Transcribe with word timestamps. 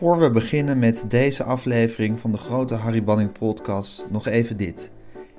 Voor 0.00 0.18
we 0.18 0.30
beginnen 0.30 0.78
met 0.78 1.04
deze 1.08 1.44
aflevering 1.44 2.20
van 2.20 2.32
de 2.32 2.38
grote 2.38 2.74
Harry 2.74 3.04
Banning 3.04 3.32
podcast, 3.32 4.06
nog 4.10 4.26
even 4.26 4.56
dit. 4.56 4.90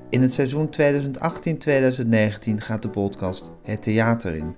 In 0.09 0.21
het 0.21 0.33
seizoen 0.33 0.69
2018-2019 0.69 0.71
gaat 2.55 2.81
de 2.81 2.89
podcast 2.89 3.51
Het 3.63 3.81
Theater 3.81 4.35
in. 4.35 4.55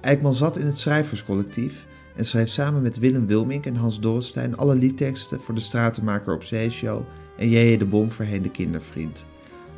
Eijkman 0.00 0.34
zat 0.34 0.58
in 0.58 0.66
het 0.66 0.78
schrijverscollectief 0.78 1.86
en 2.16 2.24
schreef 2.24 2.48
samen 2.48 2.82
met 2.82 2.98
Willem 2.98 3.26
Wilmink 3.26 3.66
en 3.66 3.76
Hans 3.76 4.00
Dorrestein 4.00 4.56
alle 4.56 4.74
liedteksten 4.74 5.40
voor 5.40 5.54
de 5.54 5.60
Stratenmaker 5.60 6.34
op 6.34 6.42
Zeeshow 6.42 7.02
en 7.36 7.48
J.J. 7.48 7.76
de 7.76 7.86
Bom 7.86 8.10
voorheen 8.10 8.42
de 8.42 8.50
kindervriend. 8.50 9.26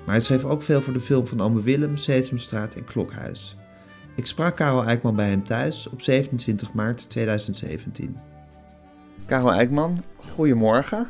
Maar 0.04 0.14
hij 0.14 0.20
schreef 0.20 0.44
ook 0.44 0.62
veel 0.62 0.82
voor 0.82 0.92
de 0.92 1.00
film 1.00 1.26
van 1.26 1.40
Ome 1.40 1.62
Willem, 1.62 1.96
Sesamstraat 1.96 2.74
en 2.74 2.84
Klokhuis. 2.84 3.56
Ik 4.14 4.26
sprak 4.26 4.56
Karel 4.56 4.84
Eijkman 4.84 5.16
bij 5.16 5.28
hem 5.28 5.44
thuis 5.44 5.88
op 5.88 6.02
27 6.02 6.72
maart 6.72 7.10
2017. 7.10 8.16
Karel 9.26 9.52
Eijkman, 9.52 10.02
goedemorgen. 10.16 11.08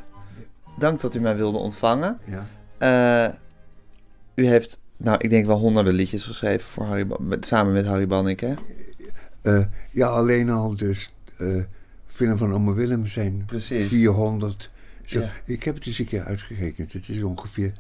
Dank 0.79 1.01
dat 1.01 1.15
u 1.15 1.21
mij 1.21 1.37
wilde 1.37 1.59
ontvangen. 1.59 2.19
Ja. 2.25 2.47
Uh, 3.27 3.35
u 4.35 4.47
heeft, 4.47 4.81
nou, 4.97 5.19
ik 5.21 5.31
denk 5.31 5.47
wel 5.47 5.59
honderden 5.59 5.95
liedjes 5.95 6.25
geschreven 6.25 6.69
voor 6.69 6.85
Harry, 6.85 7.07
samen 7.41 7.73
met 7.73 7.87
Harry 7.87 8.07
Bannik, 8.07 8.41
hè? 8.41 8.55
Uh, 9.43 9.65
ja, 9.91 10.07
alleen 10.07 10.51
al 10.51 10.77
dus 10.77 11.13
uh, 11.39 11.63
film 12.07 12.37
van 12.37 12.55
Ome 12.55 12.73
Willem 12.73 13.07
zijn 13.07 13.43
Precies. 13.47 13.89
400. 13.89 14.71
Zo. 15.05 15.21
Ja. 15.21 15.31
Ik 15.45 15.63
heb 15.63 15.75
het 15.75 15.87
eens 15.87 15.99
een 15.99 16.05
keer 16.05 16.23
uitgerekend. 16.23 16.93
Het 16.93 17.09
is 17.09 17.23
ongeveer 17.23 17.73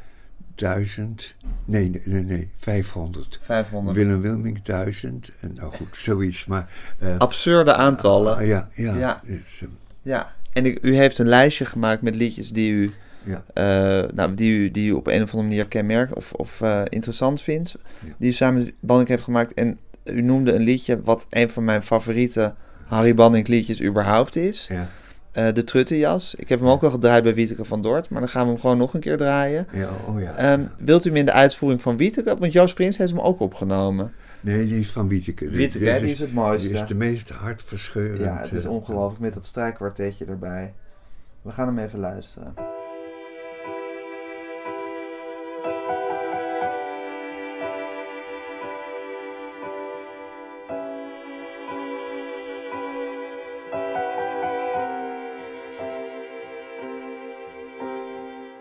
1000. 0.55 1.35
Nee, 1.65 1.91
nee, 1.91 2.03
nee, 2.05 2.23
nee 2.23 2.51
500. 2.57 3.39
500. 3.43 3.97
Willem 3.97 4.21
Wilming 4.21 4.63
1000. 4.63 5.33
En 5.41 5.53
nou 5.55 5.73
goed, 5.73 5.89
zoiets. 5.93 6.47
Maar, 6.47 6.69
uh, 7.03 7.19
Absurde 7.19 7.75
aantallen. 7.75 8.43
Uh, 8.43 8.49
ja, 8.49 8.69
ja. 8.75 8.97
Ja. 8.97 9.21
Dus, 9.25 9.61
uh, 9.63 9.69
ja. 10.03 10.33
En 10.53 10.67
ik, 10.67 10.79
u 10.83 10.97
heeft 10.97 11.19
een 11.19 11.29
lijstje 11.29 11.65
gemaakt 11.65 12.03
met 12.03 12.15
liedjes 12.15 12.51
die 12.51 12.73
u, 12.73 12.91
ja. 13.25 13.45
nou, 14.15 14.35
die 14.35 14.51
u, 14.51 14.71
die 14.71 14.89
u 14.89 14.93
op 14.93 15.07
een 15.07 15.23
of 15.23 15.31
andere 15.31 15.49
manier 15.49 15.69
kenmerkt 15.69 16.15
of, 16.15 16.33
of 16.33 16.63
interessant 16.89 17.43
vindt. 17.43 17.75
Ja. 18.01 18.13
Die 18.19 18.29
u 18.29 18.33
samen 18.33 18.65
met 18.65 18.75
Bannik 18.81 19.09
heeft 19.09 19.23
gemaakt. 19.23 19.55
En 19.55 19.79
u 20.05 20.23
noemde 20.23 20.53
een 20.53 20.63
liedje 20.63 21.03
wat 21.03 21.27
een 21.31 21.51
van 21.51 21.65
mijn 21.65 21.83
favoriete 21.83 22.55
Harry 22.85 23.15
Banning 23.15 23.49
liedjes 23.49 23.83
überhaupt 23.83 24.37
is. 24.37 24.67
ja. 24.71 24.89
Uh, 25.39 25.53
de 25.53 25.65
Truttenjas. 25.65 26.35
Ik 26.35 26.49
heb 26.49 26.61
hem 26.61 26.69
ook 26.69 26.83
al 26.83 26.91
gedraaid 26.91 27.23
bij 27.23 27.35
Wieteke 27.35 27.65
van 27.65 27.83
Dort, 27.83 28.09
maar 28.09 28.21
dan 28.21 28.29
gaan 28.29 28.43
we 28.43 28.51
hem 28.51 28.61
gewoon 28.61 28.79
nog 28.79 28.95
een 28.95 29.01
keer 29.01 29.17
draaien. 29.17 29.67
Ja, 29.73 29.89
oh 30.07 30.21
ja. 30.21 30.53
Um, 30.53 30.71
wilt 30.79 31.05
u 31.05 31.09
hem 31.09 31.19
in 31.19 31.25
de 31.25 31.33
uitvoering 31.33 31.83
van 31.83 31.97
Wieteke? 31.97 32.37
Want 32.39 32.53
Joost 32.53 32.75
Prins 32.75 32.97
heeft 32.97 33.11
hem 33.11 33.21
ook 33.21 33.41
opgenomen. 33.41 34.13
Nee, 34.41 34.67
die 34.67 34.81
is 34.81 34.91
van 34.91 35.09
Wieteke. 35.09 35.49
Wieteke, 35.49 35.99
die 36.01 36.11
is 36.11 36.19
het 36.19 36.33
mooiste. 36.33 36.69
Die 36.69 36.77
is 36.77 36.87
de 36.87 36.95
meest 36.95 37.31
hartverscheurend. 37.31 38.21
Ja, 38.21 38.39
het 38.41 38.53
is 38.53 38.65
eh, 38.65 38.71
ongelooflijk 38.71 39.21
met 39.21 39.35
dat 39.35 39.45
strijkkwartetje 39.45 40.25
erbij. 40.25 40.73
We 41.43 41.51
gaan 41.51 41.67
hem 41.67 41.79
even 41.79 41.99
luisteren. 41.99 42.55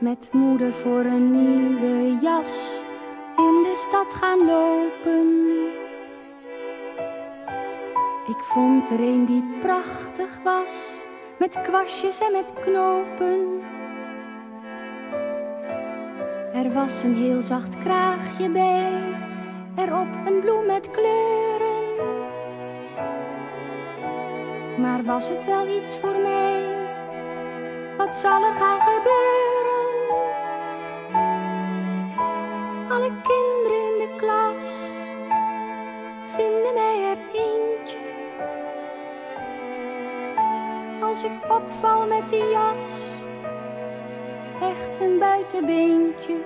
Met 0.03 0.29
moeder 0.31 0.73
voor 0.73 1.05
een 1.05 1.31
nieuwe 1.31 2.17
jas 2.21 2.83
in 3.37 3.61
de 3.61 3.71
stad 3.75 4.13
gaan 4.13 4.45
lopen. 4.45 5.27
Ik 8.27 8.43
vond 8.43 8.89
er 8.89 8.99
een 8.99 9.25
die 9.25 9.43
prachtig 9.61 10.29
was, 10.43 10.95
met 11.39 11.61
kwastjes 11.61 12.19
en 12.19 12.31
met 12.31 12.53
knopen. 12.61 13.61
Er 16.53 16.73
was 16.73 17.03
een 17.03 17.15
heel 17.15 17.41
zacht 17.41 17.77
kraagje 17.77 18.49
bij, 18.49 18.91
erop 19.75 20.07
een 20.25 20.39
bloem 20.39 20.65
met 20.65 20.91
kleuren. 20.91 21.83
Maar 24.77 25.03
was 25.03 25.29
het 25.29 25.45
wel 25.45 25.67
iets 25.81 25.97
voor 25.97 26.21
mij? 26.21 26.81
Wat 27.97 28.15
zal 28.15 28.43
er 28.43 28.53
gaan 28.53 28.79
gebeuren? 28.79 29.72
Als 41.13 41.23
ik 41.23 41.51
opval 41.51 42.07
met 42.07 42.29
die 42.29 42.49
jas, 42.49 43.09
echt 44.61 44.99
een 44.99 45.19
buitenbeentje. 45.19 46.41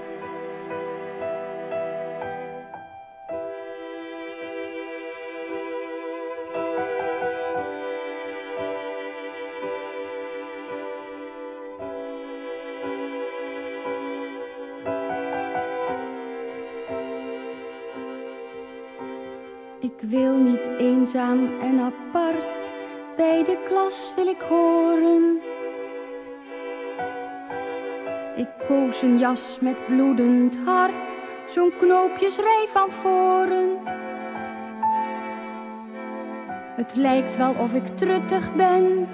Ik 19.80 20.02
wil 20.10 20.38
niet 20.38 20.68
eenzaam 20.78 21.60
en 21.60 21.80
apart, 21.80 22.72
bij 23.18 23.44
de 23.44 23.58
klas 23.66 24.14
wil 24.16 24.28
ik 24.28 24.42
horen. 24.42 25.42
Ik 28.36 28.48
koos 28.68 29.02
een 29.02 29.18
jas 29.18 29.58
met 29.60 29.86
bloedend 29.86 30.58
hart, 30.66 31.18
zo'n 31.46 31.74
knoopjesrij 31.78 32.66
van 32.68 32.92
voren. 32.92 33.78
Het 36.76 36.96
lijkt 36.96 37.38
wel 37.38 37.54
of 37.60 37.74
ik 37.74 37.88
truttig 37.88 38.56
ben, 38.56 39.08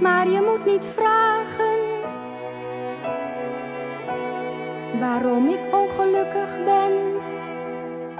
maar 0.00 0.30
je 0.30 0.40
moet 0.40 0.64
niet 0.64 0.86
vragen 0.86 1.80
waarom 5.00 5.48
ik 5.48 5.60
ongelukkig 5.74 6.64
ben 6.64 6.92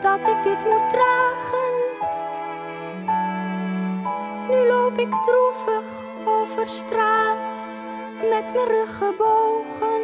dat 0.01 0.29
ik 0.29 0.43
dit 0.43 0.65
moet 0.65 0.91
dragen. 0.91 1.72
Nu 4.53 4.67
loop 4.67 4.99
ik 4.99 5.13
droevig 5.13 5.85
over 6.25 6.69
straat 6.69 7.67
met 8.31 8.55
mijn 8.55 8.69
rug 8.69 8.97
gebogen. 8.97 10.03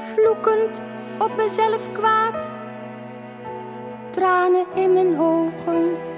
Vloekend 0.00 0.82
op 1.18 1.36
mezelf 1.36 1.92
kwaad, 1.92 2.50
tranen 4.10 4.66
in 4.74 4.92
mijn 4.92 5.20
ogen. 5.20 6.13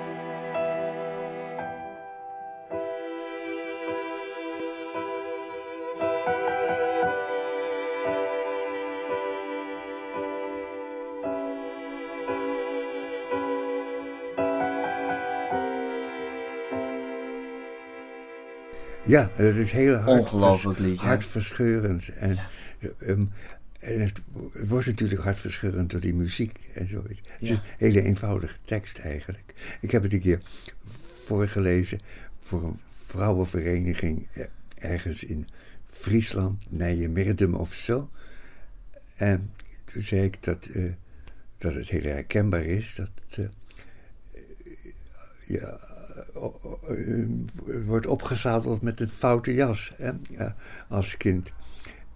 Ja, 19.06 19.30
dat 19.36 19.54
is 19.54 19.70
heel 19.70 19.94
hard 19.94 20.18
Ongelooflijk 20.18 20.98
hartverscheurend. 20.98 22.08
En, 22.08 22.38
ja. 22.78 22.88
um, 23.00 23.30
en 23.80 24.00
het, 24.00 24.22
wordt 24.66 24.86
natuurlijk 24.86 25.22
hartverscheurend 25.22 25.90
door 25.90 26.00
die 26.00 26.14
muziek 26.14 26.58
en 26.74 26.88
zo. 26.88 27.02
Het 27.08 27.20
is 27.40 27.48
Ja. 27.48 27.54
een 27.54 27.60
hele 27.78 28.02
eenvoudige 28.02 28.56
tekst 28.64 28.98
eigenlijk. 28.98 29.54
Ik 29.80 29.90
heb 29.90 30.02
het 30.02 30.12
een 30.12 30.20
keer 30.20 30.40
voorgelezen 31.24 32.00
voor 32.40 32.64
een 32.64 32.80
vrouwenvereniging 33.04 34.26
eh, 34.32 34.44
ergens 34.78 35.24
in 35.24 35.46
Friesland, 35.86 36.64
Nijmegen 36.68 37.54
of 37.54 37.74
zo. 37.74 38.10
En 39.16 39.50
toen 39.84 40.02
zei 40.02 40.22
ik 40.22 40.42
dat 40.42 40.68
uh, 40.72 40.92
dat 41.58 41.74
het 41.74 41.88
heel 41.88 42.02
herkenbaar 42.02 42.64
is 42.64 42.94
dat 42.94 43.10
uh, 43.38 43.46
ja, 45.44 45.78
wordt 47.84 48.06
opgezadeld 48.06 48.82
met 48.82 49.00
een 49.00 49.10
foute 49.10 49.54
jas 49.54 49.92
hè, 49.96 50.12
als 50.88 51.16
kind. 51.16 51.52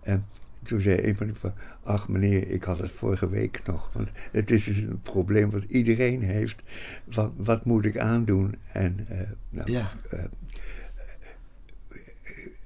En 0.03 0.27
toen 0.63 0.81
zei 0.81 1.09
een 1.09 1.17
van 1.17 1.27
de 1.27 1.53
ach 1.83 2.09
meneer, 2.09 2.51
ik 2.51 2.65
had 2.65 2.79
het 2.79 2.91
vorige 2.91 3.29
week 3.29 3.61
nog. 3.67 3.91
Want 3.93 4.11
het 4.33 4.51
is 4.51 4.65
dus 4.65 4.77
een 4.77 5.01
probleem 5.03 5.51
wat 5.51 5.65
iedereen 5.65 6.23
heeft. 6.23 6.63
Wat, 7.05 7.33
wat 7.37 7.65
moet 7.65 7.85
ik 7.85 7.99
aandoen? 7.99 8.55
En, 8.73 9.07
uh, 9.11 9.19
nou, 9.49 9.73
ja. 9.73 9.91
Uh, 10.15 10.25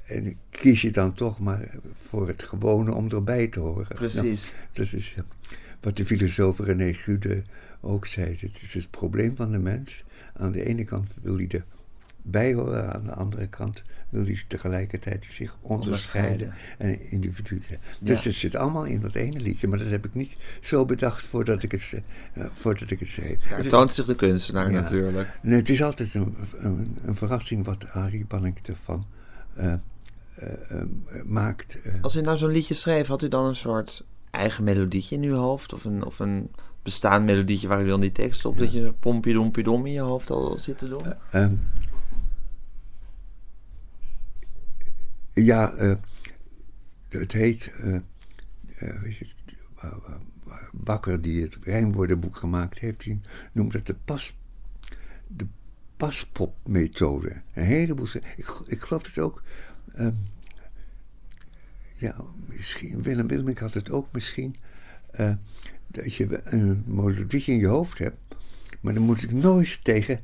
en 0.06 0.38
kies 0.50 0.82
je 0.82 0.90
dan 0.90 1.14
toch 1.14 1.38
maar 1.38 1.70
voor 2.02 2.28
het 2.28 2.42
gewone 2.42 2.92
om 2.94 3.10
erbij 3.10 3.46
te 3.46 3.60
horen. 3.60 3.94
Precies. 3.94 4.52
Nou, 4.52 4.66
dat 4.72 4.92
is 4.92 5.14
wat 5.80 5.96
de 5.96 6.04
filosoof 6.04 6.58
René 6.58 6.94
Gude 6.94 7.42
ook 7.80 8.06
zei. 8.06 8.36
Het 8.40 8.62
is 8.62 8.74
het 8.74 8.90
probleem 8.90 9.36
van 9.36 9.52
de 9.52 9.58
mens. 9.58 10.04
Aan 10.36 10.52
de 10.52 10.64
ene 10.64 10.84
kant 10.84 11.10
wil 11.22 11.36
hij 11.36 11.48
erbij 12.24 12.54
horen, 12.54 12.94
aan 12.94 13.04
de 13.04 13.12
andere 13.12 13.46
kant 13.46 13.82
wil 14.08 14.24
hij 14.24 14.44
tegelijkertijd 14.48 15.24
zich 15.30 15.56
onderscheiden, 15.60 16.54
en 16.78 17.10
individu 17.10 17.62
zijn. 17.66 17.80
Dus 18.00 18.24
het 18.24 18.34
zit 18.34 18.54
allemaal 18.54 18.84
in 18.84 19.00
dat 19.00 19.14
ene 19.14 19.40
liedje, 19.40 19.68
maar 19.68 19.78
dat 19.78 19.90
heb 19.90 20.04
ik 20.04 20.14
niet 20.14 20.36
zo 20.60 20.84
bedacht 20.84 21.26
voordat 21.26 21.62
ik 21.62 21.72
het, 21.72 21.94
uh, 22.38 22.44
voordat 22.54 22.90
ik 22.90 23.00
het 23.00 23.08
schreef. 23.08 23.38
Daar 23.48 23.66
toont 23.66 23.92
zich 23.92 24.04
de 24.04 24.14
kunstenaar 24.14 24.70
natuurlijk. 24.70 25.38
Nee, 25.42 25.58
het 25.58 25.68
is 25.68 25.82
altijd 25.82 26.14
een, 26.14 26.36
een, 26.56 26.98
een 27.04 27.14
verrassing 27.14 27.64
wat 27.64 27.82
Harry 27.82 28.24
Banning 28.28 28.58
ervan 28.62 29.06
uh, 29.58 29.72
uh, 30.42 30.82
maakt. 31.24 31.78
Als 32.00 32.16
u 32.16 32.20
nou 32.20 32.36
zo'n 32.36 32.50
liedje 32.50 32.74
schreef, 32.74 33.06
had 33.06 33.22
u 33.22 33.28
dan 33.28 33.44
een 33.44 33.56
soort 33.56 34.04
eigen 34.30 34.64
melodietje 34.64 35.16
in 35.16 35.22
uw 35.22 35.34
hoofd? 35.34 35.72
Of 35.72 35.84
een, 35.84 36.04
of 36.04 36.18
een 36.18 36.50
bestaand 36.84 37.24
melodietje 37.24 37.68
waar 37.68 37.82
u 37.82 37.86
dan 37.86 38.00
die 38.00 38.12
tekst 38.12 38.44
op, 38.44 38.58
dat 38.58 38.72
je 38.72 38.92
pompje 39.00 39.32
dompje 39.32 39.62
dom 39.62 39.86
in 39.86 39.92
je 39.92 40.00
hoofd 40.00 40.30
al 40.30 40.58
zit 40.58 40.78
te 40.78 40.88
doen? 40.88 41.02
Um, 41.34 41.60
Ja, 45.34 45.72
uh, 45.72 45.94
het 47.08 47.32
heet. 47.32 47.72
Uh, 47.80 47.98
weet 49.02 49.16
je, 49.16 49.26
Bakker, 50.72 51.22
die 51.22 51.42
het 51.42 51.56
rijmwoordenboek 51.62 52.36
gemaakt 52.36 52.78
heeft, 52.78 53.00
die 53.00 53.20
noemt 53.52 53.72
het 53.72 53.86
de, 53.86 53.94
pas, 54.04 54.36
de 55.26 55.46
paspopmethode. 55.96 57.42
Een 57.54 57.64
heleboel. 57.64 58.06
Ik, 58.36 58.60
ik 58.66 58.80
geloof 58.80 59.06
het 59.06 59.18
ook. 59.18 59.42
Um, 59.98 60.16
ja, 61.92 62.16
misschien. 62.46 63.02
Willem 63.02 63.26
Wilmink 63.26 63.58
had 63.58 63.74
het 63.74 63.90
ook 63.90 64.12
misschien. 64.12 64.54
Dat 65.94 66.14
je 66.14 66.40
een 66.44 66.82
melodietje 66.86 67.52
in 67.52 67.58
je 67.58 67.66
hoofd 67.66 67.98
hebt. 67.98 68.16
Maar 68.80 68.94
dan 68.94 69.02
moet 69.02 69.22
ik 69.22 69.32
nooit 69.32 69.84
tegen 69.84 70.20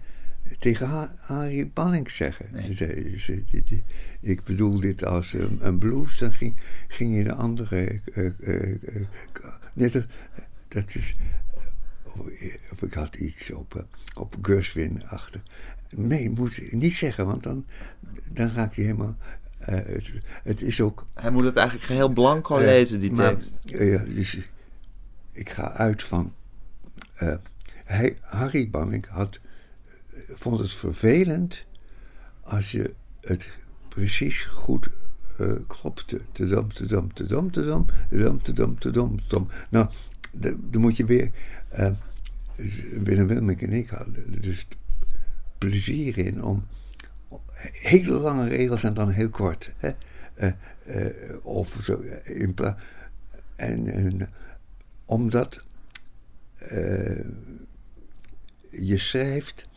tegen 0.58 1.10
Harry 1.18 1.70
Banning 1.74 2.10
zeggen. 2.10 2.46
Nee. 2.52 3.82
ik 4.20 4.44
bedoel 4.44 4.80
dit 4.80 5.04
als 5.04 5.32
een, 5.32 5.58
een, 5.60 5.78
blues, 5.78 6.18
dan 6.18 6.32
ging, 6.32 6.54
ging 6.88 7.16
je 7.16 7.24
de 7.24 7.34
andere. 7.34 8.00
Uh, 8.14 8.30
uh, 8.40 8.68
uh, 9.72 9.92
dat, 9.92 10.04
dat 10.68 10.94
is. 10.94 11.16
Of 12.72 12.82
ik 12.82 12.92
had 12.92 13.14
iets 13.14 13.50
op, 13.50 13.86
op 14.16 14.36
Gershwin 14.42 15.02
achter. 15.06 15.42
Nee, 15.90 16.30
moet 16.30 16.72
niet 16.72 16.94
zeggen, 16.94 17.26
want 17.26 17.42
dan, 17.42 17.66
dan 18.32 18.50
raak 18.50 18.74
je 18.74 18.82
helemaal. 18.82 19.16
Het, 19.58 20.12
het, 20.42 20.62
is 20.62 20.80
ook. 20.80 21.06
Hij 21.14 21.30
moet 21.30 21.44
het 21.44 21.56
eigenlijk 21.56 21.88
heel 21.88 22.08
blanco 22.08 22.58
lezen, 22.58 23.00
die 23.00 23.12
tekst. 23.12 23.58
Ja, 23.62 24.04
dus 24.14 24.38
ik 25.32 25.50
ga 25.50 25.72
uit 25.72 26.02
van. 26.02 26.34
hij, 27.84 28.18
Harry 28.20 28.70
Banning 28.70 29.06
had 29.06 29.40
vond 30.28 30.58
het 30.58 30.72
vervelend 30.72 31.64
als 32.40 32.70
je 32.70 32.94
het 33.20 33.50
precies 33.88 34.44
goed 34.44 34.88
uh, 35.40 35.52
klopte. 35.66 36.20
Te 36.32 36.46
dam, 36.46 36.72
te 36.72 36.86
dam, 36.86 37.12
te 37.12 37.26
dam, 37.26 37.50
te 37.50 37.64
dam, 37.64 37.86
te 37.86 38.16
dam, 38.16 38.42
te 38.42 38.52
dam, 38.52 38.78
te 38.78 38.90
dam, 38.90 39.16
te 39.16 39.28
dam. 39.28 39.48
Nou, 39.70 39.88
dan 40.70 40.80
moet 40.80 40.96
je 40.96 41.04
weer... 41.04 41.30
Uh, 41.78 41.90
Willem 43.02 43.26
Wilmink 43.26 43.62
en 43.62 43.72
ik 43.72 43.88
hadden 43.88 44.40
dus 44.40 44.66
plezier 45.58 46.18
in 46.18 46.42
om 46.42 46.66
hele 47.72 48.12
lange 48.12 48.48
regels 48.48 48.84
en 48.84 48.94
dan 48.94 49.10
heel 49.10 49.28
kort. 49.28 49.72
Hè? 49.76 49.90
Of 51.42 51.78
zo 51.82 52.02
in 52.24 52.54
plaats. 52.54 52.80
En, 53.56 54.28
omdat 55.10 55.60
je 58.70 58.98
schrijft 58.98 59.68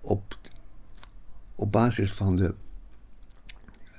op, 0.00 0.38
op 1.54 1.72
basis 1.72 2.12
van 2.12 2.36
de 2.36 2.54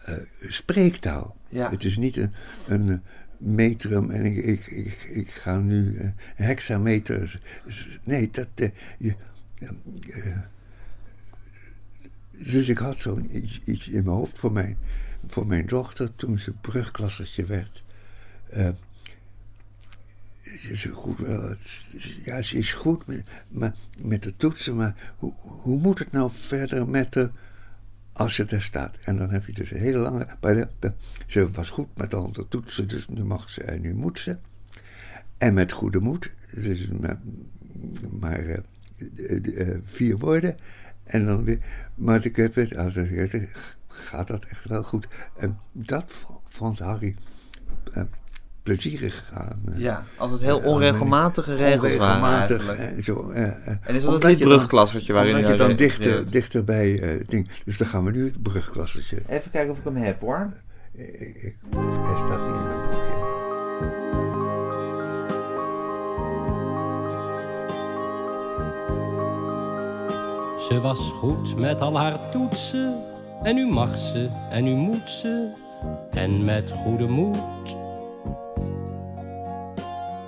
uh, 0.10 0.16
spreektaal. 0.50 1.36
Ja. 1.50 1.70
Het 1.70 1.84
is 1.84 1.98
niet 1.98 2.18
een, 2.18 2.34
een 2.68 3.02
metrum 3.38 4.10
en 4.10 4.26
ik, 4.26 4.38
ik, 4.38 4.68
ik, 4.68 5.04
ik 5.04 5.30
ga 5.30 5.58
nu 5.58 5.94
uh, 5.94 6.10
hexameter. 6.36 7.42
Nee, 8.04 8.30
dat. 8.30 8.48
Uh, 8.56 8.70
je, 8.98 9.16
dus 12.32 12.70
ik 12.70 12.78
had 12.78 13.00
zo'n 13.00 13.38
iets, 13.38 13.60
iets, 13.60 13.88
in 13.88 14.04
mijn 14.04 14.16
hoofd 14.16 14.38
voor 14.38 14.52
mijn, 14.52 14.78
voor 15.28 15.48
mijn 15.48 15.66
dochter 15.66 16.16
toen 16.16 16.40
ze 16.40 16.52
brugklassertje 16.52 17.46
werd 17.46 17.84
is 20.60 20.86
goed, 20.92 21.18
ja, 22.24 22.42
ze 22.42 22.58
is 22.58 22.74
goed 22.74 23.04
met, 23.48 23.76
met 24.04 24.24
de 24.24 24.36
toetsen, 24.38 24.76
maar 24.76 25.14
hoe, 25.18 25.34
hoe 25.36 25.80
moet 25.80 26.00
het 26.00 26.12
nou 26.12 26.32
verder 26.34 26.88
met 26.88 27.14
de, 27.14 27.30
als 28.14 28.36
ze 28.36 28.46
er 28.46 28.62
staat? 28.62 28.98
En 29.04 29.16
dan 29.16 29.30
heb 29.30 29.46
je 29.46 29.54
dus 29.54 29.72
een 29.72 29.78
hele 29.78 29.98
lange, 29.98 30.28
bij 30.40 30.68
de, 30.80 30.94
ze 31.26 31.52
was 31.52 31.70
goed 31.70 31.98
met 31.98 32.14
al 32.14 32.32
de 32.32 32.48
toetsen, 32.48 32.88
dus 32.88 33.08
nu 33.08 33.24
mag 33.24 33.50
ze 33.50 33.64
en 33.64 33.82
nu 33.82 33.94
moet 33.94 34.20
ze. 34.20 34.38
En 35.38 35.54
met 35.54 35.72
goede 35.72 36.00
moed, 36.00 36.32
dus 36.54 36.88
maar, 36.88 37.20
maar 38.20 38.46
uh, 38.46 39.78
vier 39.86 40.18
woorden. 40.18 40.58
En 41.04 41.26
dan 41.26 41.44
weer, 41.44 41.60
maar 41.96 42.26
ik 42.26 42.36
heb 42.36 42.56
het, 42.56 42.76
gaat 43.88 44.28
dat 44.28 44.46
echt 44.46 44.66
wel 44.66 44.84
goed. 44.84 45.08
En 45.38 45.60
dat 45.72 46.14
vond 46.48 46.80
Harry 46.80 47.16
plezierig 48.64 49.18
gegaan. 49.18 49.62
Eh. 49.74 49.80
Ja, 49.80 50.04
als 50.18 50.32
het 50.32 50.42
heel 50.42 50.60
onregelmatige 50.60 51.56
regels 51.56 51.94
onregelmatig, 51.94 52.66
waren 52.66 52.96
eh, 52.96 53.04
Zo, 53.04 53.32
uh, 53.32 53.42
en 53.82 53.96
is 53.96 54.04
dat 54.04 54.24
het 54.24 54.40
brugklassertje 54.40 55.14
waarin 55.14 55.48
je 55.48 55.56
dan 55.56 55.76
dichter, 55.76 56.32
dichter 56.32 56.64
bij 56.64 57.16
uh, 57.16 57.24
ding. 57.28 57.50
Dus 57.66 57.78
dan 57.78 57.88
gaan 57.88 58.04
we 58.04 58.12
nu 58.12 58.24
het 58.26 58.42
brugklassertje. 58.42 59.22
Even 59.28 59.52
kijken 59.52 59.72
of 59.72 59.78
ik 59.78 59.84
hem 59.84 59.96
heb 59.96 60.22
hoor. 60.22 60.54
Ik, 60.94 61.20
ik, 61.20 61.56
hij 61.72 62.16
staat 62.16 62.42
niet 62.48 62.56
in 62.56 62.68
mijn 62.68 62.82
boekje. 62.82 63.20
Ze 70.70 70.80
was 70.80 71.00
goed 71.00 71.58
met 71.58 71.82
al 71.82 71.98
haar 71.98 72.30
toetsen, 72.30 73.04
en 73.44 73.56
nu 73.56 73.68
mag 73.68 73.98
ze, 73.98 74.30
en 74.50 74.64
nu 74.64 74.74
moet 74.74 75.10
ze, 75.10 75.50
en 76.12 76.46
met 76.46 76.72
goede 76.72 77.08
moed 77.08 77.76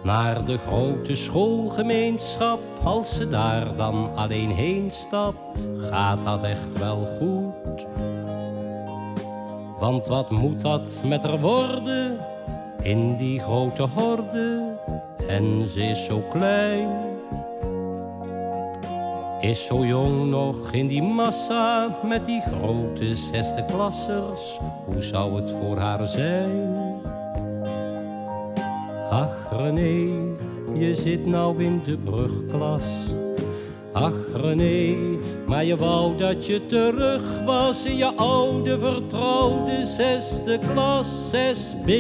naar 0.04 0.46
de 0.46 0.58
grote 0.58 1.16
schoolgemeenschap. 1.16 2.60
Als 2.84 3.16
ze 3.16 3.30
daar 3.30 3.76
dan 3.76 4.16
alleen 4.16 4.50
heen 4.50 4.92
stapt, 4.92 5.68
gaat 5.80 6.26
dat 6.26 6.44
echt 6.44 6.80
wel 6.80 7.08
goed. 7.20 7.86
Want 9.80 10.08
wat 10.08 10.32
moet 10.32 10.62
dat 10.62 11.02
met 11.06 11.24
haar 11.24 11.40
worden 11.40 12.18
in 12.82 13.18
die 13.18 13.40
grote 13.40 13.88
horde? 13.96 14.78
En 15.28 15.68
ze 15.68 15.84
is 15.84 16.06
zo 16.06 16.24
klein, 16.30 16.90
is 19.40 19.66
zo 19.66 19.86
jong 19.86 20.30
nog 20.30 20.72
in 20.72 20.88
die 20.88 21.02
massa 21.02 21.98
met 22.04 22.26
die 22.26 22.42
grote 22.42 23.16
zesde 23.16 23.66
klassers. 23.66 24.60
Hoe 24.86 25.02
zou 25.02 25.42
het 25.42 25.52
voor 25.52 25.78
haar 25.78 26.08
zijn? 26.08 26.82
Ach 29.14 29.62
René, 29.62 30.16
je 30.74 30.96
zit 30.96 31.26
nou 31.26 31.64
in 31.64 31.82
de 31.86 31.98
brugklas. 31.98 32.84
Ach 33.92 34.14
René, 34.34 34.96
maar 35.48 35.66
je 35.66 35.78
wou 35.78 36.18
dat 36.18 36.46
je 36.46 36.66
terug 36.66 37.44
was 37.46 37.86
in 37.86 37.98
je 37.98 38.16
oude 38.16 38.80
vertrouwde 38.80 39.86
zesde 39.86 40.60
klas 40.74 41.08
6B. 41.36 41.92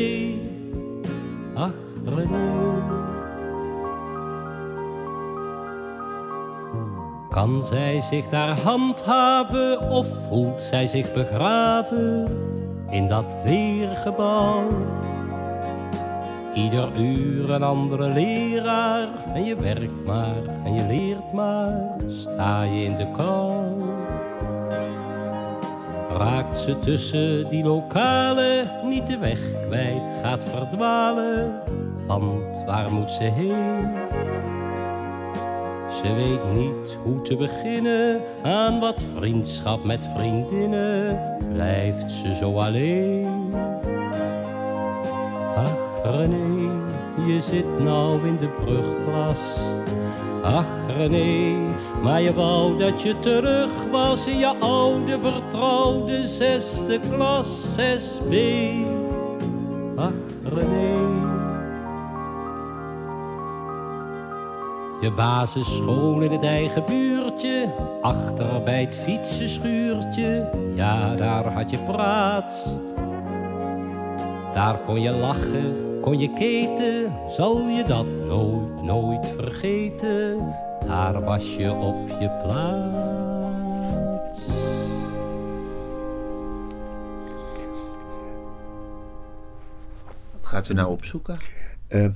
Ach 1.53 1.74
René. 2.05 2.82
Kan 7.29 7.63
zij 7.63 8.01
zich 8.01 8.29
daar 8.29 8.60
handhaven 8.60 9.89
of 9.89 10.08
voelt 10.27 10.62
zij 10.62 10.88
zich 10.88 11.13
begraven 11.13 12.27
in 12.89 13.08
dat 13.08 13.25
leergebouw? 13.46 14.67
Ieder 16.53 16.89
uur 16.98 17.50
een 17.50 17.63
andere 17.63 18.10
leraar 18.10 19.07
en 19.33 19.45
je 19.45 19.55
werkt 19.55 20.05
maar 20.05 20.45
en 20.63 20.74
je 20.74 20.83
leert 20.88 21.33
maar, 21.33 21.95
sta 22.07 22.63
je 22.63 22.83
in 22.83 22.98
de 22.98 23.07
kou. 23.17 23.81
Raakt 26.17 26.57
ze 26.57 26.79
tussen 26.79 27.50
die 27.50 27.63
lokalen 27.63 28.72
niet 28.83 29.07
de 29.07 29.17
weg 29.17 29.39
kwijt, 29.67 30.12
gaat 30.22 30.43
verdwalen, 30.43 31.62
want 32.07 32.63
waar 32.65 32.91
moet 32.91 33.12
ze 33.12 33.24
heen? 33.24 33.91
Ze 35.89 36.13
weet 36.13 36.53
niet 36.53 36.98
hoe 37.03 37.22
te 37.22 37.36
beginnen 37.36 38.22
aan 38.43 38.79
wat 38.79 39.01
vriendschap 39.15 39.83
met 39.83 40.10
vriendinnen, 40.15 41.19
blijft 41.53 42.12
ze 42.12 42.36
zo 42.36 42.57
alleen. 42.57 43.33
René, 46.03 46.72
je 47.25 47.41
zit 47.41 47.79
nou 47.79 48.27
in 48.27 48.38
de 48.38 48.48
brugklas. 48.48 49.38
Ach 50.43 50.95
René, 50.98 51.57
maar 52.01 52.22
je 52.22 52.33
wou 52.33 52.77
dat 52.77 53.01
je 53.01 53.19
terug 53.19 53.72
was 53.91 54.27
in 54.27 54.38
je 54.38 54.57
oude 54.60 55.19
vertrouwde 55.19 56.27
zesde 56.27 57.00
klas 57.10 57.48
6B. 57.77 58.36
Ach 59.95 60.12
René. 60.43 61.22
Je 65.01 65.12
basisschool 65.12 66.22
in 66.22 66.31
het 66.31 66.43
eigen 66.43 66.83
buurtje, 66.86 67.69
achter 68.01 68.63
bij 68.63 68.81
het 68.81 68.95
fietsenschuurtje, 68.95 70.50
ja 70.75 71.15
daar 71.15 71.53
had 71.53 71.69
je 71.69 71.77
praat. 71.77 72.77
Daar 74.53 74.77
kon 74.86 75.01
je 75.01 75.12
lachen, 75.12 75.92
kon 76.03 76.19
je 76.19 76.33
keten, 76.33 77.13
zal 77.29 77.67
je 77.67 77.83
dat 77.83 78.05
nooit, 78.05 78.81
nooit 78.81 79.25
vergeten. 79.25 80.38
Daar 80.86 81.22
was 81.24 81.55
je 81.55 81.72
op 81.72 82.07
je 82.10 82.29
plaats. 82.43 84.41
Wat 90.31 90.45
gaat 90.45 90.69
u 90.69 90.74
nou 90.74 90.89
opzoeken? 90.91 91.38
Eh, 91.88 92.07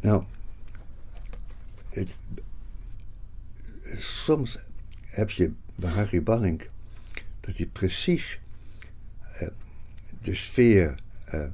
nou, 0.00 0.22
het- 1.88 2.16
soms 3.96 4.58
heb 5.06 5.30
je 5.30 5.52
bij 5.74 5.90
Harry 5.90 6.22
Banning 6.22 6.66
dat 7.40 7.56
hij 7.56 7.66
precies 7.66 8.38
eh, 9.38 9.48
de 10.22 10.34
sfeer 10.34 10.98
eh, 11.24 11.44
eh, 11.44 11.50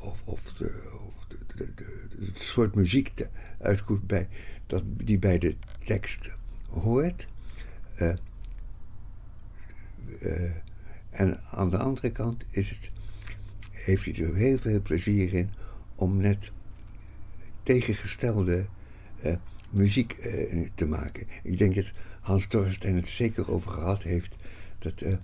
of, 0.00 0.22
of, 0.24 0.52
de, 0.52 0.90
of 1.16 1.24
de, 1.28 1.38
de, 1.56 1.74
de- 1.74 2.30
soort 2.32 2.74
muziek 2.74 3.26
uitkomt 3.58 4.06
bij, 4.06 4.28
dat, 4.66 4.82
die 4.86 5.18
bij 5.18 5.38
de 5.38 5.56
tekst 5.84 6.30
hoort. 6.68 7.26
Eh, 7.94 8.12
eh, 10.20 10.50
en 11.10 11.40
aan 11.50 11.70
de 11.70 11.78
andere 11.78 12.10
kant 12.10 12.44
is 12.50 12.70
het, 12.70 12.90
heeft 13.70 14.04
hij 14.04 14.14
er 14.26 14.34
heel 14.34 14.58
veel 14.58 14.82
plezier 14.82 15.34
in 15.34 15.50
om 15.94 16.16
net 16.16 16.50
tegengestelde 17.62 18.66
eh, 19.22 19.34
muziek 19.70 20.12
eh, 20.12 20.68
te 20.74 20.86
maken. 20.86 21.26
Ik 21.42 21.58
denk 21.58 21.74
dat 21.74 21.90
Hans 22.20 22.46
Torstein 22.46 22.96
het 22.96 23.08
zeker 23.08 23.50
over 23.50 23.70
gehad 23.70 24.02
heeft. 24.02 24.34
Dat, 24.78 25.00
eh, 25.00 25.14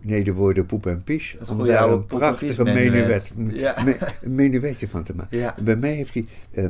nee, 0.00 0.24
de 0.24 0.32
woorden 0.32 0.66
poep 0.66 0.86
en 0.86 1.04
pies. 1.04 1.36
Om 1.50 1.66
daar 1.66 1.90
een 1.90 2.06
prachtige 2.06 2.64
menuet. 2.64 3.32
Ja. 3.48 3.82
me- 3.84 3.98
menuetje 4.22 4.88
van 4.88 5.02
te 5.04 5.14
maken. 5.14 5.38
Ja. 5.38 5.54
Bij 5.60 5.76
mij 5.76 5.94
heeft 5.94 6.14
hij, 6.14 6.26
eh, 6.50 6.66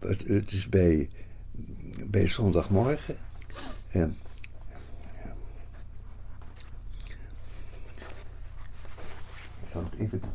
het, 0.00 0.24
het 0.26 0.52
is 0.52 0.68
bij, 0.68 1.08
bij 2.06 2.26
zondagmorgen. 2.26 3.16
ik 9.64 9.68
zal 9.72 9.84
het 9.90 10.00
even 10.00 10.20
een 10.22 10.28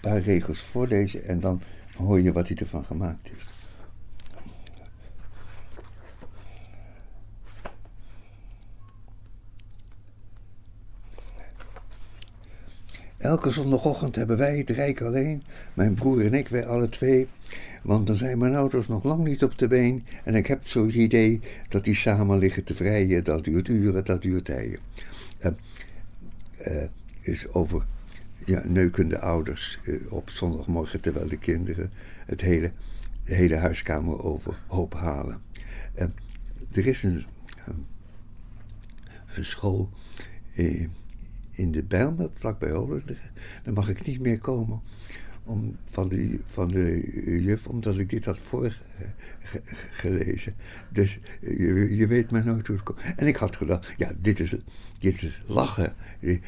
paar 0.00 0.20
regels 0.20 0.60
voorlezen 0.60 1.24
en 1.24 1.40
dan 1.40 1.62
hoor 1.96 2.20
je 2.20 2.32
wat 2.32 2.48
hij 2.48 2.56
ervan 2.56 2.84
gemaakt 2.84 3.28
heeft. 3.28 3.55
Elke 13.26 13.50
zondagochtend 13.50 14.16
hebben 14.16 14.36
wij 14.36 14.58
het 14.58 14.70
Rijk 14.70 15.00
alleen, 15.00 15.42
mijn 15.74 15.94
broer 15.94 16.24
en 16.24 16.34
ik, 16.34 16.48
wij 16.48 16.66
alle 16.66 16.88
twee. 16.88 17.28
Want 17.82 18.06
dan 18.06 18.16
zijn 18.16 18.38
mijn 18.38 18.54
ouders 18.54 18.88
nog 18.88 19.04
lang 19.04 19.24
niet 19.24 19.42
op 19.42 19.58
de 19.58 19.68
been. 19.68 20.04
En 20.24 20.34
ik 20.34 20.46
heb 20.46 20.66
zo'n 20.66 21.00
idee 21.00 21.40
dat 21.68 21.84
die 21.84 21.94
samen 21.94 22.38
liggen 22.38 22.64
te 22.64 22.74
vrijen. 22.74 23.24
Dat 23.24 23.44
duurt 23.44 23.68
uren, 23.68 24.04
dat 24.04 24.22
duurt 24.22 24.44
tijden. 24.44 24.78
Eh, 25.38 25.52
eh, 26.58 26.88
is 27.20 27.48
over 27.48 27.84
ja, 28.44 28.62
neukende 28.64 29.18
ouders 29.18 29.78
eh, 29.84 30.12
op 30.12 30.30
zondagmorgen 30.30 31.00
terwijl 31.00 31.28
de 31.28 31.38
kinderen 31.38 31.90
het 32.26 32.40
hele, 32.40 32.70
de 33.24 33.34
hele 33.34 33.56
huiskamer 33.56 34.22
overhoop 34.22 34.94
halen. 34.94 35.40
Eh, 35.94 36.06
er 36.72 36.86
is 36.86 37.02
een, 37.02 37.26
een, 37.64 37.86
een 39.34 39.44
school 39.44 39.90
eh, 40.54 40.86
in 41.56 41.70
de 41.72 41.82
Bijlmer, 41.82 42.30
vlakbij 42.34 42.70
Holenderen. 42.70 43.30
Daar 43.62 43.74
mag 43.74 43.88
ik 43.88 44.06
niet 44.06 44.20
meer 44.20 44.38
komen 44.38 44.80
om, 45.46 45.76
van, 45.90 46.08
de, 46.08 46.40
van 46.44 46.68
de 46.68 47.10
juf, 47.42 47.66
omdat 47.66 47.98
ik 47.98 48.10
dit 48.10 48.24
had 48.24 48.38
voorgelezen. 48.38 50.54
Dus 50.92 51.18
je, 51.40 51.96
je 51.96 52.06
weet 52.06 52.30
maar 52.30 52.44
nooit 52.44 52.66
hoe 52.66 52.76
het 52.76 52.84
komt. 52.84 52.98
En 53.16 53.26
ik 53.26 53.36
had 53.36 53.56
gedacht, 53.56 53.92
ja, 53.96 54.10
dit 54.20 54.40
is, 54.40 54.54
dit 54.98 55.22
is 55.22 55.42
lachen. 55.46 55.94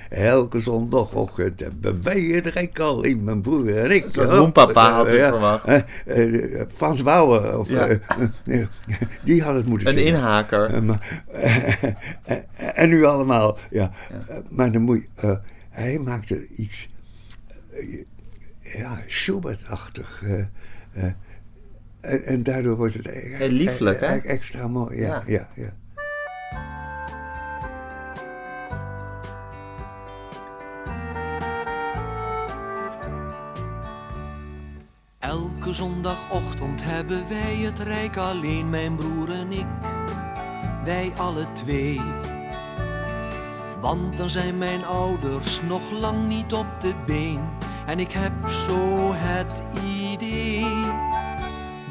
Elke 0.08 0.60
zondagochtend 0.60 1.60
hebben 1.60 2.02
wij 2.02 2.20
het 2.20 2.46
rijk 2.46 2.78
al 2.78 3.04
in, 3.04 3.24
mijn 3.24 3.40
broer 3.40 3.76
en 3.76 3.90
ik. 3.90 4.04
Zoals 4.08 4.38
Moenpapa 4.38 4.92
had 4.92 5.12
u 5.12 5.16
verwacht. 5.18 5.64
Eh, 5.64 6.60
eh, 6.60 6.66
Frans 6.70 7.02
Bauer, 7.02 7.58
of, 7.58 7.68
Ja. 7.68 7.88
eh, 8.46 8.66
die 9.24 9.42
had 9.42 9.54
het 9.54 9.66
moeten 9.66 9.86
Een 9.88 9.92
zingen. 9.92 10.08
inhaker. 10.14 10.70
En 12.74 12.88
nu 12.88 13.04
allemaal, 13.04 13.58
ja. 13.70 13.92
Eh, 14.28 14.36
maar 14.48 14.72
dan 14.72 14.82
moet 14.82 15.00
je, 15.20 15.38
hij 15.70 15.98
maakte 15.98 16.46
iets, 16.56 16.88
ja, 18.76 18.98
Schubert-achtig. 19.06 20.22
eh, 20.24 20.38
eh, 20.92 21.12
en, 22.00 22.24
en 22.24 22.42
daardoor 22.42 22.76
wordt 22.76 22.94
het 22.94 23.06
e- 23.06 23.10
Heel 23.36 23.48
lieflijk, 23.50 24.00
e- 24.00 24.06
hè? 24.06 24.14
e- 24.16 24.20
extra 24.20 24.68
mooi. 24.68 25.00
Ja, 25.00 25.06
Ja. 25.06 25.22
ja, 25.26 25.48
ja. 25.54 25.72
Elke 35.18 35.72
zondagochtend 35.72 36.80
hebben 36.84 37.28
wij 37.28 37.56
het 37.56 37.78
rijk 37.78 38.16
alleen, 38.16 38.70
mijn 38.70 38.94
broer 38.96 39.30
en 39.30 39.52
ik. 39.52 39.66
Wij 40.84 41.12
alle 41.16 41.52
twee. 41.52 42.00
Want 43.80 44.16
dan 44.16 44.30
zijn 44.30 44.58
mijn 44.58 44.84
ouders 44.84 45.60
nog 45.62 45.90
lang 45.90 46.26
niet 46.28 46.52
op 46.52 46.66
de 46.80 46.94
been. 47.06 47.40
En 47.88 47.98
ik 47.98 48.12
heb 48.12 48.48
zo 48.48 49.12
het 49.14 49.62
idee 50.12 50.66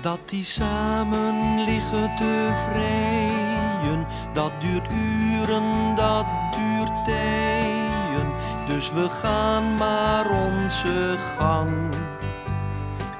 dat 0.01 0.19
die 0.25 0.43
samen 0.43 1.63
liggen 1.63 2.15
te 2.15 2.51
vrijen. 2.53 4.07
Dat 4.33 4.51
duurt 4.59 4.87
uren, 4.91 5.95
dat 5.95 6.25
duurt 6.51 7.05
tijden. 7.05 8.27
Dus 8.67 8.91
we 8.91 9.09
gaan 9.09 9.73
maar 9.73 10.29
onze 10.29 11.17
gang 11.37 11.69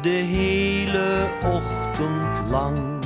de 0.02 0.10
hele 0.10 1.30
ochtend 1.44 2.50
lang. 2.50 2.97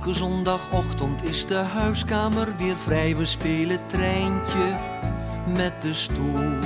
Elke 0.00 0.14
zondagochtend 0.14 1.28
is 1.28 1.46
de 1.46 1.54
huiskamer 1.54 2.56
weer 2.56 2.76
vrij. 2.76 3.16
We 3.16 3.24
spelen 3.24 3.78
treintje 3.86 4.76
met 5.56 5.82
de 5.82 5.94
stoel. 5.94 6.58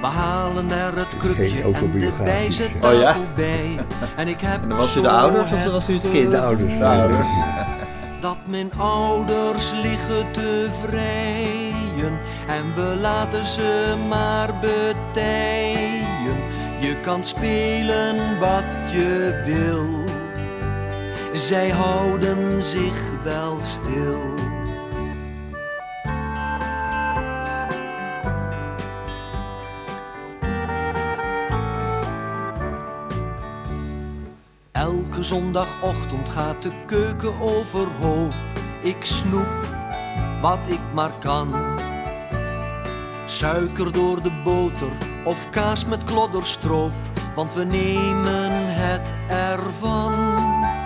We 0.00 0.06
halen 0.06 0.70
er 0.70 0.96
het 0.96 1.16
krukje 1.18 1.62
en 1.62 1.90
de 1.92 2.12
bijzettafel 2.24 2.96
Oh 2.96 3.00
ja? 3.00 3.16
bij. 3.36 3.78
En 4.16 4.28
ik 4.28 4.40
heb 4.40 4.62
En 4.62 4.68
dan 4.68 4.78
was 4.78 4.90
u 4.90 4.92
zo 4.92 5.02
de 5.02 5.10
ouders 5.10 5.52
of 5.52 5.62
dan 5.62 5.72
was 5.72 5.88
u 5.88 5.92
het 5.92 6.10
kind? 6.10 6.30
De 6.30 6.40
ouders. 6.40 6.78
De 6.78 6.84
ouders. 6.86 7.30
dat 8.20 8.36
mijn 8.46 8.72
ouders 8.78 9.72
liggen 9.82 10.32
te 10.32 10.68
vrijen 10.70 12.18
en 12.48 12.74
we 12.74 12.96
laten 13.00 13.46
ze 13.46 13.94
maar 14.08 14.54
betijen. 14.60 16.36
Je 16.80 16.96
kan 17.02 17.24
spelen 17.24 18.38
wat 18.38 18.92
je 18.92 19.42
wil 19.44 20.01
zij 21.32 21.70
houden 21.70 22.62
zich 22.62 23.22
wel 23.22 23.60
stil. 23.60 24.34
Elke 34.72 35.22
zondagochtend 35.22 36.28
gaat 36.28 36.62
de 36.62 36.72
keuken 36.86 37.40
overhoop. 37.40 38.32
Ik 38.82 39.04
snoep 39.04 39.68
wat 40.40 40.58
ik 40.66 40.80
maar 40.94 41.12
kan. 41.20 41.54
Suiker 43.26 43.92
door 43.92 44.22
de 44.22 44.40
boter 44.44 44.92
of 45.24 45.50
kaas 45.50 45.84
met 45.86 46.04
klodderstroop, 46.04 46.92
want 47.34 47.54
we 47.54 47.64
nemen 47.64 48.74
het 48.74 49.14
ervan. 49.28 50.81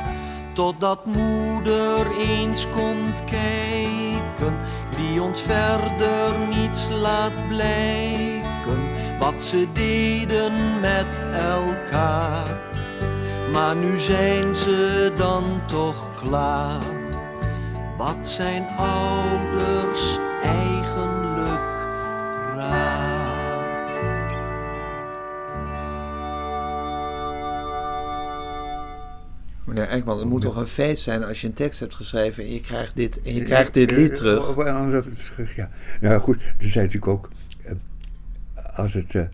Totdat 0.57 1.07
moeder 1.07 2.07
eens 2.19 2.67
komt 2.71 3.25
kijken, 3.25 4.57
die 4.97 5.23
ons 5.23 5.41
verder 5.41 6.39
niets 6.49 6.89
laat 6.91 7.49
blijken, 7.49 8.79
wat 9.19 9.43
ze 9.43 9.67
deden 9.73 10.81
met 10.81 11.21
elkaar. 11.33 12.61
Maar 13.53 13.77
nu 13.77 13.99
zijn 13.99 14.57
ze 14.57 15.13
dan 15.17 15.45
toch 15.67 16.15
klaar. 16.15 16.83
Wat 17.97 18.29
zijn 18.29 18.67
ouders 18.77 20.19
eigenlijk 20.43 21.15
Meneer 29.76 29.90
Eijkman, 29.90 30.18
het 30.18 30.28
moet 30.28 30.40
toch 30.40 30.56
een 30.56 30.66
feest 30.66 31.02
zijn 31.02 31.25
als 31.25 31.40
je 31.40 31.47
een 31.47 31.52
tekst 31.52 31.80
hebt 31.80 31.95
geschreven 31.95 32.45
en 32.45 32.52
je 32.52 32.61
krijgt 32.61 32.97
dit, 32.97 33.23
en 33.23 33.35
je 33.35 33.42
krijgt 33.42 33.75
dit 33.75 33.90
lied 33.90 34.14
terug. 34.14 34.49
Op 34.49 34.56
een 34.56 34.66
andere 34.68 35.02
terug, 35.14 35.54
ja. 35.56 35.71
Nou 36.00 36.21
goed, 36.21 36.37
er 36.37 36.71
zijn 36.71 36.85
natuurlijk 36.85 37.12
ook... 37.12 37.28
eh, 37.64 37.73
als 38.76 38.95
het 38.95 39.14
eh, 39.14 39.25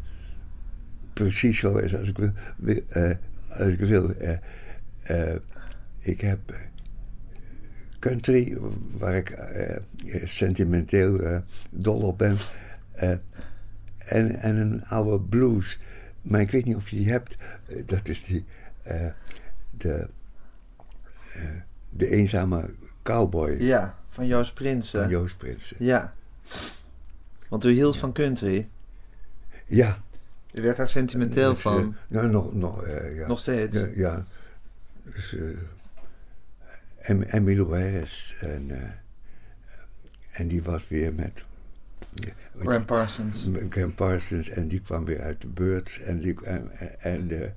precies 1.12 1.58
zo 1.58 1.76
is 1.76 1.96
als 1.96 2.08
ik 2.08 2.16
wil... 2.16 2.32
eh, 2.88 3.10
als 3.48 3.68
ik 3.68 3.78
wil 3.78 4.14
eh, 4.14 4.36
eh, 5.02 5.36
ik 5.98 6.20
heb 6.20 6.38
eh, 6.50 6.56
country, 7.98 8.58
waar 8.98 9.16
ik 9.16 9.30
eh, 9.30 9.74
eh, 9.76 9.80
sentimenteel 10.24 11.20
eh, 11.20 11.36
dol 11.70 12.00
op 12.00 12.18
ben. 12.18 12.36
eh, 12.92 13.10
en, 13.98 14.36
en 14.40 14.56
een 14.56 14.84
oude 14.84 15.20
blues. 15.24 15.78
Maar 16.22 16.40
ik 16.40 16.50
weet 16.50 16.64
niet 16.64 16.76
of 16.76 16.88
je 16.88 16.96
die 16.96 17.10
hebt. 17.10 17.36
Eh, 17.68 17.76
dat 17.86 18.08
is 18.08 18.24
die... 18.24 18.44
eh, 18.82 19.06
de, 19.70 20.08
eh, 21.34 21.44
de 21.90 22.08
eenzame 22.10 22.70
cowboy 23.02 23.50
Ja, 23.58 23.98
van 24.08 24.26
Joost 24.26 24.54
Prinsen. 24.54 25.00
van 25.00 25.10
Joost 25.10 25.36
Prinsen. 25.36 25.76
Ja. 25.78 26.14
Want 27.48 27.64
u 27.64 27.70
hield 27.70 27.96
van 27.96 28.12
country. 28.12 28.68
Ja. 29.66 30.02
U 30.52 30.62
werd 30.62 30.76
daar 30.76 30.88
sentimenteel 30.88 31.52
Dus, 31.52 31.60
van. 31.62 31.96
nou, 32.08 32.28
nog, 32.30 32.54
nog, 32.54 32.84
eh, 32.84 33.16
ja. 33.16 33.26
Nog 33.26 33.38
steeds. 33.38 33.76
Ja. 33.76 33.88
ja. 33.94 34.26
Dus, 35.02 35.34
eh 35.36 35.42
Em- 36.98 37.22
Emilio 37.22 37.68
Harris. 37.70 38.36
En, 38.40 38.70
en 40.32 40.48
die 40.48 40.62
was 40.62 40.88
weer 40.88 41.12
met... 41.14 41.44
Graham 42.58 42.84
Parsons. 42.84 43.48
Graham 43.70 43.94
Parsons. 43.94 44.48
En 44.48 44.68
die 44.68 44.80
kwam 44.80 45.04
weer 45.04 45.20
uit 45.20 45.40
de 45.40 45.46
beurt. 45.46 46.00
En, 46.04 46.18
die, 46.20 46.36
en, 46.44 46.70
en 47.00 47.26
de, 47.28 47.50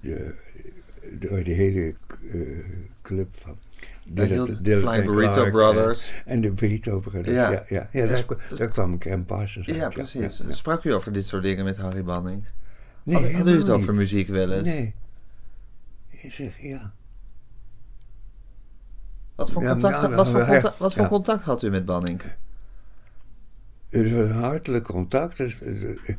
de, 0.00 0.34
de, 1.18 1.42
de 1.42 1.50
hele 1.52 1.94
eh, 2.32 2.40
club 3.02 3.28
van... 3.30 3.58
Dylan- 4.06 4.58
Dylan 4.60 4.80
Flying 4.92 5.04
Burrito 5.14 5.50
Brothers. 5.50 6.08
En, 6.10 6.22
en 6.24 6.40
de 6.40 6.52
Burrito 6.52 7.00
Brothers. 7.00 7.36
Ja. 7.36 7.50
Ja, 7.50 7.64
ja, 7.68 7.88
ja, 7.92 8.06
daar, 8.06 8.24
kwa- 8.24 8.56
daar 8.56 8.68
kwam 8.68 8.96
Graham 9.00 9.24
Parsons 9.24 9.66
Ja, 9.66 9.84
uit, 9.84 9.92
precies. 9.94 10.38
ja, 10.38 10.44
ja. 10.46 10.52
Sprak 10.52 10.84
u 10.84 10.94
over 10.94 11.12
dit 11.12 11.24
soort 11.26 11.42
dingen 11.42 11.64
met 11.64 11.76
Harry 11.76 12.02
Banning? 12.04 12.44
Nee, 13.02 13.22
Had- 13.22 13.32
Hadden 13.32 13.54
u 13.54 13.58
het 13.58 13.70
over 13.70 13.94
muziek 13.94 14.28
wel 14.28 14.52
eens? 14.52 14.68
Nee. 14.68 14.94
Ik 16.10 16.32
zeg, 16.32 16.60
ja. 16.60 16.92
Wat 19.34 19.50
voor, 19.50 19.64
contact, 19.64 20.00
nou, 20.02 20.14
wat 20.14 20.28
voor, 20.28 20.44
contact, 20.46 20.78
wat 20.78 20.94
voor 20.94 21.08
contact 21.08 21.42
had 21.44 21.62
u 21.62 21.70
met 21.70 21.84
Banning? 21.84 22.20
Het 23.88 24.04
is 24.04 24.12
een 24.12 24.30
hartelijk 24.30 24.84
contact. 24.84 25.38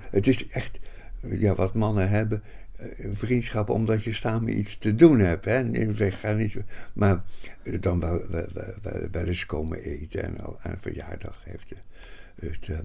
Het 0.09 0.27
is 0.27 0.47
echt 0.47 0.79
ja, 1.21 1.55
wat 1.55 1.73
mannen 1.73 2.09
hebben. 2.09 2.43
Eh, 2.89 3.09
Vriendschap 3.11 3.69
omdat 3.69 4.03
je 4.03 4.13
samen 4.13 4.57
iets 4.59 4.77
te 4.77 4.95
doen 4.95 5.19
hebt. 5.19 5.45
Hè? 5.45 5.71
We 5.93 6.11
gaan 6.11 6.37
niet, 6.37 6.55
maar 6.93 7.23
dan 7.79 7.99
wel, 7.99 8.27
wel, 8.29 8.47
wel, 8.53 8.73
wel- 8.81 9.07
wel 9.11 9.25
eens 9.25 9.45
komen 9.45 9.81
eten. 9.81 10.23
En 10.23 10.39
al 10.39 10.57
aan 10.61 10.71
een 10.71 10.81
verjaardag 10.81 11.41
heeft 11.43 11.73
het, 12.35 12.69
eh, 12.69 12.77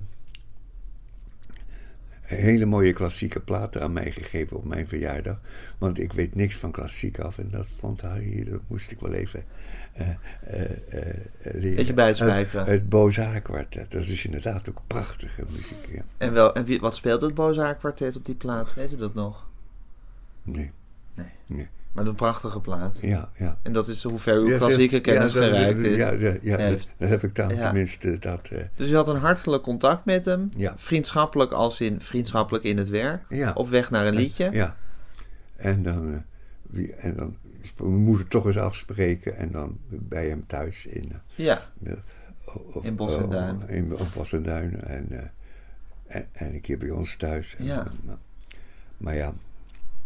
een 2.31 2.37
hele 2.37 2.67
mooie 2.67 2.93
klassieke 2.93 3.41
platen 3.41 3.83
aan 3.83 3.93
mij 3.93 4.11
gegeven 4.13 4.57
op 4.57 4.65
mijn 4.65 4.89
verjaardag. 4.89 5.41
Want 5.79 5.99
ik 5.99 6.13
weet 6.13 6.35
niks 6.35 6.57
van 6.57 6.71
klassiek 6.71 7.19
af. 7.19 7.39
En 7.39 7.49
dat 7.49 7.67
vond 7.79 8.01
Harry, 8.01 8.45
dat 8.45 8.61
moest 8.67 8.91
ik 8.91 9.01
wel 9.01 9.13
even 9.13 9.45
eh, 9.93 10.09
eh, 10.09 10.71
eh, 10.89 11.17
leren. 11.55 11.95
Beetje. 11.95 12.25
Het, 12.25 12.53
het 12.67 12.89
Bozaa-kwartet. 12.89 13.91
Dat 13.93 14.03
is 14.03 14.25
inderdaad 14.25 14.69
ook 14.69 14.81
prachtige 14.87 15.45
muziek. 15.51 15.89
Ja. 15.93 16.03
En, 16.19 16.33
wel, 16.33 16.55
en 16.55 16.65
wie, 16.65 16.81
wat 16.81 16.95
speelde 16.95 17.27
het 17.27 17.35
Bozar 17.35 17.77
kwartet 17.77 18.17
op 18.17 18.25
die 18.25 18.35
plaat? 18.35 18.75
Weet 18.75 18.93
u 18.93 18.97
dat 18.97 19.15
nog? 19.15 19.50
Nee. 20.53 20.71
Nee. 21.15 21.27
nee. 21.47 21.69
Maar 21.93 22.07
een 22.07 22.15
prachtige 22.15 22.61
plaat. 22.61 22.99
Ja, 23.03 23.31
ja. 23.37 23.59
En 23.63 23.73
dat 23.73 23.89
is 23.89 24.03
hoe 24.03 24.19
ver 24.19 24.35
uw 24.41 24.57
klassieke 24.57 24.95
ja, 24.95 25.01
kennis 25.01 25.33
gereikt 25.33 25.83
is. 25.83 25.97
Ja, 25.97 26.11
ja, 26.11 26.37
ja, 26.43 26.57
heeft. 26.57 26.85
dat, 26.89 26.95
dat 26.99 27.09
heb 27.09 27.25
ik 27.25 27.35
dan 27.35 27.49
tenminste. 27.49 28.19
Dat, 28.19 28.49
eh, 28.49 28.59
Dus 28.77 28.91
u 28.91 28.95
had 28.95 29.09
een 29.09 29.17
hartelijk 29.17 29.63
contact 29.63 30.05
met 30.05 30.25
hem. 30.25 30.51
Ja. 30.57 30.75
Vriendschappelijk 30.77 31.53
als 31.53 31.81
in 31.81 32.01
vriendschappelijk 32.01 32.65
in 32.65 32.79
het 32.79 32.89
werk. 32.89 33.23
Ja. 33.29 33.53
Op 33.53 33.69
weg 33.69 33.91
naar 33.91 34.07
een 34.07 34.15
liedje. 34.15 34.51
Ja. 34.53 34.77
En 35.57 35.83
dan, 35.83 36.13
eh, 36.13 36.19
wie, 36.63 36.95
en 36.95 37.17
dan 37.17 37.37
we 37.77 37.89
moeten 37.89 38.29
toch 38.29 38.47
eens 38.47 38.59
afspreken 38.59 39.37
en 39.37 39.51
dan 39.51 39.79
bij 39.89 40.29
hem 40.29 40.45
thuis 40.47 40.87
in, 40.87 41.13
eh, 41.13 41.47
Ja. 41.47 41.61
of- 42.45 42.85
In 42.85 42.97
Bos 42.97 43.17
en 43.17 43.29
Duin. 43.29 43.69
In 43.69 43.93
Bos 44.15 44.33
en 44.33 44.43
Duin 44.43 44.85
en, 44.85 45.31
en, 46.07 46.27
en 46.33 46.55
een 46.55 46.61
keer 46.61 46.79
bij 46.79 46.91
ons 46.91 47.17
thuis. 47.17 47.57
En, 47.59 47.65
Ja. 47.65 47.87
maar, 48.05 48.17
maar 48.97 49.17
ja, 49.17 49.33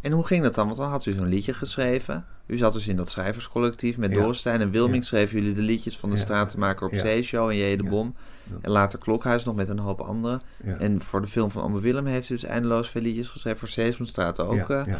En 0.04 0.12
hoe 0.12 0.26
ging 0.26 0.42
dat 0.42 0.54
dan? 0.54 0.66
Want 0.66 0.78
dan 0.78 0.88
had 0.90 1.06
u 1.06 1.12
zo'n 1.12 1.28
liedje 1.28 1.52
geschreven. 1.54 2.24
U 2.46 2.56
zat 2.58 2.72
dus 2.72 2.86
in 2.88 2.96
dat 2.96 3.08
schrijverscollectief 3.10 3.96
met 3.98 4.10
Ja. 4.14 4.52
En 4.52 4.70
Wilming. 4.70 5.02
Ja. 5.02 5.08
Schreven 5.08 5.38
jullie 5.40 5.54
de 5.54 5.62
liedjes 5.62 5.96
van 5.98 6.10
de 6.10 6.16
Ja. 6.16 6.22
Stratenmaker 6.22 6.86
op 6.86 6.92
Ja. 6.92 7.00
Zeeshow 7.00 7.48
en 7.48 7.56
J. 7.56 7.76
de 7.76 7.82
Ja. 7.82 7.88
Bom. 7.90 8.14
Ja. 8.50 8.56
En 8.60 8.70
later 8.70 8.98
Klokhuis 8.98 9.44
nog 9.44 9.54
met 9.54 9.68
een 9.68 9.78
hoop 9.78 10.00
anderen. 10.00 10.40
ja. 10.64 10.76
En 10.78 11.02
voor 11.02 11.20
de 11.20 11.26
film 11.26 11.50
van 11.50 11.62
Ome 11.62 11.80
Willem 11.80 12.06
heeft 12.06 12.28
u 12.30 12.34
dus 12.34 12.44
eindeloos 12.44 12.90
veel 12.90 13.02
liedjes 13.02 13.28
geschreven. 13.28 13.58
Voor 13.58 13.68
Sesamstraat 13.68 14.40
ook. 14.40 14.54
ja, 14.68 14.68
eh. 14.80 14.86
ja. 14.86 14.98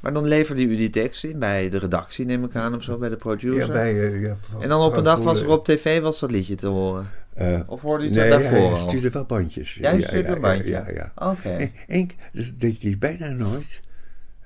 Maar 0.00 0.12
dan 0.12 0.24
leverde 0.24 0.62
u 0.62 0.76
die 0.76 0.90
tekst 0.90 1.24
in 1.24 1.38
bij 1.38 1.68
de 1.68 1.78
redactie, 1.78 2.24
neem 2.24 2.44
ik 2.44 2.54
aan, 2.56 2.74
of 2.76 2.82
zo, 2.82 2.96
bij 2.98 3.08
de 3.08 3.16
producer. 3.16 3.66
Ja, 3.66 3.72
bij, 3.72 4.12
eh, 4.12 4.20
ja, 4.22 4.36
van- 4.40 4.62
en 4.62 4.68
dan 4.68 4.80
op 4.82 4.96
een 4.96 5.04
dag 5.04 5.18
was 5.18 5.40
er 5.40 5.48
op 5.48 5.64
tv 5.64 6.00
was 6.00 6.20
dat 6.20 6.30
liedje 6.30 6.54
te 6.54 6.66
horen. 6.66 7.10
eh, 7.34 7.60
Of 7.66 7.82
hoorde 7.82 8.02
u 8.04 8.06
het 8.06 8.16
nee, 8.16 8.30
daarvoor 8.30 8.50
hij 8.58 8.70
al? 8.70 8.76
stuurde 8.88 9.10
wel 9.10 9.24
bandjes. 9.24 9.74
Jij 9.74 10.00
stuurde 10.00 10.28
een 10.34 10.40
bandje? 10.40 10.70
Ja, 10.70 10.88
ja. 10.94 11.12
Oké. 11.30 11.70
Keer, 11.86 12.06
dus 12.32 12.52
deed 12.56 12.82
hij 12.82 12.96
bijna 12.98 13.28
nooit. 13.28 13.80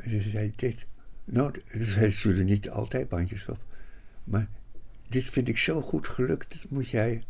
Dus 0.08 0.30
zei 0.30 0.52
dit. 0.56 0.86
Nou, 1.24 1.52
hij 1.70 2.10
stuurde 2.10 2.44
niet 2.44 2.70
altijd 2.70 3.08
bandjes 3.08 3.46
op. 3.48 3.58
Maar 4.24 4.48
dit 5.08 5.24
vind 5.24 5.48
ik 5.48 5.58
zo 5.58 5.80
goed 5.80 6.08
gelukt, 6.08 6.62
dat 6.62 6.70
moet 6.70 6.88
jij... 6.88 7.24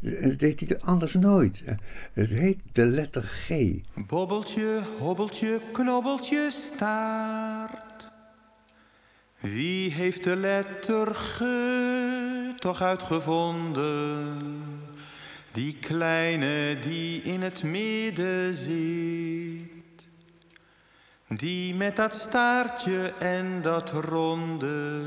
En 0.00 0.28
dat 0.28 0.38
deed 0.38 0.60
hij 0.60 0.80
anders 0.80 1.14
nooit. 1.14 1.62
Eh, 1.64 1.74
Het 2.12 2.28
heet 2.28 2.58
de 2.72 2.86
letter 2.86 3.22
G. 3.22 3.48
Bobbeltje, 4.06 4.82
hobbeltje, 4.98 5.60
knobbeltje, 5.72 6.48
staart. 6.50 8.10
Wie 9.40 9.92
heeft 9.92 10.24
de 10.24 10.36
letter 10.36 11.14
G 11.14 11.42
toch 12.58 12.82
uitgevonden? 12.82 14.62
Die 15.52 15.76
kleine 15.80 16.78
die 16.80 17.22
in 17.22 17.42
het 17.42 17.62
midden 17.62 18.54
zit. 18.54 19.75
Die 21.28 21.74
met 21.74 21.96
dat 21.96 22.14
staartje 22.14 23.12
en 23.18 23.62
dat 23.62 23.90
ronde. 23.90 25.02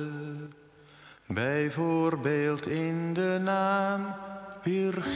Bijvoorbeeld 1.28 2.68
in 2.68 3.14
de 3.14 3.40
naam 3.44 4.16
Birgit. 4.64 5.08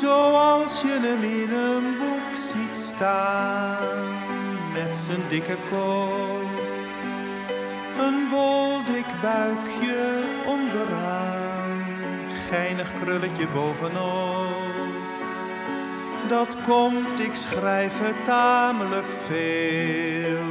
Zoals 0.00 0.80
je 0.80 0.98
hem 1.00 1.22
in 1.22 1.52
een 1.52 1.96
boek 1.98 2.36
ziet 2.36 2.76
staan, 2.94 4.14
met 4.72 4.96
zijn 4.96 5.20
dikke 5.28 5.56
kop. 5.70 6.50
Een 7.98 8.28
bol 8.30 8.84
dik 8.84 9.20
buikje 9.22 10.22
onderaan, 10.46 11.84
geinig 12.48 12.92
krulletje 13.00 13.48
bovenop. 13.48 14.95
Dat 16.28 16.56
komt, 16.66 17.20
ik 17.20 17.34
schrijf 17.34 17.98
het 17.98 18.24
tamelijk 18.24 19.12
veel. 19.26 20.44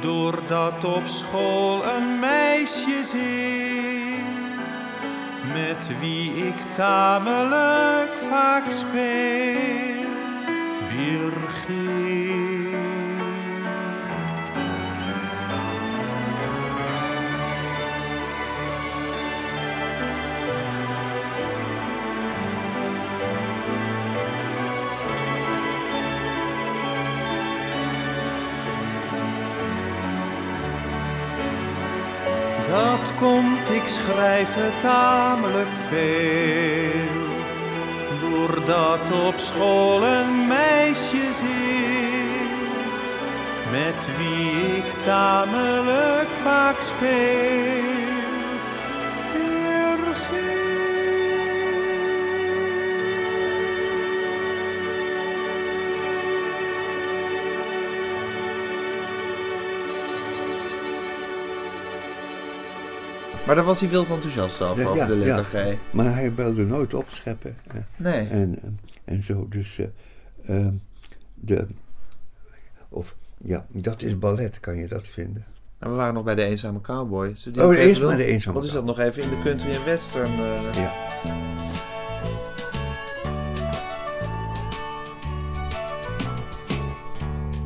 Doordat 0.00 0.84
op 0.84 1.06
school 1.06 1.84
een 1.84 2.18
meisje 2.18 3.04
zit, 3.04 4.90
met 5.52 5.98
wie 6.00 6.46
ik 6.46 6.74
tamelijk 6.74 8.10
vaak 8.30 8.70
speel. 8.70 10.10
Birgit. 10.88 12.11
Komt, 33.22 33.70
ik 33.70 33.88
schrijf 33.88 34.48
het 34.50 34.80
tamelijk 34.80 35.74
veel. 35.88 37.20
Doordat 38.20 39.26
op 39.26 39.34
school 39.38 40.04
een 40.04 40.46
meisje 40.46 41.26
zit, 41.42 42.70
met 43.70 44.16
wie 44.16 44.76
ik 44.76 45.02
tamelijk 45.04 46.28
vaak 46.42 46.80
speel. 46.80 48.11
Maar 63.46 63.54
daar 63.54 63.64
was 63.64 63.80
hij 63.80 63.88
wild 63.88 64.10
enthousiast 64.10 64.60
over, 64.62 64.82
Ja, 64.82 64.88
over 64.88 65.00
ja, 65.00 65.06
de 65.06 65.14
letter 65.14 65.66
ja. 65.66 65.72
G. 65.74 65.76
Maar 65.90 66.14
hij 66.14 66.34
wilde 66.34 66.66
nooit 66.66 66.94
opscheppen. 66.94 67.56
eh, 67.66 67.74
Nee. 67.96 68.28
En, 68.28 68.78
en 69.04 69.22
zo, 69.22 69.46
dus 69.48 69.78
eh, 69.78 69.86
ehm, 70.56 70.74
de, 71.34 71.66
of 72.88 73.14
ja, 73.44 73.66
dat 73.68 74.02
is 74.02 74.18
ballet, 74.18 74.60
kan 74.60 74.76
je 74.76 74.88
dat 74.88 75.08
vinden? 75.08 75.44
Nou, 75.78 75.92
we 75.92 75.98
waren 75.98 76.14
nog 76.14 76.24
bij 76.24 76.34
de 76.34 76.42
Eenzame 76.44 76.80
Cowboy. 76.80 77.34
Die 77.52 77.64
Oh, 77.66 77.74
eerst 77.76 78.02
maar 78.02 78.16
de 78.16 78.24
Eenzame 78.24 78.54
Wat 78.56 78.64
is 78.64 78.72
dat 78.72 78.84
nog 78.84 78.98
even 78.98 79.22
in 79.22 79.28
de 79.28 79.38
country 79.44 79.70
en 79.70 79.84
western? 79.84 80.26
eh, 80.32 80.72
Ja. 80.74 80.92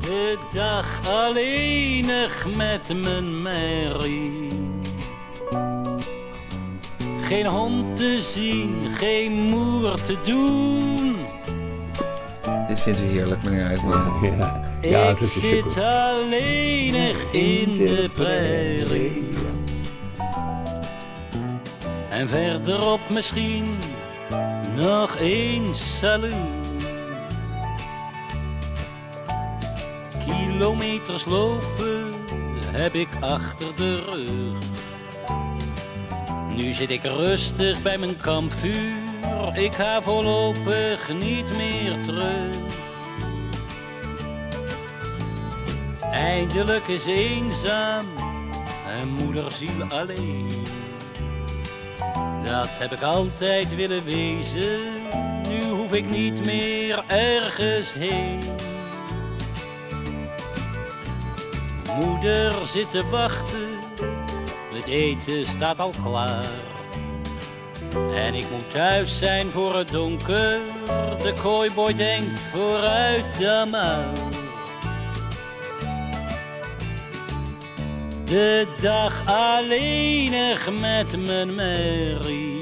De 0.00 0.38
dag 0.54 1.08
alleenig 1.08 2.46
met 2.56 3.02
mijn 3.02 3.42
Mary. 3.42 4.48
Geen 7.26 7.46
hond 7.46 7.96
te 7.96 8.22
zien, 8.22 8.90
geen 8.94 9.32
moer 9.32 9.94
te 9.94 10.16
doen. 10.24 11.16
Dit 12.68 12.80
vindt 12.80 13.00
u 13.00 13.02
heerlijk, 13.02 13.42
meneer 13.42 13.66
Eijkman. 13.66 14.12
Ja, 14.82 14.88
ja 14.90 15.08
ik 15.08 15.20
is 15.20 15.40
zit 15.40 15.62
goed. 15.62 15.78
alleenig 15.82 17.32
in 17.32 17.76
de 17.76 18.10
prairie. 18.14 19.28
En 22.10 22.28
verderop 22.28 23.00
misschien 23.10 23.76
nog 24.76 25.16
één 25.16 25.74
saloon. 25.74 26.48
Kilometers 30.26 31.24
lopen 31.24 32.04
heb 32.66 32.94
ik 32.94 33.08
achter 33.20 33.74
de 33.74 34.02
rug. 34.04 34.75
Nu 36.56 36.72
zit 36.72 36.90
ik 36.90 37.02
rustig 37.02 37.82
bij 37.82 37.98
mijn 37.98 38.16
kampvuur. 38.16 38.94
Ik 39.52 39.72
ga 39.72 40.02
voorlopig 40.02 41.12
niet 41.12 41.56
meer 41.56 42.02
terug. 42.04 42.56
Eindelijk 46.12 46.86
is 46.86 47.06
eenzaam 47.06 48.06
en 49.00 49.08
moederziel 49.08 49.84
alleen. 49.88 50.48
Dat 52.44 52.68
heb 52.70 52.92
ik 52.92 53.02
altijd 53.02 53.74
willen 53.74 54.04
wezen, 54.04 54.80
nu 55.48 55.64
hoef 55.64 55.92
ik 55.92 56.10
niet 56.10 56.44
meer 56.44 57.04
ergens 57.06 57.92
heen. 57.92 58.38
Moeder 62.00 62.66
zit 62.66 62.90
te 62.90 63.08
wachten, 63.10 63.75
het 64.76 64.86
eten 64.86 65.46
staat 65.46 65.80
al 65.80 65.92
klaar. 66.02 66.44
En 68.14 68.34
ik 68.34 68.44
moet 68.50 68.72
thuis 68.72 69.18
zijn 69.18 69.50
voor 69.50 69.76
het 69.76 69.88
donker, 69.88 70.58
de 71.22 71.34
kooiboy 71.42 71.94
denkt 71.94 72.40
vooruit 72.40 73.24
dan 73.38 73.70
maar. 73.70 74.12
De 78.24 78.66
dag 78.82 79.22
alleenig 79.26 80.70
met 80.80 81.26
mijn 81.26 81.54
Mary. 81.54 82.54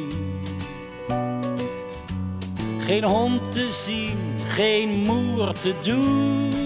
Geen 2.78 3.04
hond 3.04 3.52
te 3.52 3.70
zien, 3.84 4.18
geen 4.48 4.88
moer 4.88 5.52
te 5.52 5.74
doen. 5.82 6.63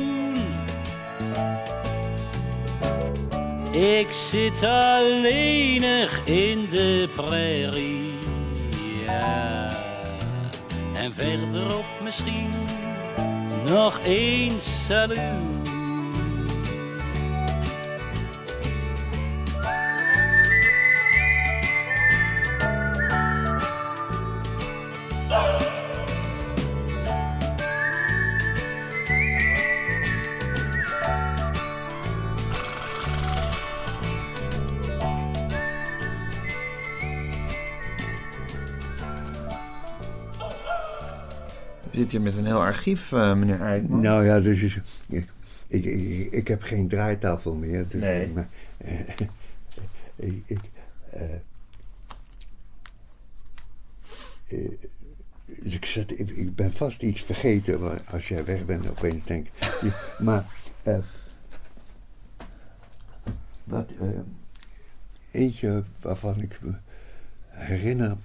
Ik 3.71 4.13
zit 4.13 4.63
alleenig 4.63 6.21
in 6.25 6.67
de 6.71 7.09
prairie. 7.17 8.13
Ja. 9.05 9.71
En 10.95 11.13
verderop 11.13 11.85
misschien 12.03 12.51
nog 13.65 13.99
één 14.05 14.61
saloon. 14.61 15.68
Zit 42.11 42.21
hier 42.21 42.21
met 42.31 42.37
een 42.37 42.47
heel 42.47 42.61
archief, 42.63 43.13
eh, 43.13 43.35
meneer 43.35 43.61
Eijkman. 43.61 44.01
Nou 44.01 44.25
ja, 44.25 44.41
dus 44.41 44.63
is, 44.63 44.77
ik, 45.09 45.27
ik, 45.69 45.85
ik, 45.85 46.33
ik 46.33 46.49
heb 46.49 46.63
geen 46.63 46.89
draaitafel 46.89 47.55
meer. 47.55 47.89
Dus, 47.89 48.01
Nee. 48.01 48.29
Maar, 48.29 48.49
eh, 48.77 49.09
ik, 50.17 50.43
ik, 50.47 50.61
eh, 51.11 51.23
dus 55.47 55.75
ik, 55.75 55.85
zat, 55.85 56.11
ik, 56.11 56.31
ik 56.31 56.55
ben 56.55 56.73
vast 56.73 57.03
iets 57.03 57.23
vergeten 57.23 57.81
wa- 57.81 58.01
als 58.11 58.29
jij 58.29 58.45
weg 58.45 58.65
bent. 58.65 58.89
Opeens 58.89 59.25
denk 59.25 59.47
ik. 59.47 59.53
Maar 60.19 60.45
wat, 63.65 63.91
eentje 65.31 65.85
waarvan 66.01 66.41
ik 66.43 66.59
me 66.63 66.73
herinner 67.49 68.17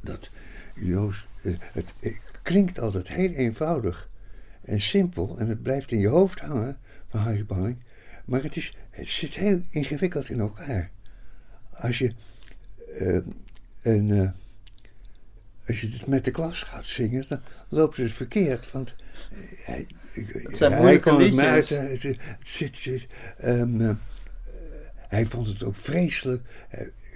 dat 0.00 0.30
Joost, 0.80 1.26
eh, 1.42 1.52
het, 1.58 1.86
het 2.00 2.20
klinkt 2.42 2.80
altijd 2.80 3.08
heel 3.08 3.30
eenvoudig 3.30 4.08
en 4.64 4.80
simpel 4.80 5.38
en 5.38 5.48
het 5.48 5.62
blijft 5.62 5.90
in 5.92 5.98
je 5.98 6.08
hoofd 6.08 6.40
hangen 6.40 6.78
van 7.08 7.20
Harry 7.20 7.44
Banning, 7.44 7.76
maar 8.24 8.42
het, 8.42 8.56
is, 8.56 8.76
het 8.90 9.08
zit 9.08 9.34
heel 9.34 9.62
ingewikkeld 9.70 10.28
in 10.28 10.40
elkaar. 10.40 10.90
Als 11.70 11.98
je, 11.98 12.12
eh, 12.98 13.18
een, 13.82 14.10
eh, 14.10 14.30
als 15.66 15.80
je 15.80 15.88
het 15.90 16.06
met 16.06 16.24
de 16.24 16.30
klas 16.30 16.62
gaat 16.62 16.84
zingen, 16.84 17.24
dan 17.28 17.40
loopt 17.68 17.96
het 17.96 18.12
verkeerd, 18.12 18.72
want 18.72 18.94
eh, 19.30 19.38
hij, 19.64 19.86
Het 20.42 20.56
zijn 20.56 20.72
hij 20.72 20.80
moeilijke 20.80 21.10
maar 21.10 21.20
liedjes. 21.20 21.44
uit, 21.44 21.70
eh, 21.70 21.82
het, 21.82 22.02
het 22.02 22.18
zit, 22.40 22.76
zit, 22.76 23.06
ehm, 23.38 23.80
eh, 23.80 23.94
hij 25.08 25.26
vond 25.26 25.46
het 25.46 25.64
ook 25.64 25.76
vreselijk. 25.76 26.42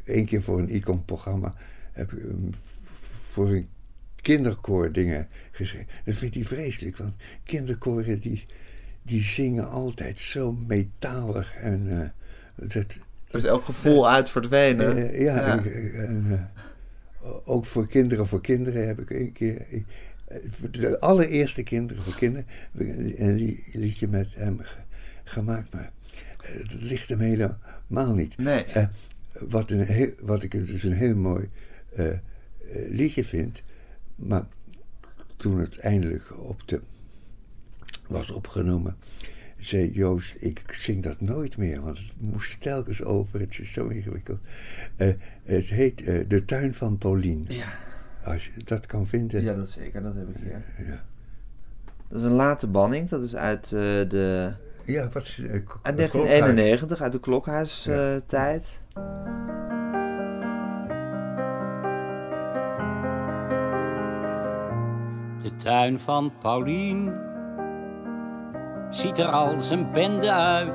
Eén 0.05 0.27
keer 0.27 0.43
voor 0.43 0.59
een 0.59 0.75
icon-programma 0.75 1.55
heb 1.93 2.13
ik 2.13 2.23
voor 3.33 3.51
een 3.51 3.69
kinderkoor 4.21 4.93
dingen 4.93 5.29
gezegd. 5.53 5.91
Dat 6.05 6.15
vindt 6.15 6.35
hij 6.35 6.45
vreselijk, 6.45 6.97
want 6.97 7.15
kinderkoren 7.45 8.21
die, 8.21 8.45
die 9.03 9.23
zingen 9.23 9.71
altijd 9.71 10.19
zo 10.19 10.53
metalig 10.53 11.55
en 11.55 11.87
uh, 11.87 12.09
dat... 12.69 12.99
Dus 13.31 13.45
elk 13.45 13.65
gevoel 13.65 14.09
uit 14.11 14.31
verdwenen. 14.31 14.97
Uh, 14.97 15.21
ja, 15.21 15.37
Ja. 15.37 15.65
En, 15.65 15.95
en, 16.07 16.51
ook 17.45 17.65
voor 17.65 17.87
kinderen 17.89 18.27
voor 18.27 18.41
kinderen 18.41 18.87
heb 18.87 19.01
ik 19.01 19.11
een 19.11 19.33
keer... 19.33 19.67
eh, 19.71 20.37
de 20.71 21.01
allereerste 21.01 21.63
kinderen 21.63 22.03
voor 22.03 22.15
kinderen 22.15 22.47
heb 22.73 22.83
ik 22.83 23.19
een 23.19 23.35
li- 23.35 23.63
liedje 23.73 24.09
met 24.09 24.35
hem 24.35 24.59
ge- 24.59 24.77
gemaakt. 25.25 25.73
Maar 25.73 25.91
eh, 26.43 26.53
het 26.55 26.73
ligt 26.73 27.09
hem 27.09 27.19
helemaal 27.21 28.15
niet. 28.15 28.37
Nee. 28.39 28.65
Eh, 28.65 28.87
wat, 29.33 29.71
een 29.71 29.81
heel, 29.85 30.11
wat 30.23 30.43
ik 30.43 30.51
dus 30.51 30.83
een 30.83 30.93
heel 30.93 31.17
mooi 31.17 31.49
eh, 31.97 32.09
eh, 32.09 32.19
liedje 32.89 33.25
vind. 33.25 33.63
Maar 34.15 34.45
toen 35.37 35.59
het 35.61 35.79
eindelijk 35.79 36.39
op 36.39 36.69
de, 36.69 36.81
was 38.07 38.31
opgenomen, 38.31 38.97
zei 39.59 39.91
Joost, 39.93 40.37
ik 40.39 40.63
zing 40.73 41.03
dat 41.03 41.21
nooit 41.21 41.57
meer, 41.57 41.81
want 41.81 41.99
het 41.99 42.07
moest 42.19 42.61
telkens 42.61 43.03
over, 43.03 43.41
het 43.41 43.59
is 43.59 43.73
zo 43.73 43.87
ingewikkeld. 43.89 44.41
Eh, 44.97 45.13
het 45.45 45.65
heet 45.69 46.03
eh, 46.05 46.25
De 46.29 46.45
Tuin 46.45 46.75
van 46.75 46.99
Paulien. 46.99 47.45
Ja. 47.49 47.65
Als 48.25 48.45
je 48.45 48.65
dat 48.65 48.87
kan 48.87 49.07
vinden. 49.07 49.43
ja, 49.43 49.55
dat 49.55 49.71
zeker. 49.71 50.03
Dat 50.03 50.15
heb 50.15 50.29
ik 50.29 50.37
hier. 50.43 50.87
ja. 50.87 51.05
Dat 52.09 52.21
is 52.21 52.27
een 52.27 52.33
late 52.33 52.67
banning. 52.67 53.09
Dat 53.09 53.23
is 53.23 53.37
uit, 53.37 53.65
eh, 53.65 53.71
de, 54.09 54.53
Ja, 54.85 55.09
wat 55.13 55.23
is... 55.23 55.39
eh, 55.39 55.45
k- 55.65 55.79
uit 55.83 55.97
klokhuis. 55.97 56.13
1991, 56.13 57.01
uit 57.01 57.13
de 57.13 57.21
klokhuistijd. 57.21 58.81
De 65.43 65.57
tuin 65.57 65.99
van 65.99 66.33
Paulien 66.39 67.15
ziet 68.91 69.19
er 69.19 69.31
als 69.31 69.71
een 69.71 69.93
bende 69.93 70.33
uit. 70.33 70.73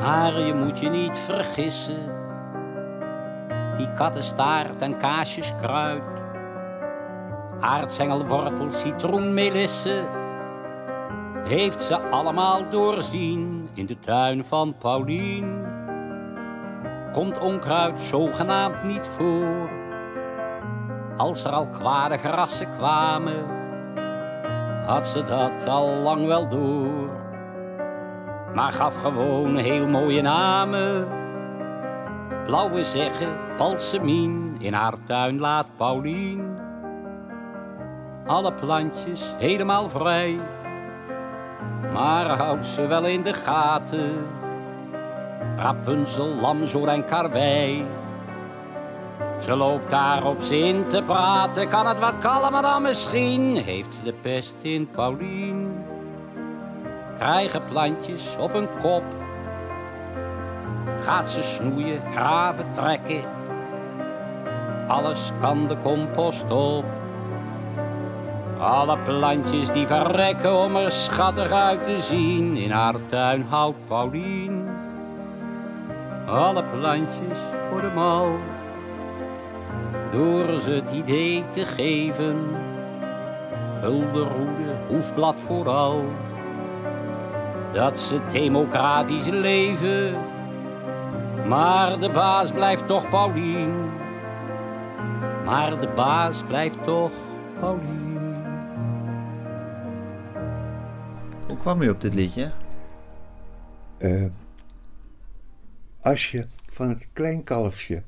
Maar 0.00 0.40
je 0.40 0.54
moet 0.54 0.78
je 0.78 0.88
niet 0.88 1.18
vergissen, 1.18 2.14
die 3.76 3.92
kattenstaart 3.92 4.82
en 4.82 4.98
kaasjes 4.98 5.54
kruid. 5.56 6.02
Aardsengelwortel, 7.60 8.70
citroen, 8.70 9.34
melisse, 9.34 10.10
heeft 11.44 11.82
ze 11.82 12.00
allemaal 12.00 12.70
doorzien 12.70 13.68
in 13.74 13.86
de 13.86 13.98
tuin 13.98 14.44
van 14.44 14.74
Paulien. 14.78 15.66
Komt 17.12 17.38
onkruid 17.38 18.00
zogenaamd 18.00 18.82
niet 18.82 19.06
voor 19.06 19.77
als 21.18 21.44
er 21.44 21.50
al 21.50 21.66
kwade 21.68 22.16
grassen 22.16 22.70
kwamen, 22.70 23.46
had 24.86 25.06
ze 25.06 25.22
dat 25.22 25.66
al 25.66 25.88
lang 25.88 26.26
wel 26.26 26.48
door. 26.48 27.10
Maar 28.54 28.72
gaf 28.72 29.00
gewoon 29.00 29.56
heel 29.56 29.86
mooie 29.86 30.22
namen. 30.22 31.08
Blauwe 32.44 32.84
zeggen, 32.84 33.36
balsemien, 33.56 34.56
in 34.58 34.72
haar 34.72 34.94
tuin 35.04 35.38
laat 35.38 35.66
Paulien. 35.76 36.56
Alle 38.26 38.52
plantjes 38.52 39.34
helemaal 39.38 39.88
vrij, 39.88 40.38
maar 41.92 42.26
houdt 42.26 42.66
ze 42.66 42.86
wel 42.86 43.06
in 43.06 43.22
de 43.22 43.32
gaten. 43.32 44.26
Rapunzel, 45.56 46.34
lamzoor 46.40 46.88
en 46.88 47.04
karwei. 47.04 47.86
Ze 49.40 49.56
loopt 49.56 49.90
daar 49.90 50.24
op 50.24 50.40
zin 50.40 50.88
te 50.88 51.02
praten, 51.02 51.68
kan 51.68 51.86
het 51.86 51.98
wat 51.98 52.18
kalmer 52.18 52.62
dan 52.62 52.82
misschien? 52.82 53.56
Heeft 53.56 53.94
ze 53.94 54.02
de 54.02 54.12
pest 54.12 54.56
in 54.62 54.88
Paulien? 54.90 55.84
Krijgen 57.16 57.64
plantjes 57.64 58.36
op 58.38 58.54
een 58.54 58.68
kop? 58.78 59.04
Gaat 60.98 61.28
ze 61.28 61.42
snoeien, 61.42 62.02
graven, 62.14 62.72
trekken? 62.72 63.22
Alles 64.86 65.30
kan 65.40 65.66
de 65.66 65.76
compost 65.82 66.50
op. 66.50 66.84
Alle 68.58 68.98
plantjes 68.98 69.70
die 69.70 69.86
verrekken 69.86 70.56
om 70.56 70.76
er 70.76 70.90
schattig 70.90 71.50
uit 71.50 71.84
te 71.84 72.00
zien. 72.00 72.56
In 72.56 72.70
haar 72.70 73.06
tuin 73.06 73.46
houdt 73.48 73.84
Paulien. 73.84 74.68
Alle 76.26 76.64
plantjes 76.64 77.38
voor 77.70 77.80
de 77.80 77.90
mal 77.94 78.38
door 80.12 80.60
ze 80.60 80.70
het 80.70 80.90
idee 80.90 81.44
te 81.50 81.64
geven. 81.64 82.36
Guldenroede, 83.80 84.76
hoefblad 84.88 85.40
vooral, 85.40 86.04
dat 87.72 87.98
ze 87.98 88.20
democratisch 88.32 89.28
leven. 89.28 90.14
Maar 91.46 91.98
de 91.98 92.10
baas 92.10 92.52
blijft 92.52 92.86
toch 92.86 93.08
Paulien. 93.08 93.72
Maar 95.44 95.80
de 95.80 95.88
baas 95.88 96.42
blijft 96.42 96.84
toch 96.84 97.10
Paulien. 97.60 98.08
Hoe 101.46 101.56
kwam 101.56 101.82
u 101.82 101.88
op 101.88 102.00
dit 102.00 102.14
liedje? 102.14 102.50
Eh, 103.98 104.24
als 106.00 106.30
je 106.30 106.46
van 106.70 106.88
het 106.88 107.06
klein 107.12 107.44
kalfje 107.44 108.02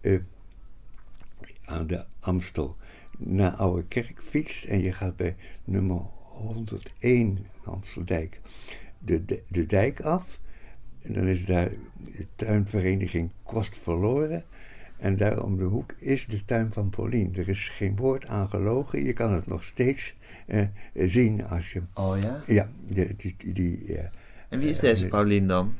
eh, 0.00 0.20
aan 1.68 1.86
de 1.86 2.04
Amstel 2.20 2.76
naar 3.18 3.52
Oude 3.52 3.84
Kerk 3.84 4.22
fietst 4.22 4.64
en 4.64 4.80
je 4.80 4.92
gaat 4.92 5.16
bij 5.16 5.36
nummer 5.64 6.00
101 6.28 7.46
Amsteldijk 7.64 8.40
de, 8.98 9.24
de, 9.24 9.42
de 9.48 9.66
dijk 9.66 10.00
af. 10.00 10.40
En 11.02 11.12
dan 11.12 11.26
is 11.26 11.44
daar 11.44 11.70
de 12.16 12.26
tuinvereniging 12.36 13.30
Kost 13.42 13.78
Verloren. 13.78 14.44
En 14.98 15.16
daar 15.16 15.42
om 15.42 15.56
de 15.56 15.64
hoek 15.64 15.94
is 15.98 16.26
de 16.26 16.44
tuin 16.44 16.72
van 16.72 16.90
Paulien. 16.90 17.34
Er 17.36 17.48
is 17.48 17.68
geen 17.68 17.96
woord 17.96 18.26
aan 18.26 18.48
gelogen. 18.48 19.04
Je 19.04 19.12
kan 19.12 19.32
het 19.32 19.46
nog 19.46 19.62
steeds 19.62 20.14
eh, 20.46 20.64
zien 20.94 21.46
als 21.46 21.72
je... 21.72 21.82
Oh 21.94 22.16
ja? 22.20 22.42
Ja, 22.46 22.68
die, 23.16 23.36
die, 23.52 23.94
eh, 23.96 24.04
En 24.48 24.58
wie 24.58 24.68
is 24.68 24.76
eh, 24.76 24.82
deze 24.82 25.00
nee. 25.00 25.10
Paulien 25.10 25.46
dan? 25.46 25.74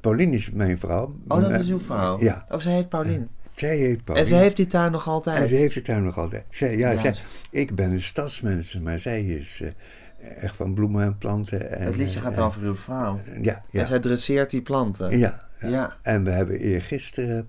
Paulien 0.00 0.32
is 0.32 0.50
mijn 0.50 0.78
vrouw. 0.78 1.14
Oh, 1.28 1.40
dat 1.40 1.50
Eh, 1.50 1.58
is 1.60 1.68
uw 1.68 1.80
vrouw? 1.80 2.20
Ja. 2.20 2.46
Oh, 2.50 2.58
ze 2.58 2.68
heet 2.68 2.88
Paulien. 2.88 3.28
Zij 3.60 3.76
heet. 3.76 4.00
En 4.14 4.26
ze 4.26 4.34
heeft 4.34 4.56
die 4.56 4.66
tuin 4.66 4.92
nog 4.92 5.08
altijd? 5.08 5.42
En 5.42 5.48
ze 5.48 5.54
heeft 5.54 5.74
de 5.74 5.82
tuin 5.82 6.02
nog 6.04 6.18
altijd. 6.18 6.44
Zij, 6.50 6.76
ja, 6.76 6.96
zij, 6.96 7.14
ik 7.50 7.74
ben 7.74 7.90
een 7.90 8.02
stadsmens, 8.02 8.78
maar 8.78 8.98
zij 8.98 9.24
is 9.24 9.60
eh, 9.60 10.42
echt 10.42 10.56
van 10.56 10.74
bloemen 10.74 11.04
en 11.04 11.18
planten. 11.18 11.70
En, 11.78 11.82
Het 11.86 11.96
liedje 11.96 12.20
gaat 12.20 12.38
eh, 12.38 12.44
over 12.44 12.62
uw 12.62 12.76
vrouw. 12.76 13.18
eh, 13.24 13.34
ja, 13.34 13.42
Ja. 13.42 13.64
ja, 13.80 13.86
zij 13.86 13.98
dresseert 14.00 14.50
die 14.50 14.62
planten. 14.62 15.18
ja, 15.18 15.48
ja. 15.60 15.68
Ja. 15.68 15.96
En 16.02 16.24
we 16.24 16.30
hebben 16.30 16.58
eergisteren 16.58 17.48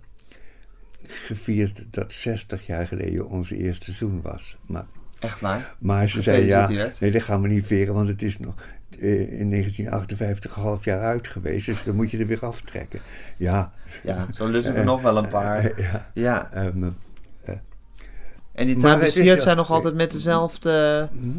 gevierd 1.03 1.85
dat 1.89 2.13
60 2.13 2.65
jaar 2.65 2.87
geleden 2.87 3.29
onze 3.29 3.57
eerste 3.57 3.83
seizoen 3.83 4.21
was. 4.21 4.57
Maar, 4.65 4.85
Echt 5.19 5.39
waar? 5.39 5.75
maar 5.79 6.09
ze 6.09 6.21
zei 6.21 6.45
ja, 6.45 6.69
nee, 6.99 7.11
dat 7.11 7.23
gaan 7.23 7.41
we 7.41 7.47
niet 7.47 7.65
veren, 7.65 7.93
want 7.93 8.07
het 8.07 8.21
is 8.21 8.39
nog 8.39 8.53
eh, 8.55 8.61
in 8.97 9.49
1958 9.49 10.55
een 10.55 10.61
half 10.61 10.85
jaar 10.85 10.99
uit 11.01 11.27
geweest. 11.27 11.65
Dus 11.65 11.83
dan 11.83 11.95
moet 11.95 12.11
je 12.11 12.17
er 12.17 12.27
weer 12.27 12.45
aftrekken. 12.45 12.99
Ja. 13.37 13.71
Ja, 14.03 14.25
zo 14.33 14.47
lussen 14.47 14.73
we 14.73 14.83
nog 14.83 15.01
wel 15.01 15.17
een 15.17 15.27
paar. 15.27 15.65
Eh, 15.65 15.77
ja. 15.91 16.09
Ja. 16.13 16.49
ehm, 16.53 16.83
En 18.53 18.65
die 18.65 18.75
Maar 18.75 18.83
tuin 18.85 18.97
het 18.99 19.07
is 19.07 19.13
bestiert 19.13 19.37
zo- 19.37 19.43
zij 19.43 19.53
nog 19.53 19.71
altijd 19.71 19.95
met 19.95 20.11
dezelfde... 20.11 21.07
hm? 21.11 21.29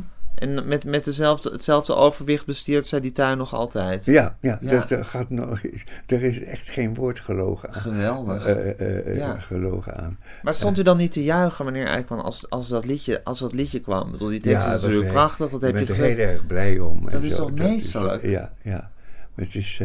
En 0.43 0.69
met, 0.69 0.85
met 0.85 1.05
dezelfde, 1.05 1.51
hetzelfde 1.51 1.95
overwicht 1.95 2.47
bestiert 2.47 2.87
zij 2.87 3.01
die 3.01 3.13
tuin 3.13 3.39
nog 3.39 3.55
altijd. 3.55 4.05
Ja, 4.05 4.37
ja, 4.41 4.59
Ja. 4.61 4.69
Dus 4.71 4.91
er, 4.91 5.05
gaat 5.05 5.31
nog, 5.31 5.61
er 6.07 6.23
is 6.23 6.43
echt 6.45 6.69
geen 6.69 6.95
woord 6.95 7.21
gelogen 7.21 7.69
aan. 7.69 7.81
Geweldig. 7.81 8.47
Eh, 8.47 9.17
Ja. 9.17 9.39
gelogen 9.39 9.97
aan. 9.97 10.19
Maar 10.43 10.55
stond 10.55 10.79
u 10.79 10.83
dan 10.83 10.97
niet 10.97 11.13
te 11.13 11.23
juichen, 11.25 11.65
meneer 11.65 11.87
Eijkman, 11.87 12.23
als, 12.23 12.51
als, 12.51 12.69
dat, 12.69 12.85
liedje, 12.85 13.25
als 13.25 13.39
dat 13.39 13.53
liedje 13.53 13.81
kwam? 13.81 14.07
Ik 14.07 14.13
bedoel, 14.13 14.29
die 14.29 14.41
tekst 14.41 14.67
Ja, 14.67 14.75
is 14.75 14.81
natuurlijk 14.81 15.03
heel- 15.05 15.13
prachtig, 15.13 15.51
dat 15.51 15.63
Ik 15.63 15.63
heb 15.63 15.73
ben 15.73 15.81
je 15.83 15.89
er 15.89 15.95
gezegd. 15.95 16.17
heel 16.17 16.27
erg 16.27 16.47
blij 16.47 16.79
om. 16.79 17.11
Dat 17.11 17.23
is 17.23 17.31
zo. 17.31 17.37
toch 17.37 17.53
meesterlijk? 17.53 18.23
ja, 18.23 18.53
ja. 18.63 18.91
Maar 19.35 19.45
het 19.45 19.55
is 19.55 19.81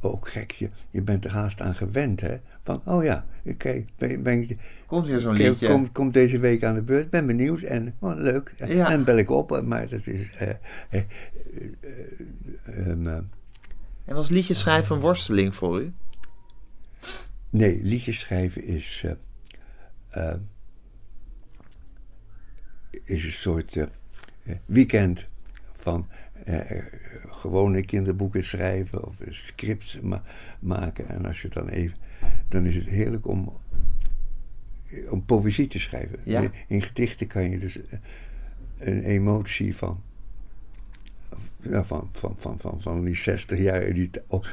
ook 0.00 0.28
gek. 0.28 0.50
Je, 0.50 0.68
je 0.90 1.02
bent 1.02 1.24
er 1.24 1.32
haast 1.32 1.60
aan 1.60 1.74
gewend, 1.74 2.20
hè? 2.20 2.36
Van, 2.62 2.82
oh 2.84 3.04
ja, 3.04 3.26
kijk, 3.56 3.88
ben, 3.96 4.22
ben, 4.22 4.58
Komt 4.86 5.06
weer 5.06 5.20
zo'n 5.20 5.34
liedje. 5.34 5.68
komt 5.68 5.92
komt 5.92 6.14
deze 6.14 6.38
week 6.38 6.64
aan 6.64 6.74
de 6.74 6.82
beurt. 6.82 7.10
Ben 7.10 7.26
benieuwd 7.26 7.62
en 7.62 7.94
oh, 7.98 8.16
leuk. 8.16 8.54
Ja. 8.66 8.90
En 8.90 9.04
bel 9.04 9.16
ik 9.16 9.30
op, 9.30 9.62
maar 9.64 9.88
dat 9.88 10.06
is... 10.06 10.30
eh, 10.32 10.48
eh, 10.48 10.56
eh, 10.90 11.02
eh, 12.62 12.90
eh, 13.06 13.16
En 14.04 14.14
was 14.14 14.28
liedjes 14.28 14.58
schrijven 14.58 14.94
een 14.96 15.00
worsteling 15.02 15.54
voor 15.54 15.82
u? 15.82 15.92
Nee, 17.50 17.80
liedjes 17.82 18.18
schrijven 18.18 18.64
is, 18.64 19.04
eh, 19.04 19.12
eh, 20.30 20.38
is 23.04 23.24
een 23.24 23.32
soort 23.32 23.76
eh, 23.76 23.82
eh, 24.42 24.56
weekend 24.66 25.26
van 25.72 26.08
gewone 27.40 27.84
kinderboeken 27.84 28.44
schrijven 28.44 29.06
of 29.06 29.16
scripts 29.28 30.00
ma- 30.00 30.22
maken. 30.60 31.08
En 31.08 31.26
als 31.26 31.42
je 31.42 31.48
dan 31.48 31.68
even, 31.68 31.96
dan 32.48 32.66
is 32.66 32.74
het 32.74 32.86
heerlijk 32.86 33.26
om, 33.26 33.52
om 35.10 35.24
poëzie 35.24 35.66
te 35.66 35.78
schrijven. 35.78 36.18
Ja. 36.24 36.40
In, 36.40 36.52
in 36.68 36.82
gedichten 36.82 37.26
kan 37.26 37.50
je 37.50 37.58
dus 37.58 37.76
eh, 37.76 37.98
een 38.78 39.02
emotie 39.02 39.76
van. 39.76 40.02
Ja, 41.62 41.84
van, 41.84 42.08
van, 42.12 42.34
van, 42.36 42.58
van, 42.58 42.80
van 42.80 43.04
die 43.04 43.16
60 43.16 43.58
jaar 43.58 43.82
in 43.82 43.94
die, 43.94 44.10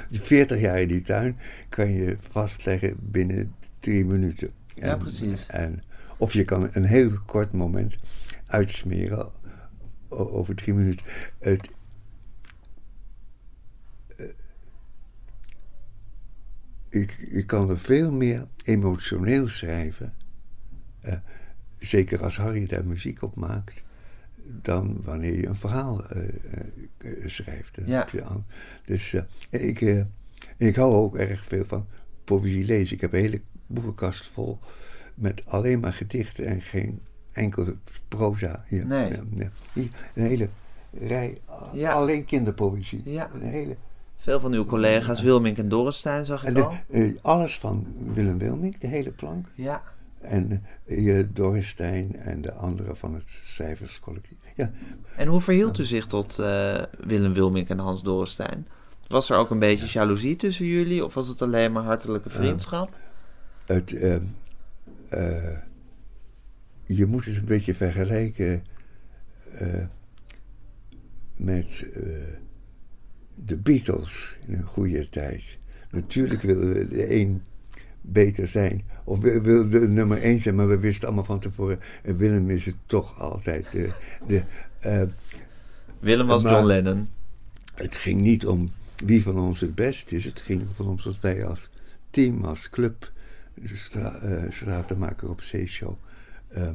die 0.10 0.22
40 0.22 0.60
jaar 0.60 0.82
in 0.82 0.88
die 0.88 1.02
tuin 1.02 1.38
kan 1.70 1.92
je 1.92 2.16
vastleggen 2.30 2.96
binnen 3.00 3.56
drie 3.80 4.06
minuten. 4.06 4.50
Ja, 4.68 4.96
precies. 4.96 5.46
En, 5.46 5.84
of 6.18 6.34
je 6.34 6.44
kan 6.44 6.70
een 6.72 6.86
heel 6.86 7.12
kort 7.26 7.52
moment 7.52 7.96
uitsmeren 8.46 9.30
over 10.10 10.56
drie 10.56 10.74
minuten. 10.74 11.06
Het, 11.40 11.70
ik, 17.02 17.18
ik 17.18 17.48
kan 17.48 17.70
er 17.70 17.80
veel 17.80 18.12
meer 18.12 18.48
emotioneel 18.64 19.48
schrijven. 19.48 20.14
eh, 21.02 21.18
zeker 21.78 22.24
als 22.24 22.38
Harry 22.38 22.66
daar 22.68 22.86
muziek 22.86 23.22
op 23.22 23.36
maakt. 23.36 23.84
Dan 24.62 25.02
wanneer 25.04 25.38
je 25.38 25.48
een 25.48 25.56
verhaal 25.56 26.06
eh, 26.06 26.24
eh, 26.98 27.12
schrijft. 27.26 27.78
Ja. 27.86 28.08
Dus 28.86 29.16
ik, 29.50 30.06
ik 30.58 30.76
hou 30.76 30.94
ook 30.94 31.16
erg 31.16 31.46
veel 31.46 31.66
van 31.66 31.86
poëzie 32.24 32.66
lezen. 32.66 32.96
Ik 32.96 33.02
heb 33.02 33.14
een 33.14 33.20
hele 33.20 33.42
boekenkast 33.68 34.28
vol 34.28 34.60
met 35.16 35.46
alleen 35.46 35.80
maar 35.80 35.94
gedichten 35.94 36.46
en 36.46 36.62
geen 36.62 37.02
enkele 37.32 37.76
proza. 38.08 38.64
Hier. 38.68 38.86
Nee. 38.86 39.10
Ja, 39.10 39.24
ja. 39.36 39.52
Hier, 39.74 39.90
een 40.14 40.24
hele 40.24 40.50
rij, 40.92 41.38
alleen 41.84 42.26
kinderpoëzie. 42.26 43.02
Ja. 43.06 43.30
Een 43.34 43.42
hele, 43.42 43.78
Veel 44.28 44.40
van 44.40 44.54
uw 44.54 44.66
collega's, 44.66 45.22
Wilmink 45.22 45.58
en 45.58 45.70
Dorrestein, 45.70 46.26
zag 46.26 46.46
ik 46.46 46.56
de, 46.56 46.64
al. 46.64 46.78
eh, 46.90 47.16
alles 47.22 47.60
van 47.60 47.88
Willem 48.14 48.38
Wilmink, 48.38 48.82
de 48.82 48.88
hele 48.88 49.12
plank. 49.12 49.48
Ja, 49.56 49.82
En 50.20 50.64
uh, 50.86 51.24
Dorrestein 51.34 52.16
en 52.16 52.42
de 52.42 52.54
anderen 52.54 52.98
van 52.98 53.14
het 53.14 53.42
cijferscollectief. 53.44 54.38
Ja, 54.56 54.72
en 55.16 55.28
hoe 55.28 55.42
verhield 55.42 55.78
u 55.78 55.84
zich 55.84 56.08
tot 56.08 56.40
eh, 56.40 56.84
Willem 57.00 57.34
Wilmink 57.34 57.70
en 57.70 57.80
Hans 57.80 58.04
Dorrestein? 58.04 58.68
Was 59.08 59.30
er 59.30 59.38
ook 59.38 59.50
een 59.50 59.60
beetje 59.60 60.00
jaloezie 60.00 60.36
tussen 60.36 60.66
jullie? 60.66 61.06
Of 61.06 61.14
was 61.14 61.28
het 61.28 61.42
alleen 61.42 61.72
maar 61.72 61.84
hartelijke 61.84 62.30
vriendschap? 62.30 62.90
het, 63.66 63.94
eh, 65.10 65.58
je 66.84 67.06
moet 67.06 67.26
het 67.26 67.38
een 67.38 67.46
beetje 67.46 67.76
vergelijken 67.76 68.64
eh, 69.52 69.86
met 71.36 71.90
eh, 71.94 72.02
de 73.46 73.58
Beatles 73.58 74.38
in 74.48 74.54
een 74.54 74.64
goede 74.64 75.10
tijd. 75.10 75.58
Natuurlijk 75.92 76.42
willen 76.42 76.74
we 76.74 76.88
de 76.88 77.16
een 77.16 77.42
beter 78.02 78.48
zijn. 78.48 78.84
Of 79.04 79.20
we 79.20 79.42
wilden 79.42 79.82
de 79.82 79.88
nummer 79.88 80.22
één 80.22 80.40
zijn, 80.40 80.56
maar 80.56 80.68
we 80.68 80.80
wisten 80.80 81.08
allemaal 81.08 81.24
van 81.26 81.40
tevoren... 81.40 81.80
eh, 82.04 82.16
Willem 82.16 82.50
is 82.50 82.66
het 82.66 82.76
toch 82.86 83.20
altijd 83.20 83.72
de... 83.72 83.92
de 84.28 84.44
eh, 84.80 85.02
Willem 86.00 86.28
was 86.28 86.42
John 86.42 86.66
Lennon. 86.66 87.10
het 87.74 87.96
ging 87.96 88.22
niet 88.22 88.46
om 88.46 88.68
wie 89.06 89.24
van 89.24 89.40
ons 89.40 89.60
het 89.60 89.76
best 89.76 90.12
is. 90.12 90.26
Het 90.26 90.40
ging 90.40 90.62
van 90.74 90.88
ons 90.88 91.04
dat 91.04 91.20
wij 91.20 91.46
als 91.46 91.70
team, 92.10 92.44
als 92.44 92.70
club, 92.70 93.12
de 93.54 93.76
stra 93.76 94.16
eh, 94.16 94.44
stratenmaker 94.52 95.30
op 95.30 95.42
Zeeshow, 95.42 95.96
ehm, 96.48 96.64
eh, 96.66 96.72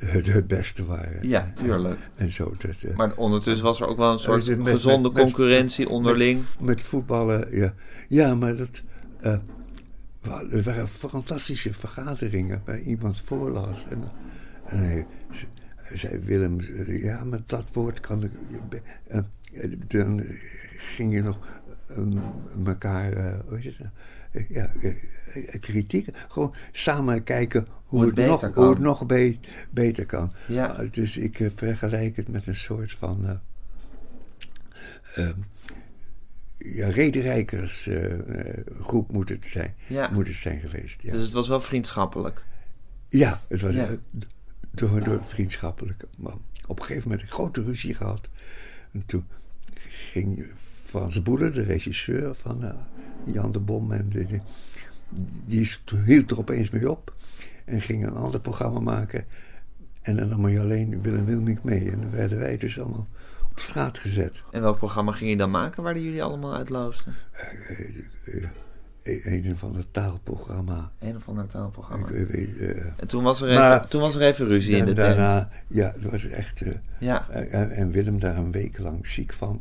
het, 0.00 0.26
het 0.26 0.46
beste 0.46 0.84
waren. 0.84 1.28
Ja, 1.28 1.50
tuurlijk. 1.54 1.98
En 2.16 2.30
zo. 2.30 2.54
Dat, 2.58 2.82
eh, 2.90 2.96
Maar 2.96 3.16
ondertussen 3.16 3.64
was 3.64 3.80
er 3.80 3.86
ook 3.86 3.96
wel 3.96 4.12
een 4.12 4.18
soort 4.18 4.48
Eh, 4.48 4.56
met- 4.56 4.68
gezonde 4.72 5.08
met- 5.08 5.12
met- 5.12 5.22
concurrentie 5.24 5.88
onderling. 5.88 6.42
Met, 6.60 6.82
voetballen, 6.82 7.56
ja. 7.56 7.74
Ja, 8.08 8.34
maar 8.34 8.56
dat... 8.56 8.82
eh, 9.20 9.32
er 10.50 10.62
waren 10.62 10.88
fantastische 10.88 11.72
vergaderingen 11.74 12.62
waar 12.64 12.80
iemand 12.80 13.20
voorlas. 13.20 13.86
En, 13.90 14.02
en 14.64 14.78
hij, 14.78 15.06
zei, 15.92 16.18
Willem, 16.18 16.56
ja, 16.86 17.24
maar 17.24 17.40
dat 17.46 17.64
woord 17.72 18.00
kan 18.00 18.22
ik... 18.24 18.30
eh, 19.08 19.18
eh, 19.18 19.72
dan 19.88 20.22
ging 20.76 21.12
je 21.12 21.22
nog 21.22 21.38
elkaar... 22.66 23.12
eh, 23.12 23.38
hoe 23.48 23.58
is 23.58 23.64
het 23.64 23.78
nou? 23.78 23.90
Eh, 24.32 24.48
ja, 24.48 24.72
eh, 24.82 24.88
eh, 24.88 24.94
kritiek. 25.60 26.08
Gewoon 26.28 26.54
samen 26.72 27.24
kijken 27.24 27.66
hoe, 27.86 28.04
het 28.06 28.14
nog, 28.16 28.40
kan. 28.40 28.52
hoe 28.54 28.70
het 28.70 28.78
nog 28.78 29.06
be- 29.06 29.38
beter 29.70 30.06
kan. 30.06 30.32
Ja. 30.48 30.80
Uh, 30.82 30.92
dus 30.92 31.16
ik 31.16 31.40
eh, 31.40 31.50
vergelijk 31.54 32.16
het 32.16 32.28
met 32.28 32.46
een 32.46 32.54
soort 32.54 32.92
van... 32.92 33.26
eh, 33.26 33.36
ehm, 35.24 35.38
ja, 36.56 36.88
rederijkersgroep 36.88 39.12
moet 39.12 39.28
het 39.28 39.46
zijn. 39.46 39.74
Ja. 39.86 40.10
Moet 40.12 40.26
het 40.26 40.36
zijn 40.36 40.60
geweest. 40.60 41.02
Ja, 41.02 41.10
Dus 41.12 41.22
het 41.22 41.32
was 41.32 41.48
wel 41.48 41.60
vriendschappelijk. 41.60 42.44
ja 43.08 43.40
het 43.48 43.60
was 43.60 43.74
Ja. 43.74 43.86
eh, 43.86 43.90
door, 44.70 45.04
door 45.04 45.24
vriendschappelijk. 45.24 46.04
Maar 46.18 46.34
op 46.66 46.78
een 46.78 46.84
gegeven 46.84 47.08
moment 47.10 47.28
een 47.28 47.34
grote 47.34 47.62
ruzie 47.62 47.94
gehad. 47.94 48.28
En 48.92 49.02
toen 49.06 49.24
ging 49.88 50.46
Frans 50.84 51.22
Boele, 51.22 51.50
de 51.50 51.62
regisseur 51.62 52.34
van 52.34 52.64
eh, 52.64 52.70
Jan 53.24 53.52
de 53.52 53.58
Bom, 53.58 53.92
en 53.92 54.08
de, 54.08 54.26
de- 54.26 54.40
die 55.46 55.70
hield 56.04 56.30
er 56.30 56.38
opeens 56.38 56.70
mee 56.70 56.90
op. 56.90 57.14
En 57.64 57.80
ging 57.80 58.06
een 58.06 58.14
ander 58.16 58.40
programma 58.40 58.80
maken. 58.80 59.24
En 60.02 60.16
dan 60.16 60.28
nam 60.28 60.44
hij 60.44 60.60
alleen 60.60 61.02
Willem 61.02 61.24
Wilmink 61.24 61.62
mee. 61.62 61.90
En 61.90 62.00
dan 62.00 62.10
werden 62.10 62.38
wij 62.38 62.56
dus 62.56 62.80
allemaal 62.80 63.06
op 63.50 63.58
straat 63.58 63.98
gezet. 63.98 64.42
En 64.50 64.60
welk 64.60 64.76
programma 64.76 65.12
ging 65.12 65.30
je 65.30 65.36
dan 65.36 65.50
maken 65.50 65.82
waar 65.82 65.98
jullie 65.98 66.22
allemaal 66.22 66.56
uit? 66.56 66.70
Eh, 66.70 66.82
eh, 68.24 68.44
eh, 69.02 69.46
een 69.46 69.56
van 69.58 69.76
het 69.76 69.92
taalprogramma. 69.92 70.90
Een 70.98 71.16
of 71.16 71.28
ander 71.28 71.46
taalprogramma. 71.46 72.08
Ik, 72.08 72.26
weet, 72.28 72.48
En 72.96 73.06
toen 73.06 73.22
was 73.22 73.40
er 73.40 73.48
even, 73.48 73.60
Maar- 73.60 73.88
toen 73.88 74.00
was 74.00 74.16
er 74.16 74.22
even 74.22 74.46
ruzie 74.46 74.76
in 74.76 74.84
de 74.84 74.92
da- 74.92 75.02
tent. 75.04 75.16
daarna, 75.16 75.48
ja, 75.66 75.94
dat 76.00 76.10
was 76.10 76.26
echt. 76.28 76.62
Ja. 76.98 77.28
en, 77.30 77.70
en 77.70 77.90
Willem 77.90 78.18
daar 78.18 78.36
een 78.36 78.52
week 78.52 78.78
lang 78.78 79.06
ziek 79.06 79.32
van. 79.32 79.60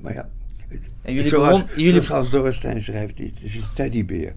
Maar 0.00 0.14
ja. 0.14 0.28
het- 0.68 0.80
En 1.02 1.14
jullie 1.14 1.28
zoals, 1.28 1.64
begon- 1.64 1.82
jullie- 1.84 2.00
zoals 2.02 2.30
Dorrestein 2.30 2.82
schrijft, 2.82 3.18
het 3.18 3.42
is 3.42 3.54
een 3.54 3.62
teddybeer. 3.74 4.32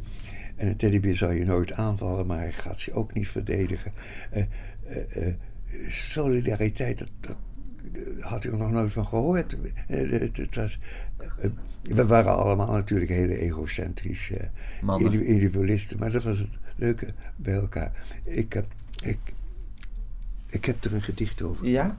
En 0.59 0.67
een 0.67 0.77
teddybeer 0.77 1.15
zal 1.15 1.31
je 1.31 1.45
nooit 1.45 1.73
aanvallen, 1.73 2.25
maar 2.25 2.39
hij 2.39 2.51
gaat 2.51 2.81
je 2.81 2.93
ook 2.93 3.13
niet 3.13 3.27
verdedigen. 3.27 3.91
Eh, 4.31 4.43
eh, 4.87 5.27
eh, 5.27 5.33
solidariteit, 5.87 6.97
dat, 6.97 7.09
dat 7.19 7.37
had 8.19 8.45
ik 8.45 8.51
er 8.51 8.57
nog 8.57 8.71
nooit 8.71 8.91
van 8.91 9.05
gehoord. 9.05 9.57
Eh, 9.87 10.29
was, 10.53 10.79
eh, 11.17 11.49
we 11.83 12.05
waren 12.05 12.37
allemaal 12.37 12.71
natuurlijk 12.71 13.11
hele 13.11 13.37
egocentrische 13.37 14.49
individualisten, 15.25 15.99
maar 15.99 16.11
dat 16.11 16.23
was 16.23 16.39
het 16.39 16.51
leuke 16.75 17.13
bij 17.35 17.53
elkaar. 17.53 17.91
Ik 18.23 18.53
heb, 18.53 18.65
ik, 19.03 19.19
ik 20.49 20.65
heb 20.65 20.83
er 20.83 20.93
een 20.93 21.01
gedicht 21.01 21.41
over. 21.41 21.67
Ja? 21.67 21.97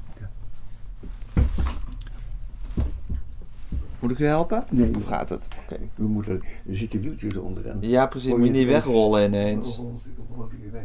Moet 4.01 4.11
ik 4.11 4.19
u 4.19 4.25
helpen? 4.25 4.65
Nee. 4.71 4.95
Of 4.97 5.05
gaat 5.05 5.29
het? 5.29 5.49
Oké. 5.63 5.77
We 5.95 6.05
moeten, 6.07 6.43
er 6.69 6.77
zitten 6.77 7.01
wieltjes 7.01 7.37
onder. 7.37 7.77
Ja, 7.87 8.07
precies. 8.07 8.31
Moet 8.31 8.45
je 8.45 8.51
niet 8.53 8.67
wegrollen 8.67 9.25
ineens. 9.25 9.79
Oh, 9.79 9.87
oh, 10.39 10.53
weg. 10.73 10.83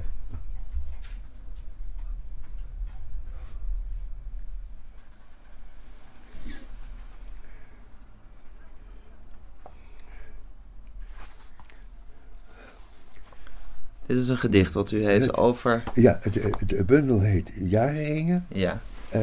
Dit 14.05 14.17
is 14.17 14.27
een 14.27 14.37
gedicht 14.37 14.73
wat 14.73 14.91
u 14.91 15.05
heeft 15.05 15.25
Het- 15.25 15.37
over... 15.37 15.83
Ja, 15.93 16.19
het, 16.21 16.35
het, 16.43 16.71
het 16.71 16.85
bundel 16.85 17.19
heet 17.19 17.51
Jaarringen. 17.55 18.45
Ja. 18.49 18.81
eh, 19.09 19.21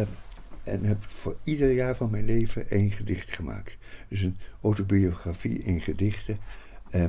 en 0.65 0.85
heb 0.85 1.03
voor 1.05 1.37
ieder 1.45 1.73
jaar 1.73 1.97
van 1.97 2.11
mijn 2.11 2.25
leven 2.25 2.71
één 2.71 2.91
gedicht 2.91 3.33
gemaakt. 3.33 3.77
Dus 4.09 4.21
een 4.21 4.39
autobiografie 4.61 5.59
in 5.59 5.81
gedichten. 5.81 6.39
eh, 6.91 7.05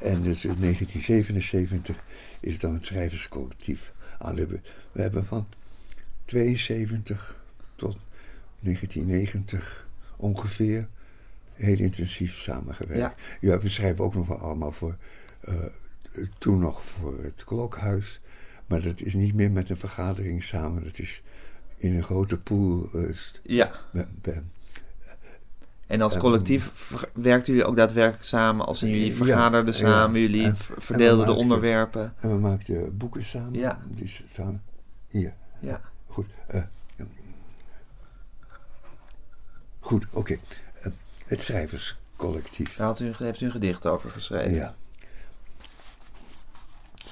en 0.00 0.22
dus 0.22 0.44
in 0.44 0.56
1977 0.60 1.96
is 2.40 2.58
dan 2.58 2.74
het 2.74 2.86
schrijverscollectief 2.86 3.92
aan 4.18 4.34
de 4.34 4.46
beurt. 4.46 4.72
We 4.92 5.02
hebben 5.02 5.24
van 5.24 5.46
72 6.24 7.44
tot 7.76 7.98
1990 8.60 9.88
ongeveer 10.16 10.88
heel 11.54 11.78
intensief 11.78 12.34
samengewerkt. 12.36 13.00
Ja. 13.00 13.14
Ja, 13.40 13.58
we 13.58 13.68
schrijven 13.68 14.04
ook 14.04 14.14
nog 14.14 14.26
wel 14.26 14.38
allemaal 14.38 14.72
voor, 14.72 14.96
eh, 15.40 15.54
toen 16.38 16.58
nog 16.58 16.84
voor 16.84 17.22
het 17.22 17.44
klokhuis. 17.44 18.20
Maar 18.66 18.82
dat 18.82 19.00
is 19.00 19.14
niet 19.14 19.34
meer 19.34 19.50
met 19.50 19.70
een 19.70 19.76
vergadering 19.76 20.42
samen. 20.42 20.84
Dat 20.84 20.98
is 20.98 21.22
in 21.80 21.94
een 21.96 22.02
grote 22.02 22.38
pool. 22.38 22.88
eh, 22.94 23.16
Ja. 23.42 23.70
En 25.86 26.00
als 26.00 26.16
collectief 26.16 26.92
werkten 27.14 27.52
jullie 27.52 27.68
ook 27.68 27.76
daadwerkelijk 27.76 28.24
samen? 28.24 28.66
Als 28.66 28.80
jullie 28.80 29.06
Ja, 29.06 29.12
vergaderden 29.14 29.74
ja. 29.74 29.80
samen, 29.80 30.20
jullie 30.20 30.42
En- 30.44 30.48
en 30.48 30.56
verdeelden 30.56 31.26
de 31.26 31.32
onderwerpen? 31.32 32.14
en 32.20 32.28
we 32.30 32.36
maakten 32.38 32.96
boeken 32.96 33.24
samen. 33.24 33.52
Ja. 33.58 33.78
Die 33.88 34.08
staan 34.32 34.62
hier. 35.08 35.34
Ja. 35.60 35.80
Goed. 36.06 36.26
eh, 36.46 36.62
goed, 39.80 40.06
oké. 40.10 40.38
Eh, 40.82 40.92
het 41.26 41.40
schrijverscollectief. 41.42 42.76
Daar 42.76 42.86
had 42.86 43.00
u, 43.00 43.12
heeft 43.16 43.40
u 43.40 43.44
een 43.46 43.52
gedicht 43.52 43.86
over 43.86 44.10
geschreven. 44.10 44.54
Ja. 44.54 44.74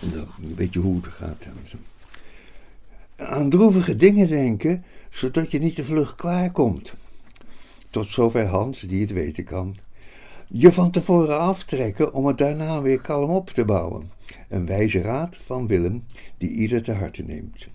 En 0.00 0.10
dan 0.12 0.26
weet 0.38 0.72
je 0.72 0.78
hoe 0.78 0.96
het 0.96 1.06
gaat. 1.14 1.46
Aan 3.18 3.50
droevige 3.50 3.96
dingen 3.96 4.28
denken, 4.28 4.84
zodat 5.10 5.50
je 5.50 5.58
niet 5.58 5.74
te 5.74 5.84
vlug 5.84 6.14
klaarkomt. 6.14 6.94
Tot 7.90 8.06
zover 8.06 8.46
Hans, 8.46 8.80
die 8.80 9.00
het 9.00 9.12
weten 9.12 9.44
kan. 9.44 9.76
je 10.48 10.72
van 10.72 10.90
tevoren 10.90 11.38
aftrekken 11.38 12.12
om 12.12 12.26
het 12.26 12.38
daarna 12.38 12.82
weer 12.82 13.00
kalm 13.00 13.30
op 13.30 13.50
te 13.50 13.64
bouwen. 13.64 14.10
Een 14.48 14.66
wijze 14.66 15.00
raad 15.00 15.36
van 15.36 15.66
Willem 15.66 16.04
die 16.36 16.50
ieder 16.50 16.82
te 16.82 16.92
harte 16.92 17.22
neemt. 17.22 17.66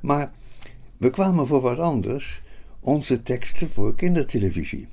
Maar 0.00 0.32
we 0.96 1.10
kwamen 1.10 1.46
voor 1.46 1.60
wat 1.60 1.78
anders, 1.78 2.42
onze 2.80 3.22
teksten 3.22 3.68
voor 3.68 3.94
kindertelevisie. 3.94 4.88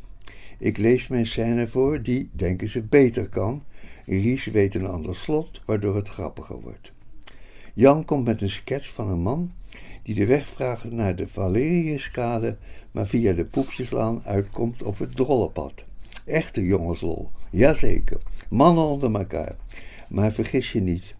Ik 0.58 0.78
lees 0.78 1.08
mijn 1.08 1.26
scène 1.26 1.68
voor 1.68 2.02
die, 2.02 2.30
denken 2.32 2.70
ze, 2.70 2.82
beter 2.82 3.30
kan. 3.30 3.64
Ries 4.06 4.46
weet 4.46 4.76
een 4.76 4.88
ander 4.88 5.16
slot, 5.16 5.62
waardoor 5.66 5.96
het 5.96 6.10
grappiger 6.10 6.62
wordt. 6.62 6.92
Jan 7.74 8.06
komt 8.06 8.26
met 8.26 8.42
een 8.42 8.50
sketch 8.50 8.94
van 8.94 9.10
een 9.10 9.22
man 9.22 9.52
die 10.10 10.18
de 10.18 10.26
weg 10.26 10.48
vraagt 10.48 10.92
naar 10.92 11.16
de 11.16 11.28
Valeriuskade, 11.28 12.58
maar 12.92 13.08
via 13.08 13.34
de 13.34 13.46
Poepjeslaan 13.46 14.22
uitkomt 14.26 14.84
op 14.84 15.00
het 15.00 15.16
drollenpad. 15.16 15.84
Echte 16.26 16.66
jongenslol, 16.66 17.30
jazeker. 17.52 18.18
Mannen 18.50 18.84
onder 18.84 19.16
elkaar. 19.16 19.56
Maar 20.08 20.32
vergis 20.32 20.72
je 20.72 20.82
niet, 20.82 21.16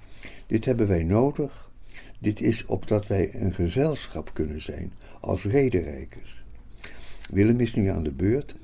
dit 0.48 0.66
hebben 0.66 0.88
wij 0.88 1.04
nodig. 1.04 1.70
Dit 2.20 2.42
is 2.42 2.66
opdat 2.66 3.08
wij 3.08 3.30
een 3.34 3.54
gezelschap 3.54 4.30
kunnen 4.34 4.62
zijn, 4.62 4.94
als 5.20 5.44
rederijkers. 5.44 6.44
Willem 7.30 7.60
is 7.60 7.76
nu 7.76 7.88
aan 7.88 8.04
de 8.04 8.12
beurt. 8.12 8.56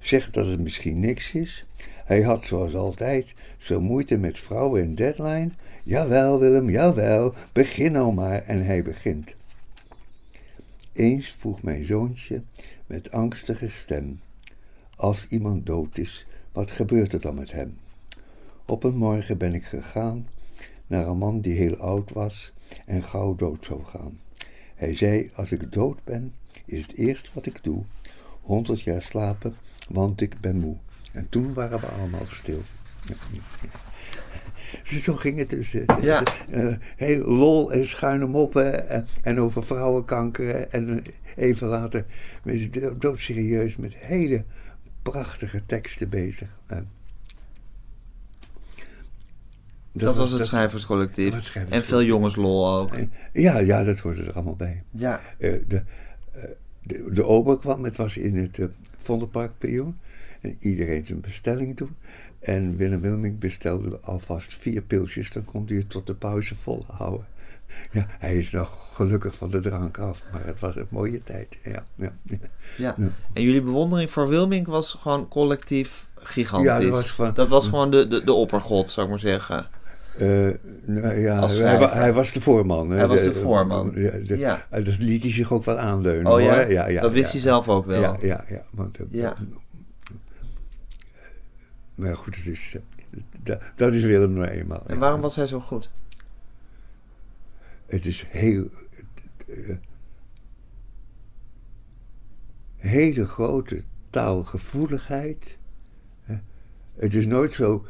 Zegt 0.00 0.34
dat 0.34 0.46
het 0.46 0.60
misschien 0.60 1.00
niks 1.00 1.32
is. 1.32 1.64
Hij 2.04 2.22
had 2.22 2.44
zoals 2.44 2.74
altijd 2.74 3.34
zo 3.58 3.80
moeite 3.80 4.16
met 4.16 4.38
vrouwen 4.38 4.82
en 4.82 4.94
deadline. 4.94 5.50
Jawel, 5.82 6.40
Willem, 6.40 6.70
jawel, 6.70 7.34
begin 7.52 7.92
nou 7.92 8.14
maar. 8.14 8.42
En 8.42 8.64
hij 8.64 8.82
begint. 8.82 9.34
Eens 10.92 11.28
vroeg 11.28 11.62
mijn 11.62 11.84
zoontje 11.84 12.42
met 12.86 13.10
angstige 13.10 13.68
stem: 13.68 14.20
Als 14.96 15.26
iemand 15.28 15.66
dood 15.66 15.98
is, 15.98 16.26
wat 16.52 16.70
gebeurt 16.70 17.12
er 17.12 17.20
dan 17.20 17.34
met 17.34 17.52
hem? 17.52 17.78
Op 18.64 18.84
een 18.84 18.96
morgen 18.96 19.38
ben 19.38 19.54
ik 19.54 19.64
gegaan 19.64 20.26
naar 20.86 21.06
een 21.06 21.18
man 21.18 21.40
die 21.40 21.56
heel 21.56 21.76
oud 21.76 22.10
was 22.10 22.52
en 22.86 23.02
gauw 23.02 23.34
dood 23.34 23.64
zou 23.64 23.84
gaan. 23.84 24.20
Hij 24.74 24.94
zei: 24.94 25.30
Als 25.34 25.52
ik 25.52 25.72
dood 25.72 26.04
ben, 26.04 26.34
is 26.64 26.82
het 26.82 26.96
eerst 26.96 27.32
wat 27.32 27.46
ik 27.46 27.58
doe 27.62 27.84
honderd 28.40 28.80
jaar 28.80 29.02
slapen, 29.02 29.54
want 29.88 30.20
ik 30.20 30.40
ben 30.40 30.56
moe. 30.56 30.76
En 31.12 31.28
toen 31.28 31.54
waren 31.54 31.80
we 31.80 31.86
allemaal 31.86 32.26
stil. 32.26 32.60
Zo 35.02 35.12
ging 35.16 35.38
het 35.38 35.50
dus. 35.50 35.74
eh, 35.74 35.84
Ja. 36.02 36.22
eh, 36.50 36.74
heel 36.96 37.24
lol 37.24 37.72
en 37.72 37.86
schuine 37.86 38.26
moppen 38.26 38.88
en, 38.88 39.06
en 39.22 39.40
over 39.40 39.64
vrouwenkanker. 39.64 40.68
En 40.68 40.88
eh, 41.04 41.12
even 41.36 41.68
later 41.68 42.04
doodserieus 42.98 43.76
met 43.76 43.94
hele 43.96 44.44
prachtige 45.02 45.62
teksten 45.66 46.08
bezig. 46.08 46.48
Dat, 49.92 50.16
was 50.16 50.30
het 50.30 50.38
dat- 50.38 50.48
schrijverscollectief. 50.48 51.24
was 51.28 51.34
het 51.36 51.44
schrijverscollectief. 51.46 51.92
En 51.92 51.98
veel 51.98 52.06
jongenslol 52.14 52.70
ook. 52.78 52.92
eh, 52.94 53.06
Ja, 53.32 53.58
ja, 53.58 53.84
dat 53.84 53.98
hoorde 53.98 54.22
er 54.22 54.32
allemaal 54.32 54.56
bij. 54.56 54.82
Ja. 54.90 55.20
De, 55.38 55.62
de, 55.66 57.10
de 57.12 57.24
ober 57.24 57.58
kwam, 57.58 57.84
het 57.84 57.96
was 57.96 58.16
in 58.16 58.36
het 58.36 58.58
uh. 58.58 58.66
En 60.42 60.56
iedereen 60.58 61.06
zijn 61.06 61.20
bestelling 61.20 61.76
doen. 61.76 61.96
En 62.40 62.76
Willem 62.76 63.00
Wilming 63.00 63.38
bestelde 63.38 63.98
alvast 64.02 64.54
vier 64.54 64.82
pilsjes, 64.82 65.30
dan 65.32 65.44
kon 65.44 65.64
hij 65.68 65.76
het 65.76 65.90
tot 65.90 66.06
de 66.06 66.14
pauze 66.14 66.54
volhouden. 66.54 67.26
Ja, 67.90 68.06
hij 68.08 68.36
is 68.36 68.50
nog 68.50 68.94
gelukkig 68.94 69.34
van 69.34 69.50
de 69.50 69.60
drank 69.60 69.98
af, 69.98 70.22
maar 70.32 70.44
het 70.46 70.60
was 70.60 70.76
een 70.76 70.86
mooie 70.88 71.22
tijd. 71.22 71.58
Ja, 71.64 71.84
ja. 71.94 72.12
Ja. 72.22 72.36
Ja. 72.76 72.96
En 73.32 73.42
jullie 73.42 73.62
bewondering 73.62 74.10
voor 74.10 74.28
Wilming 74.28 74.66
was 74.66 74.96
gewoon 75.00 75.28
collectief 75.28 76.06
gigantisch. 76.14 76.68
Ja, 76.70 76.80
dat 76.80 76.90
was 76.90 77.10
gewoon- 77.10 77.34
dat 77.34 77.48
was 77.48 77.68
gewoon 77.68 77.90
de, 77.90 78.06
de, 78.08 78.24
de 78.24 78.32
oppergod, 78.32 78.90
zou 78.90 79.06
ik 79.06 79.10
maar 79.10 79.20
zeggen. 79.20 79.66
Eh, 80.18 80.48
nou 80.84 81.14
ja, 81.14 81.48
hij, 81.48 81.76
hij 81.78 82.12
was 82.12 82.32
de 82.32 82.40
voorman. 82.40 82.90
Hij 82.90 83.06
was 83.06 83.22
de 83.22 83.32
voorman. 83.34 83.92
Ja, 83.94 84.10
de- 84.26 84.38
Ja. 84.38 84.66
eh, 84.70 84.84
Dat 84.84 84.98
liet 84.98 85.22
hij 85.22 85.32
zich 85.32 85.52
ook 85.52 85.64
wel 85.64 85.78
aanleunen. 85.78 86.32
Oh 86.32 86.40
ja? 86.40 86.54
hoor. 86.62 86.70
ja, 86.72 86.86
ja 86.88 87.00
dat 87.00 87.12
wist 87.12 87.32
hij 87.32 87.40
zelf 87.40 87.68
ook 87.68 87.86
wel. 87.86 88.00
Ja, 88.00 88.16
ja, 88.20 88.44
ja. 88.48 88.62
Want, 88.70 88.98
eh, 88.98 89.04
Ja. 89.10 89.36
Maar 92.02 92.16
goed, 92.16 92.36
het 92.36 92.46
is, 92.46 92.76
eh, 93.42 93.56
dat, 93.76 93.92
is 93.92 94.02
Willem 94.04 94.32
nou 94.32 94.46
eenmaal. 94.48 94.82
En 94.86 94.98
waarom 94.98 95.20
was 95.20 95.36
hij 95.36 95.46
zo 95.46 95.60
goed? 95.60 95.90
Het 97.86 98.06
is 98.06 98.22
heel. 98.28 98.68
eh, 99.46 99.76
hele 102.76 103.26
grote 103.26 103.82
taalgevoeligheid. 104.10 105.58
Het 106.94 107.14
is 107.14 107.26
nooit 107.26 107.52
zo 107.52 107.86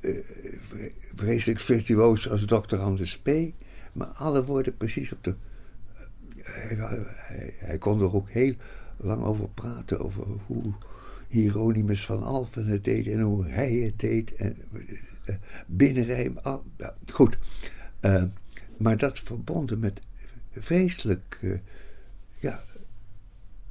eh, 0.00 0.18
vre- 0.60 0.90
vreselijk 1.14 1.58
virtuoos 1.60 2.30
als 2.30 2.44
Dr. 2.44 2.76
Anders 2.76 3.18
P. 3.18 3.28
Maar 3.92 4.06
alle 4.06 4.44
woorden 4.44 4.76
precies 4.76 5.12
op 5.12 5.24
de. 5.24 5.34
hij, 6.42 6.76
hij, 7.06 7.54
hij 7.58 7.78
kon 7.78 8.00
er 8.00 8.14
ook 8.14 8.28
heel 8.30 8.54
lang 8.96 9.22
over 9.22 9.48
praten. 9.48 10.00
Over 10.00 10.24
hoe 10.46 10.72
Hieronymus 11.30 12.04
van 12.04 12.22
Alphen 12.22 12.66
het 12.66 12.84
deed 12.84 13.06
en 13.06 13.20
hoe 13.20 13.46
hij 13.46 13.72
het 13.72 13.98
deed. 13.98 14.34
En 14.34 14.56
eh, 15.24 15.34
binnenrijm. 15.66 16.38
al- 16.42 16.64
goed. 17.12 17.36
Eh, 18.00 18.22
maar 18.76 18.96
dat 18.96 19.18
verbonden 19.18 19.78
met 19.78 20.00
vreselijk. 20.50 21.38
eh, 21.40 21.58
ja, 22.38 22.64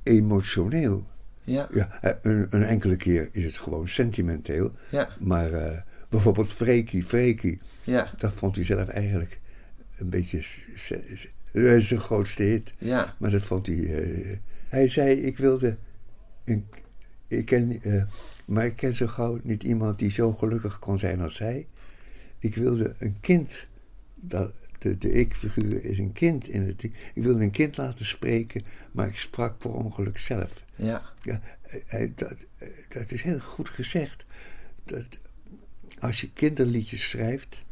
emotioneel. 0.03 1.07
Ja. 1.43 1.69
Ja, 1.73 1.99
een, 2.21 2.47
een 2.49 2.63
enkele 2.63 2.95
keer 2.95 3.29
is 3.31 3.43
het 3.43 3.57
gewoon 3.57 3.87
sentimenteel. 3.87 4.71
Ja. 4.91 5.09
Maar 5.19 5.85
bijvoorbeeld 6.09 6.53
Freekie, 6.53 7.03
Freekie, 7.03 7.59
Ja. 7.83 8.13
dat 8.17 8.33
vond 8.33 8.55
hij 8.55 8.65
zelf 8.65 8.87
eigenlijk 8.87 9.39
een 9.97 10.09
beetje 10.09 10.41
zijn 11.79 11.99
grootste 11.99 12.43
hit. 12.43 12.73
Ja. 12.77 13.15
Maar 13.19 13.29
dat 13.29 13.41
vond 13.41 13.65
hij. 13.67 14.41
hij 14.67 14.87
zei: 14.87 15.11
Ik 15.21 15.37
wilde. 15.37 15.77
Een, 16.45 16.65
ik 17.29 17.45
ken, 17.45 17.81
eh, 17.81 18.03
maar 18.45 18.65
ik 18.65 18.75
ken 18.75 18.93
zo 18.95 19.07
gauw 19.07 19.39
niet 19.43 19.63
iemand 19.63 19.99
die 19.99 20.11
zo 20.11 20.33
gelukkig 20.33 20.79
kon 20.79 20.97
zijn 20.97 21.21
als 21.21 21.39
hij. 21.39 21.67
Ik 22.39 22.55
wilde 22.55 22.95
een 22.97 23.17
kind. 23.19 23.67
Dat, 24.15 24.53
de, 24.79 24.97
de 24.97 25.11
ik-figuur 25.11 25.85
is 25.85 25.99
een 25.99 26.11
kind 26.11 26.47
in 26.47 26.61
het. 26.61 26.83
Ik 26.83 26.93
wilde 27.13 27.43
een 27.43 27.51
kind 27.51 27.77
laten 27.77 28.05
spreken, 28.05 28.61
maar 28.91 29.07
ik 29.07 29.17
sprak 29.17 29.57
per 29.57 29.71
ongeluk 29.71 30.17
zelf. 30.17 30.63
Ja. 30.75 31.01
Ja, 31.21 31.41
eh, 31.61 32.01
eh, 32.03 32.11
dat, 32.15 32.35
dat 32.89 33.11
is 33.11 33.21
heel 33.21 33.39
goed 33.39 33.69
gezegd. 33.69 34.25
Dat 34.83 35.19
als 35.99 36.21
je 36.21 36.31
kinderliedjes 36.31 37.09
schrijft, 37.09 37.63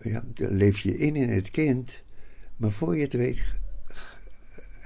ja, 0.00 0.24
dan 0.34 0.50
leef 0.56 0.78
je 0.78 0.98
in 0.98 1.16
in 1.16 1.28
het 1.28 1.50
kind. 1.50 2.02
Maar 2.56 2.72
voor 2.72 2.96
je 2.96 3.02
het 3.02 3.12
weet, 3.12 3.42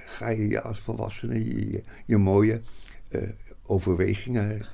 ga 0.06 0.28
je 0.28 0.48
je 0.48 0.60
als 0.60 0.78
volwassene 0.78 1.44
je, 1.44 1.70
je, 1.70 1.82
je 2.06 2.16
mooie 2.16 2.60
overwegingen, 3.66 4.66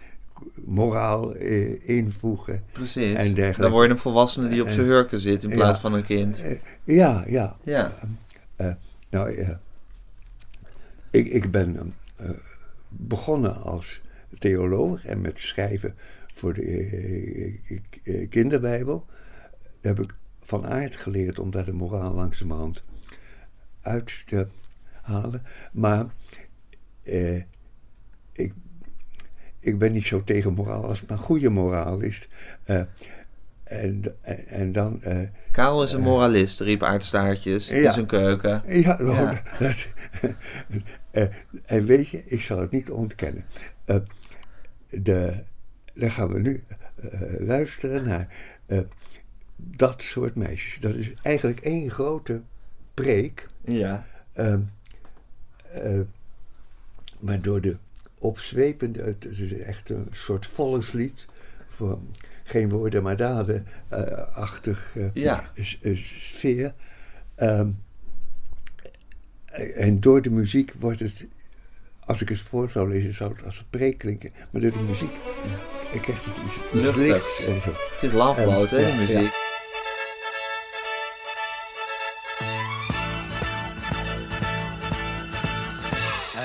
moraal 0.64 1.34
eh, 1.34 1.88
invoegen. 1.88 2.64
Precies. 2.72 3.16
En 3.16 3.34
dergelijke. 3.34 3.60
Dan 3.60 3.70
word 3.70 3.86
je 3.86 3.92
een 3.92 3.98
volwassene 3.98 4.48
die 4.48 4.62
op 4.62 4.68
zijn 4.68 4.86
hurken 4.86 5.20
zit 5.20 5.42
in 5.44 5.48
ja. 5.50 5.54
plaats 5.56 5.80
van 5.80 5.94
een 5.94 6.04
kind. 6.04 6.42
Eh, 6.42 6.58
ja, 6.84 7.24
ja. 7.26 7.56
Ja. 7.62 7.94
Eh, 8.56 8.72
nou, 9.10 9.46
ik, 11.10 11.26
ik 11.26 11.50
ben 11.50 11.94
eh, 12.16 12.30
begonnen 12.88 13.62
als 13.62 14.00
theoloog 14.38 15.04
en 15.04 15.20
met 15.20 15.38
schrijven 15.38 15.94
voor 16.34 16.54
de 16.54 16.62
eh, 16.62 17.78
eh, 18.02 18.28
kinderbijbel. 18.28 19.06
Heb 19.80 20.00
ik 20.00 20.14
van 20.40 20.66
aard 20.66 20.96
geleerd 20.96 21.38
om 21.38 21.50
daar 21.50 21.64
de 21.64 21.72
moraal 21.72 22.14
langzamerhand 22.14 22.84
uit 23.80 24.22
te 24.26 24.46
halen. 25.02 25.42
Maar 25.72 26.06
eh, 27.02 27.42
ik, 28.32 28.52
ik 29.62 29.78
ben 29.78 29.92
niet 29.92 30.06
zo 30.06 30.24
tegen 30.24 30.52
moraal 30.52 30.84
als 30.84 31.00
het 31.00 31.08
maar 31.08 31.18
goede 31.18 31.48
moraal 31.48 32.00
is. 32.00 32.28
Eh, 32.64 32.82
en, 33.64 34.04
en, 34.22 34.46
en 34.46 34.72
dan... 34.72 35.02
eh, 35.02 35.18
Karel 35.52 35.82
is 35.82 35.92
een 35.92 36.00
moralist, 36.00 36.60
riep 36.60 36.82
Aardstaartjes 36.82 37.68
in 37.70 37.80
Ja. 37.82 37.92
zijn 37.92 38.06
keuken. 38.06 38.62
Ja, 38.66 38.96
nou, 39.02 39.16
Ja. 39.16 39.42
Dat, 39.58 39.86
eh, 41.10 41.26
en 41.64 41.84
weet 41.86 42.08
je, 42.08 42.22
ik 42.26 42.40
zal 42.40 42.58
het 42.60 42.70
niet 42.70 42.90
ontkennen. 42.90 43.44
Eh, 43.84 43.96
de, 44.90 45.42
dan 45.94 46.10
gaan 46.10 46.32
we 46.32 46.38
nu 46.40 46.64
eh, 47.10 47.20
luisteren 47.38 48.04
naar 48.08 48.28
eh, 48.66 48.78
dat 49.56 50.02
soort 50.02 50.34
meisjes. 50.34 50.80
Dat 50.80 50.94
is 50.94 51.12
eigenlijk 51.22 51.60
één 51.60 51.90
grote 51.90 52.40
preek. 52.94 53.48
Ja. 53.64 54.06
ehm, 54.32 54.60
eh, 55.72 56.00
maar 57.20 57.42
door 57.42 57.60
de 57.60 57.76
opzwepende, 58.22 59.02
het 59.02 59.24
is 59.24 59.52
echt 59.52 59.88
een 59.88 60.08
soort 60.10 60.46
volkslied 60.46 61.26
voor 61.68 61.98
geen 62.44 62.68
woorden 62.68 63.02
maar 63.02 63.16
daden 63.16 63.66
eh, 63.88 64.36
eh, 64.94 65.02
Ja. 65.14 65.50
eh, 65.54 65.96
sfeer. 65.96 66.74
Ehm, 67.34 67.68
en 69.74 70.00
door 70.00 70.22
de 70.22 70.30
muziek 70.30 70.72
wordt 70.78 71.00
het, 71.00 71.26
als 72.04 72.20
ik 72.22 72.28
het 72.28 72.38
voor 72.38 72.70
zou 72.70 72.88
lezen, 72.88 73.14
zou 73.14 73.32
het 73.32 73.44
als 73.44 73.58
een 73.58 73.66
preek 73.70 73.98
klinken. 73.98 74.30
Maar 74.50 74.60
door 74.60 74.72
de 74.72 74.80
muziek 74.80 75.14
ik 75.92 76.02
kreeg 76.02 76.24
het 76.24 76.34
iets, 76.46 76.86
iets 76.86 76.96
lichts 76.96 77.44
en 77.46 77.60
zo. 77.60 77.70
Het 77.92 78.02
is 78.02 78.12
Boat, 78.12 78.70
hè, 78.70 78.78
Ja, 78.78 78.96
muziek. 78.96 79.51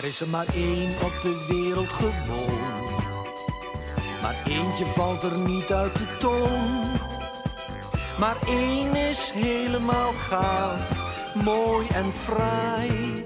Is 0.07 0.21
er 0.21 0.27
maar 0.27 0.45
één 0.53 0.89
op 1.03 1.13
de 1.21 1.45
wereld 1.47 1.89
gewoon. 1.89 2.59
Maar 4.21 4.35
eentje 4.45 4.85
valt 4.85 5.23
er 5.23 5.37
niet 5.37 5.71
uit 5.73 5.93
de 5.93 6.17
toon. 6.19 6.85
Maar 8.19 8.35
één 8.47 8.95
is 8.95 9.31
helemaal 9.33 10.11
gaaf, 10.13 11.05
mooi 11.33 11.87
en 11.87 12.13
fraai. 12.13 13.23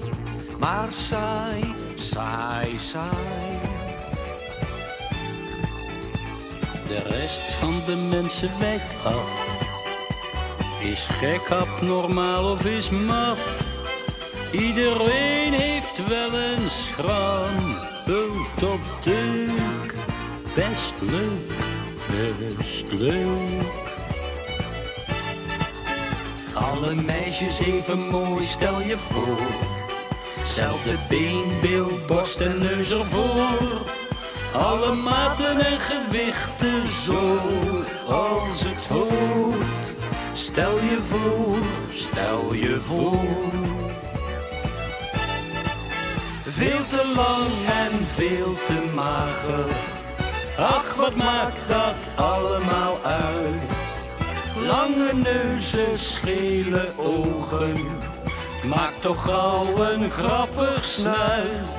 Maar 0.59 0.91
saai, 0.91 1.75
saai, 1.95 2.77
saai. 2.77 3.59
De 6.87 6.97
rest 6.97 7.51
van 7.51 7.81
de 7.85 7.95
mensen 7.95 8.59
wijkt 8.59 9.05
af. 9.05 9.49
Is 10.79 11.05
gek, 11.05 11.51
abnormaal 11.51 12.51
of 12.51 12.65
is 12.65 12.89
maf? 12.89 13.70
Iedereen 14.51 15.53
heeft 15.53 16.07
wel 16.07 16.33
een 16.33 16.69
schram. 16.69 17.75
Hult 18.05 18.63
of 18.63 18.99
deuk, 19.03 19.95
best 20.55 20.93
leuk, 20.99 21.51
best 22.57 22.91
leuk. 22.91 23.89
Alle 26.53 26.95
meisjes 26.95 27.59
even 27.59 27.99
mooi, 27.99 28.43
stel 28.43 28.81
je 28.81 28.97
voor. 28.97 29.39
Zelfde 30.45 30.97
been, 31.09 31.43
beeld, 31.61 32.07
borst 32.07 32.39
en 32.39 32.59
neus 32.59 32.91
ervoor. 32.91 33.85
Alle 34.53 34.95
maten 34.95 35.59
en 35.59 35.79
gewichten 35.79 36.89
zo 36.89 37.37
als 38.07 38.63
het 38.63 38.87
hoort. 38.87 39.97
Stel 40.33 40.75
je 40.75 40.97
voor, 41.01 41.57
stel 41.89 42.53
je 42.53 42.79
voor. 42.79 43.80
Veel 46.53 46.87
te 46.89 47.11
lang 47.15 47.51
en 47.89 48.07
veel 48.07 48.55
te 48.65 48.91
mager. 48.93 49.65
Ach, 50.57 50.95
wat 50.95 51.15
maakt 51.15 51.67
dat 51.67 52.09
allemaal 52.15 52.97
uit? 53.03 53.61
Lange 54.67 55.13
neuzen, 55.13 55.97
schele 55.97 56.91
ogen. 56.97 57.85
Maakt 58.67 59.01
toch 59.01 59.23
gauw 59.23 59.77
een 59.77 60.09
grappig 60.09 60.83
snuit. 60.83 61.69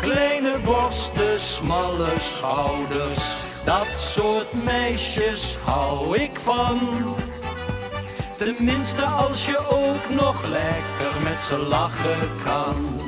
Kleine 0.00 0.58
borsten, 0.64 1.40
smalle 1.40 2.12
schouders. 2.18 3.36
Dat 3.64 3.88
soort 3.96 4.64
meisjes 4.64 5.58
hou 5.64 6.16
ik 6.18 6.38
van. 6.38 6.80
Tenminste 8.36 9.04
als 9.04 9.46
je 9.46 9.58
ook 9.58 10.20
nog 10.20 10.44
lekker 10.44 11.22
met 11.22 11.42
ze 11.42 11.58
lachen 11.58 12.42
kan. 12.44 13.07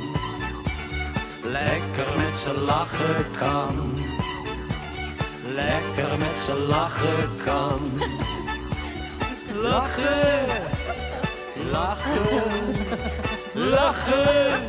Lekker 1.51 2.17
met 2.17 2.37
ze 2.37 2.53
lachen 2.53 3.31
kan. 3.37 3.93
Lekker 5.45 6.17
met 6.17 6.37
ze 6.37 6.65
lachen 6.69 7.29
kan. 7.45 7.81
Lachen, 9.55 10.47
lachen, 11.71 12.23
lachen, 13.53 14.61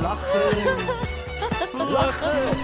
lachen, 0.00 0.76
lachen. 1.90 2.56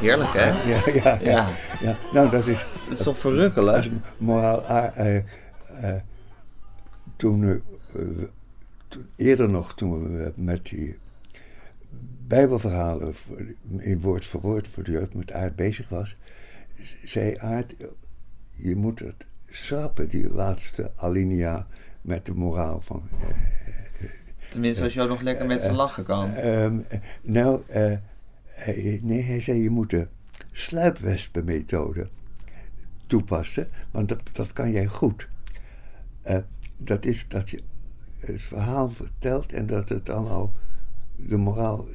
Heerlijk, 0.00 0.32
hè? 0.32 0.46
Ja, 0.70 0.80
ja, 0.86 1.02
ja. 1.02 1.18
Ja. 1.30 1.48
ja. 1.80 1.96
Nou, 2.12 2.30
dat 2.30 2.46
is, 2.46 2.66
Het 2.88 2.98
is 2.98 3.04
toch 3.04 3.18
verrukkelijk? 3.18 3.82
dat 3.82 3.92
is 3.92 3.98
moraal. 4.18 4.64
eh, 4.64 5.22
toen, 7.16 7.44
eh, 7.44 8.24
toen, 8.88 9.08
eerder 9.16 9.48
nog, 9.48 9.74
toen 9.74 10.16
we 10.16 10.32
met 10.36 10.64
die 10.64 10.98
Bijbelverhalen 12.30 13.14
in 13.78 14.00
woord 14.00 14.26
voor 14.26 14.40
woord 14.40 14.68
voor 14.68 14.82
de 14.82 14.90
jeugd 14.90 15.14
met 15.14 15.32
Aard 15.32 15.56
bezig 15.56 15.88
was, 15.88 16.16
zei 17.04 17.36
Aard: 17.38 17.74
Je 18.52 18.76
moet 18.76 18.98
het 18.98 19.26
schrappen, 19.48 20.08
die 20.08 20.30
laatste 20.30 20.90
alinea 20.96 21.66
met 22.00 22.26
de 22.26 22.34
moraal 22.34 22.80
van. 22.80 23.02
eh, 23.20 24.08
Tenminste, 24.48 24.82
als 24.82 24.94
je 24.94 25.00
ook 25.02 25.08
nog 25.08 25.20
lekker 25.20 25.46
met 25.46 25.62
z'n 25.62 25.72
lachen 25.72 26.04
kan. 26.04 26.30
Ehm, 26.34 26.78
eh, 26.88 26.98
nou, 27.22 27.62
eh, 27.68 27.96
nee, 29.02 29.22
hij 29.22 29.40
zei 29.40 29.62
je 29.62 29.70
moet 29.70 29.90
de 29.90 30.08
sluipwespenmethode 30.52 32.08
toepassen, 33.06 33.68
want 33.90 34.08
dat, 34.08 34.20
dat 34.32 34.52
kan 34.52 34.70
jij 34.70 34.86
goed. 34.86 35.28
Eh, 36.22 36.38
dat 36.76 37.04
is 37.04 37.28
dat 37.28 37.50
je 37.50 37.60
het 38.18 38.42
verhaal 38.42 38.90
vertelt 38.90 39.52
en 39.52 39.66
dat 39.66 39.88
het 39.88 40.06
dan 40.06 40.28
al 40.28 40.52
de 41.16 41.36
moraal 41.36 41.86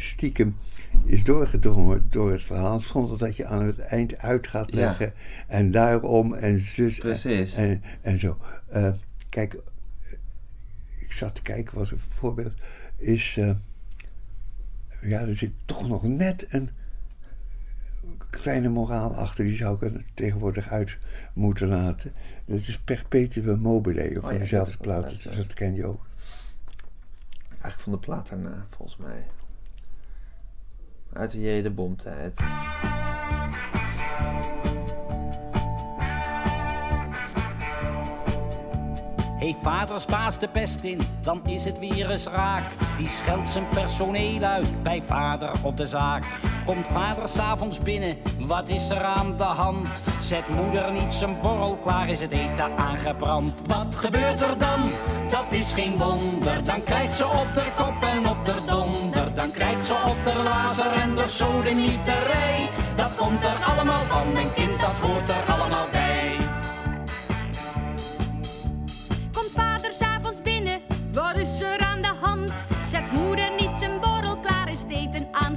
stiekem 0.00 0.56
is 1.04 1.24
doorgedrongen 1.24 2.06
door 2.10 2.30
het 2.32 2.42
verhaal, 2.42 2.80
zonder 2.80 3.18
dat 3.18 3.36
je 3.36 3.46
aan 3.46 3.66
het 3.66 3.78
eind 3.78 4.18
uit 4.18 4.46
gaat 4.46 4.72
Ja. 4.72 4.76
leggen 4.76 5.12
en 5.48 5.70
daarom 5.70 6.34
en 6.34 6.58
zus 6.58 6.94
en- 6.94 7.00
Precies. 7.00 7.54
en, 7.54 7.82
en 8.00 8.18
zo. 8.18 8.38
Eh, 8.68 8.92
kijk, 9.28 9.54
eh, 9.54 10.12
ik 10.98 11.12
zat 11.12 11.34
te 11.34 11.42
kijken, 11.42 11.78
was 11.78 11.92
een 11.92 11.98
voorbeeld, 11.98 12.52
is, 12.96 13.36
eh, 13.36 13.50
ja, 15.02 15.20
er 15.20 15.36
zit 15.36 15.52
toch 15.64 15.88
nog 15.88 16.02
net 16.02 16.46
een 16.48 16.70
kleine 18.30 18.68
moraal 18.68 19.14
achter, 19.14 19.44
die 19.44 19.56
zou 19.56 19.74
ik 19.74 19.82
er 19.94 20.04
tegenwoordig 20.14 20.68
uit 20.68 20.98
moeten 21.34 21.68
laten. 21.68 22.12
Dat 22.44 22.58
is 22.60 22.78
Perpetuum 22.78 23.58
mobile, 23.58 24.08
of 24.10 24.16
Oh 24.16 24.22
van 24.22 24.32
ja, 24.32 24.38
dezelfde 24.38 24.70
dat- 24.72 24.80
plaat, 24.80 25.24
dat 25.36 25.54
ken 25.54 25.74
je 25.74 25.84
ook. 25.86 26.06
Eigenlijk 27.48 27.80
van 27.80 27.92
de 27.92 27.98
plaat 27.98 28.28
daarna, 28.28 28.66
volgens 28.76 28.96
mij. 28.98 29.24
Uit 31.12 31.30
de 31.30 31.40
J. 31.40 31.62
de 31.62 31.70
Bomtijd. 31.70 32.40
Hey 39.40 39.56
vaders 39.62 40.06
baas 40.06 40.38
de 40.38 40.48
pest 40.48 40.82
in, 40.82 41.00
dan 41.20 41.40
is 41.46 41.64
het 41.64 41.78
weer 41.78 42.10
eens 42.10 42.26
raak. 42.26 42.64
Die 42.96 43.08
scheldt 43.08 43.48
zijn 43.48 43.68
personeel 43.68 44.42
uit 44.42 44.82
bij 44.82 45.02
vader 45.02 45.50
op 45.62 45.76
de 45.76 45.86
zaak. 45.86 46.24
Komt 46.64 46.86
vader 46.86 47.28
s'avonds 47.28 47.78
binnen, 47.78 48.16
wat 48.38 48.68
is 48.68 48.90
er 48.90 49.02
aan 49.02 49.36
de 49.36 49.44
hand? 49.44 50.02
Zet 50.18 50.48
moeder 50.48 50.92
niet 50.92 51.12
zijn 51.12 51.40
borrel 51.42 51.76
klaar, 51.76 52.08
is 52.08 52.20
het 52.20 52.30
eten 52.30 52.78
aangebrand. 52.78 53.52
Wat 53.66 53.94
gebeurt 53.94 54.40
er 54.40 54.58
dan? 54.58 54.82
Dat 55.30 55.46
is 55.50 55.72
geen 55.72 55.96
wonder. 55.98 56.64
Dan 56.64 56.82
krijgt 56.82 57.16
ze 57.16 57.26
op 57.26 57.54
de 57.54 57.64
kop 57.76 58.02
en 58.02 58.28
op 58.28 58.44
de 58.44 58.56
donder. 58.66 59.34
Dan 59.34 59.50
krijgt 59.50 59.84
ze 59.84 59.94
op 60.06 60.24
de 60.24 60.40
lazer 60.44 60.92
en 60.92 61.14
de 61.14 61.28
sodemieterij. 61.28 62.68
Dat 62.96 63.16
komt 63.16 63.42
er 63.42 63.64
allemaal 63.74 64.02
van, 64.02 64.26
een 64.26 64.52
kind 64.54 64.80
dat 64.80 64.94
hoort 65.00 65.28
er 65.28 65.52
allemaal 65.52 65.86
bij. 65.90 66.09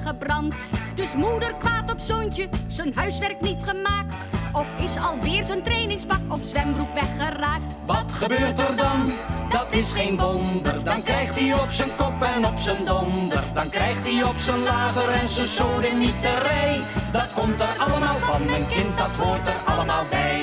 Eten 0.04 0.16
aangebrand. 0.20 0.56
Dus 0.96 1.16
moeder 1.16 1.56
kwaad 1.56 1.92
op 1.92 2.00
zoontje, 2.00 2.50
zijn 2.68 2.94
huiswerk 2.96 3.42
niet 3.42 3.64
gemaakt. 3.64 4.16
Of 4.54 4.76
is 4.82 4.98
alweer 4.98 5.44
zijn 5.44 5.64
trainingspak 5.64 6.22
of 6.28 6.44
zwembroek 6.44 6.94
weggeraakt. 6.94 7.76
Wat 7.86 8.12
gebeurt 8.12 8.60
er 8.60 8.76
dan? 8.76 9.12
Dat 9.50 9.68
is 9.70 9.94
geen 9.94 10.18
wonder. 10.18 10.84
Dan 10.84 11.04
krijgt 11.04 11.40
hij 11.40 11.54
op 11.54 11.70
zijn 11.70 11.90
kop 11.98 12.22
en 12.22 12.46
op 12.46 12.58
zijn 12.58 12.86
donder. 12.86 13.44
Dan 13.54 13.70
krijgt 13.70 14.06
hij 14.06 14.24
op 14.24 14.38
zijn 14.38 14.64
lazer 14.64 15.10
en 15.10 15.28
zijn 15.28 15.48
sodemieterij. 15.48 16.82
Dat 17.12 17.34
komt 17.34 17.60
er 17.60 17.76
allemaal 17.78 18.16
van, 18.16 18.42
een 18.42 18.68
kind 18.68 18.98
dat 18.98 19.10
hoort 19.10 19.48
er 19.48 19.58
allemaal 19.66 20.04
bij. 20.10 20.42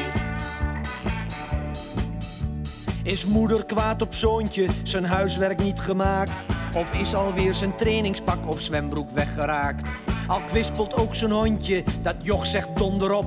Is 3.03 3.25
moeder 3.25 3.65
kwaad 3.65 4.03
op 4.03 4.15
zoontje, 4.15 4.69
zijn 4.83 5.05
huiswerk 5.05 5.63
niet 5.63 5.81
gemaakt? 5.81 6.50
Of 6.75 6.93
is 6.93 7.15
alweer 7.15 7.55
zijn 7.55 7.75
trainingspak 7.75 8.49
of 8.49 8.61
zwembroek 8.61 9.11
weggeraakt? 9.11 9.89
Al 10.27 10.41
kwispelt 10.41 10.95
ook 10.95 11.15
zijn 11.15 11.31
hondje, 11.31 11.85
dat 12.03 12.17
joch 12.23 12.47
zegt 12.47 12.77
donderop. 12.77 13.27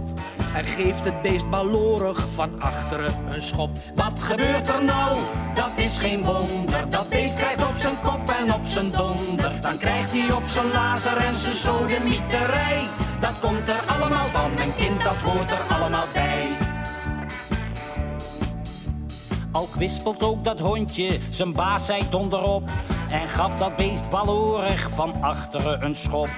En 0.56 0.64
geeft 0.64 1.04
het 1.04 1.22
beest 1.22 1.50
balorig 1.50 2.28
van 2.34 2.62
achteren 2.62 3.14
een 3.30 3.41
schop. 3.41 3.70
Wat 3.96 4.20
gebeurt 4.22 4.68
er 4.68 4.84
nou? 4.84 5.20
Dat 5.54 5.72
is 5.76 5.98
geen 5.98 6.24
wonder. 6.24 6.89
Dat 6.89 7.10
beest 7.10 7.36
krijgt 7.36 7.68
op 7.68 7.76
zijn 7.76 7.96
kop 8.04 8.30
en 8.30 8.54
op 8.54 8.66
zijn 8.66 8.91
donder. 8.91 9.62
Dan 9.62 9.78
krijgt 9.78 10.12
hij 10.12 10.32
op 10.32 10.48
zijn 10.48 10.72
lazer 10.72 11.18
en 11.18 11.36
zijn 11.36 11.56
sodemieterij. 11.56 12.80
Dat 13.20 13.39
komt 13.39 13.68
er 13.68 13.84
allemaal 13.88 14.28
van, 14.28 14.52
een 14.52 14.76
kind 14.76 15.04
dat 15.04 15.16
hoort 15.16 15.52
er 15.52 15.76
allemaal 15.76 16.08
bij. 16.14 16.62
Al 19.54 19.68
kwispelt 19.72 20.24
ook 20.24 20.43
dat 20.43 20.60
hondje, 20.60 21.20
zijn 21.30 21.54
baas 21.54 21.86
zei 21.86 22.04
donderop. 22.10 22.64
En 23.10 23.30
gaf 23.30 23.56
dat 23.56 23.76
beest 23.76 24.10
balorig 24.10 24.89
van 24.89 25.22
achteren 25.22 25.86
een 25.86 25.95
schop. 25.95 26.30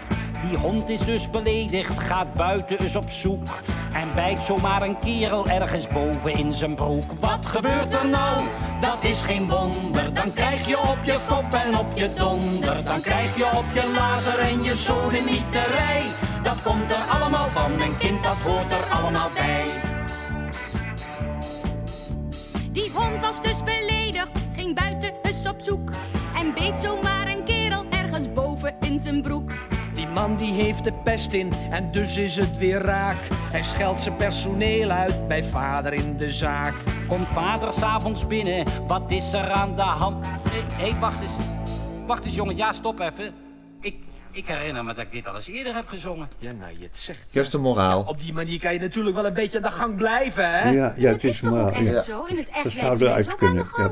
Die 0.48 0.58
hond 0.58 0.90
is 0.90 1.02
dus 1.02 1.30
beledigd, 1.30 2.00
gaat 2.00 2.34
buiten 2.34 2.80
eens 2.80 2.96
op 2.96 3.10
zoek. 3.10 3.48
En 3.94 4.12
bijt 4.16 4.42
zomaar 4.42 4.82
een 4.82 5.00
kerel 5.00 5.48
ergens 5.48 5.88
boven 5.88 6.34
in 6.34 6.54
zijn 6.54 6.76
broek. 6.76 7.12
Wat 7.20 7.46
gebeurt 7.46 7.94
er 7.94 8.08
nou? 8.08 8.42
Dat 8.82 8.98
is 9.02 9.22
geen 9.22 9.50
wonder. 9.50 10.14
Dan 10.14 10.34
krijg 10.34 10.68
je 10.68 10.78
op 10.78 10.98
je 11.04 11.18
kop 11.28 11.54
en 11.54 11.78
op 11.78 11.92
je 11.94 12.14
donder. 12.14 12.84
Dan 12.84 13.02
krijg 13.02 13.38
je 13.38 13.46
op 13.58 13.66
je 13.74 13.92
lazer 13.96 14.40
en 14.40 14.64
je 14.64 14.76
sodemieterij. 14.76 16.04
Dat 16.44 16.62
komt 16.64 16.92
er 16.92 17.20
allemaal 17.20 17.48
van, 17.48 17.72
een 17.72 17.98
kind 17.98 18.24
dat 18.24 18.38
hoort 18.38 18.72
er 18.72 18.98
allemaal 19.00 19.30
bij. 19.34 19.85
Die 22.76 22.92
hond 22.94 23.22
was 23.22 23.42
dus 23.42 23.64
beledigd, 23.64 24.32
ging 24.56 24.76
buiten 24.76 25.14
eens 25.22 25.48
op 25.48 25.56
zoek. 25.58 25.90
En 26.36 26.54
beet 26.54 26.80
zomaar 26.80 27.30
een 27.30 27.44
kerel 27.44 27.86
ergens 27.90 28.34
boven 28.34 28.76
in 28.80 29.00
zijn 29.00 29.22
broek. 29.22 29.52
Die 29.94 30.08
man 30.08 30.36
die 30.38 30.54
heeft 30.54 30.84
de 30.84 30.94
pest 30.94 31.32
in 31.32 31.52
en 31.72 31.92
dus 31.92 32.18
is 32.18 32.36
het 32.36 32.58
weer 32.58 32.82
raak. 32.82 33.18
Hij 33.52 33.64
scheldt 33.64 34.02
zijn 34.02 34.16
personeel 34.16 34.90
uit 34.90 35.28
bij 35.28 35.44
vader 35.44 35.94
in 35.94 36.18
de 36.18 36.32
zaak. 36.32 36.74
Komt 37.08 37.30
vader 37.30 37.74
s'avonds 37.74 38.28
binnen, 38.28 38.66
wat 38.88 39.12
is 39.12 39.34
er 39.34 39.50
aan 39.50 39.76
de 39.76 39.82
hand? 39.82 40.28
Hé, 40.28 40.90
hey, 40.90 41.00
wacht 41.00 41.22
eens. 41.22 41.36
Wacht 42.06 42.26
eens, 42.26 42.36
jongen. 42.36 42.56
Ja, 42.56 42.72
stop 42.72 43.00
even. 43.00 43.45
Ik, 44.36 44.48
herinner 44.48 44.84
me 44.84 44.94
dat 44.94 45.04
ik 45.04 45.12
dit 45.12 45.28
al 45.28 45.36
eens 45.36 45.48
eerder 45.48 45.74
heb 45.76 45.88
gezongen. 45.88 46.30
Ja, 46.38 46.52
nou, 46.52 46.72
je 46.78 46.84
het 46.86 46.96
zegt. 46.96 47.26
Is 47.36 47.50
de 47.50 47.58
moraal. 47.58 48.02
Op 48.08 48.18
die 48.20 48.34
manier 48.34 48.60
kan 48.60 48.74
je 48.74 48.80
natuurlijk 48.80 49.16
wel 49.16 49.26
een 49.26 49.34
beetje 49.34 49.58
aan 49.58 49.64
de 49.64 49.72
gang 49.72 49.96
blijven, 49.96 50.52
hè? 50.52 50.70
Ja, 50.70 50.94
ja, 50.98 51.12
het 51.12 51.24
is 51.24 51.42
maar. 51.42 51.72
echt 51.74 51.86
Ja. 51.92 52.02
zo? 52.02 52.24
In 52.24 52.38
het 52.38 52.50
echt 52.50 52.64
Dat 52.64 52.72
zou 52.72 53.02
eruit 53.02 53.36
kunnen. 53.36 53.66
Ja. 53.78 53.92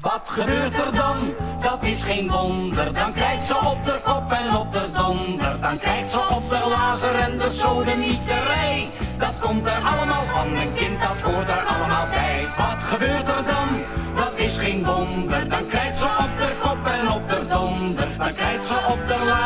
Wat 0.00 0.28
gebeurt 0.28 0.76
er 0.78 0.92
dan? 0.92 1.16
Dat 1.62 1.82
is 1.82 2.04
geen 2.04 2.30
wonder. 2.30 2.92
Dan 2.92 3.12
krijgt 3.12 3.46
ze 3.46 3.54
op 3.54 3.84
de 3.84 4.00
kop 4.04 4.30
en 4.30 4.56
op 4.56 4.72
de 4.72 4.86
donder. 4.96 5.60
Dan 5.60 5.78
krijgt 5.78 6.10
ze 6.10 6.18
op 6.30 6.48
de 6.48 6.66
lazer 6.68 7.14
en 7.14 7.38
de 7.38 7.50
sodemieterij. 7.50 8.86
Dat 9.18 9.38
komt 9.40 9.66
er 9.66 9.80
allemaal 9.84 10.22
van. 10.22 10.56
Een 10.56 10.74
kind 10.74 11.00
dat 11.00 11.32
hoort 11.32 11.48
er 11.48 11.60
allemaal 11.64 12.06
bij. 12.10 12.46
Wat 12.56 12.82
gebeurt 12.82 13.26
er 13.26 13.44
dan? 13.46 13.68
Dat 14.14 14.32
is 14.36 14.58
geen 14.58 14.84
wonder. 14.84 15.48
Dan 15.48 15.66
krijgt 15.68 15.98
ze 15.98 16.04
op 16.04 16.30
de 16.38 16.41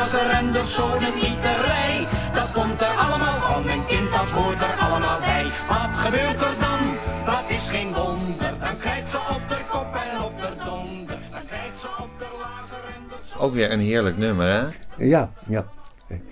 op 0.07 0.13
de 0.13 0.19
lazer 0.19 0.31
en 0.39 0.53
de 0.53 0.65
sodemieterij. 0.65 2.07
Dat 2.33 2.51
komt 2.53 2.81
er 2.81 2.87
allemaal 3.05 3.39
van. 3.41 3.63
Een 3.69 3.87
kind 3.87 4.11
dat 4.11 4.29
hoort 4.37 4.61
er 4.61 4.75
allemaal 4.81 5.19
bij. 5.21 5.43
Wat 5.69 5.95
gebeurt 5.95 6.41
er 6.41 6.55
dan? 6.61 6.81
Dat 7.25 7.45
is 7.49 7.69
geen 7.71 7.93
wonder. 7.93 8.51
Dan 8.61 8.77
krijgt 8.79 9.11
ze 9.11 9.17
op 9.17 9.43
de 9.49 9.59
kop 9.71 9.95
en 9.95 10.23
op 10.25 10.41
de 10.41 10.49
donder. 10.65 11.19
Dan 11.31 11.41
krijgt 11.47 11.79
ze 11.79 11.87
op 12.01 12.11
de 12.19 12.25
lazer 12.43 12.79
en 12.95 13.03
de 13.09 13.39
Ook 13.39 13.55
weer 13.55 13.71
een 13.73 13.81
heerlijk 13.81 14.17
nummer, 14.17 14.47
hè? 14.47 14.63
Ja, 15.05 15.31
ja. 15.49 15.65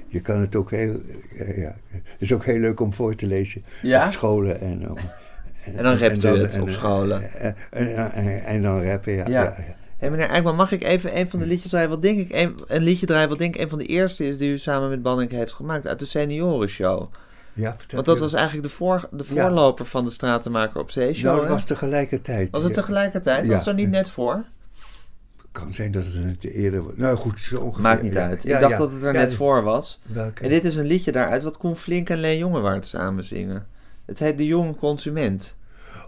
Je 0.08 0.20
kan 0.20 0.40
het 0.40 0.56
ook 0.56 0.70
heel. 0.70 1.00
Ja, 1.56 1.74
het 1.90 2.02
is 2.18 2.32
ook 2.32 2.44
heel 2.44 2.58
leuk 2.58 2.80
om 2.80 2.92
voor 2.92 3.14
te 3.14 3.26
lezen 3.26 3.64
Ja? 3.82 4.06
op 4.06 4.12
scholen 4.12 4.60
en. 4.60 4.90
om- 4.90 4.96
En 5.76 5.82
dan 5.82 5.96
rapt 5.98 6.24
u 6.24 6.28
het 6.28 6.54
en- 6.54 6.62
op 6.62 6.70
scholen. 6.70 7.34
En, 7.40 7.56
en, 7.70 8.12
en, 8.12 8.44
en 8.44 8.62
dan 8.62 8.82
rappen, 8.84 9.12
ja. 9.12 9.26
Ja. 9.28 9.42
ja. 9.42 9.54
Meneer 10.10 10.28
Eijkman, 10.28 10.56
mag 10.56 10.72
ik 10.72 10.84
even 10.84 11.18
een 11.18 11.30
van 11.30 11.38
de 11.38 11.46
liedjes 11.46 11.70
draaien? 11.70 11.88
Wat 11.88 12.02
denk 12.02 12.18
ik, 12.18 12.34
een, 12.34 12.54
een 12.66 12.82
liedje 12.82 13.06
draaien 13.06 13.28
wat 13.28 13.38
denk 13.38 13.54
ik 13.54 13.60
een 13.60 13.68
van 13.68 13.78
de 13.78 13.86
eerste 13.86 14.26
is 14.26 14.38
die 14.38 14.52
u 14.52 14.58
samen 14.58 14.88
met 14.88 15.02
Banning 15.02 15.30
heeft 15.30 15.52
gemaakt 15.52 15.86
uit 15.86 15.98
de 15.98 16.06
seniorenshow. 16.06 17.06
Ja, 17.52 17.74
vertel 17.78 17.94
Want 17.94 18.06
dat 18.06 18.18
was 18.18 18.32
eigenlijk 18.32 18.68
de, 18.68 18.74
voor, 18.74 19.08
de 19.10 19.24
Ja. 19.28 19.42
voorloper 19.42 19.84
van 19.84 20.04
de 20.04 20.10
Stratenmaker 20.10 20.80
op 20.80 20.90
Zee 20.90 21.14
show. 21.14 21.24
Nou, 21.24 21.38
het 21.38 21.48
hè? 21.48 21.52
was 21.54 21.64
tegelijkertijd. 21.64 22.50
Was 22.50 22.62
het 22.62 22.74
tegelijkertijd? 22.74 23.44
Ja. 23.44 23.50
Was 23.50 23.58
het 23.58 23.68
er 23.68 23.74
niet 23.74 23.90
net 23.90 24.10
voor? 24.10 24.44
kan 25.54 25.72
zijn 25.72 25.90
dat 25.90 26.04
het 26.04 26.14
een 26.14 26.38
te 26.38 26.52
eerder 26.52 26.84
was. 26.84 26.92
Nou 26.96 27.16
goed, 27.16 27.40
zo 27.40 27.56
ongeveer. 27.56 27.82
Maakt 27.82 28.02
niet 28.02 28.16
uit. 28.16 28.42
Ja, 28.42 28.54
ik 28.54 28.60
dacht 28.60 28.72
ja. 28.72 28.78
dat 28.78 28.90
het 28.92 29.02
er 29.02 29.12
Ja, 29.12 29.20
net 29.20 29.34
voor 29.34 29.62
was. 29.62 30.00
Welke? 30.02 30.42
En 30.42 30.48
dit 30.48 30.64
is 30.64 30.76
een 30.76 30.86
liedje 30.86 31.12
daaruit 31.12 31.42
wat 31.42 31.56
Koen 31.56 31.76
Flink 31.76 32.10
en 32.10 32.18
Leen 32.18 32.38
Jongewaard 32.38 32.86
samen 32.86 33.24
zingen. 33.24 33.66
Het 34.04 34.18
heet 34.18 34.38
De 34.38 34.46
Jonge 34.46 34.74
Consument. 34.74 35.56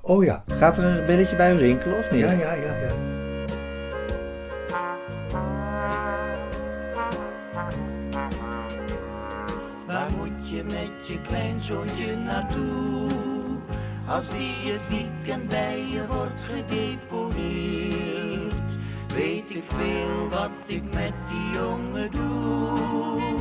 Oh 0.03 0.25
ja. 0.25 0.45
Gaat 0.59 0.79
er 0.79 0.85
een 0.85 1.07
belletje 1.07 1.37
bij 1.37 1.55
u 1.55 1.59
rinkelen 1.59 1.99
of 1.99 2.11
niet? 2.11 2.21
Ja, 2.21 2.31
ja, 2.33 2.55
ja, 2.55 2.77
ja. 2.77 3.25
Je 11.67 11.73
kleinzoontje 11.73 12.17
naartoe? 12.17 13.09
Als 14.09 14.31
die 14.31 14.73
het 14.73 14.89
weekend 14.89 15.49
bij 15.49 15.87
je 15.91 16.07
wordt 16.07 16.43
gedeponeerd. 16.43 17.35
Weet 19.15 19.55
ik 19.55 19.63
veel 19.67 20.29
wat 20.31 20.51
ik 20.67 20.83
met 20.83 21.13
die 21.29 21.51
jongen 21.61 22.11
doe. 22.11 23.41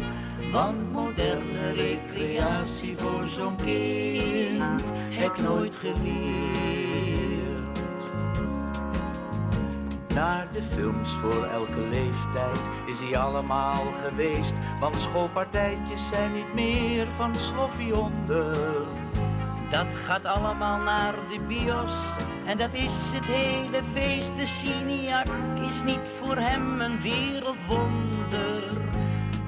Want 0.52 0.92
moderne 0.92 1.72
recreatie 1.72 2.98
voor 2.98 3.28
zo'n 3.28 3.56
kind 3.56 4.84
heb 5.10 5.32
ik 5.32 5.42
nooit 5.42 5.76
geleerd. 5.76 7.15
Naar 10.16 10.48
de 10.52 10.62
films 10.62 11.12
voor 11.12 11.46
elke 11.46 11.80
leeftijd 11.80 12.62
is 12.86 13.00
hij 13.00 13.18
allemaal 13.18 13.86
geweest. 14.04 14.54
Want 14.80 14.96
schoolpartijtjes 14.96 16.08
zijn 16.08 16.34
niet 16.34 16.54
meer 16.54 17.08
van 17.16 17.36
sloffie 17.36 17.96
onder. 17.96 18.86
Dat 19.70 19.96
gaat 19.96 20.26
allemaal 20.26 20.80
naar 20.80 21.14
de 21.30 21.40
bios 21.48 21.94
en 22.46 22.58
dat 22.58 22.74
is 22.74 23.12
het 23.14 23.24
hele 23.24 23.84
feest. 23.94 24.36
De 24.36 24.46
Siniak 24.46 25.28
is 25.70 25.84
niet 25.84 26.10
voor 26.20 26.36
hem 26.36 26.82
een 26.82 27.02
wereldwonder. 27.02 28.55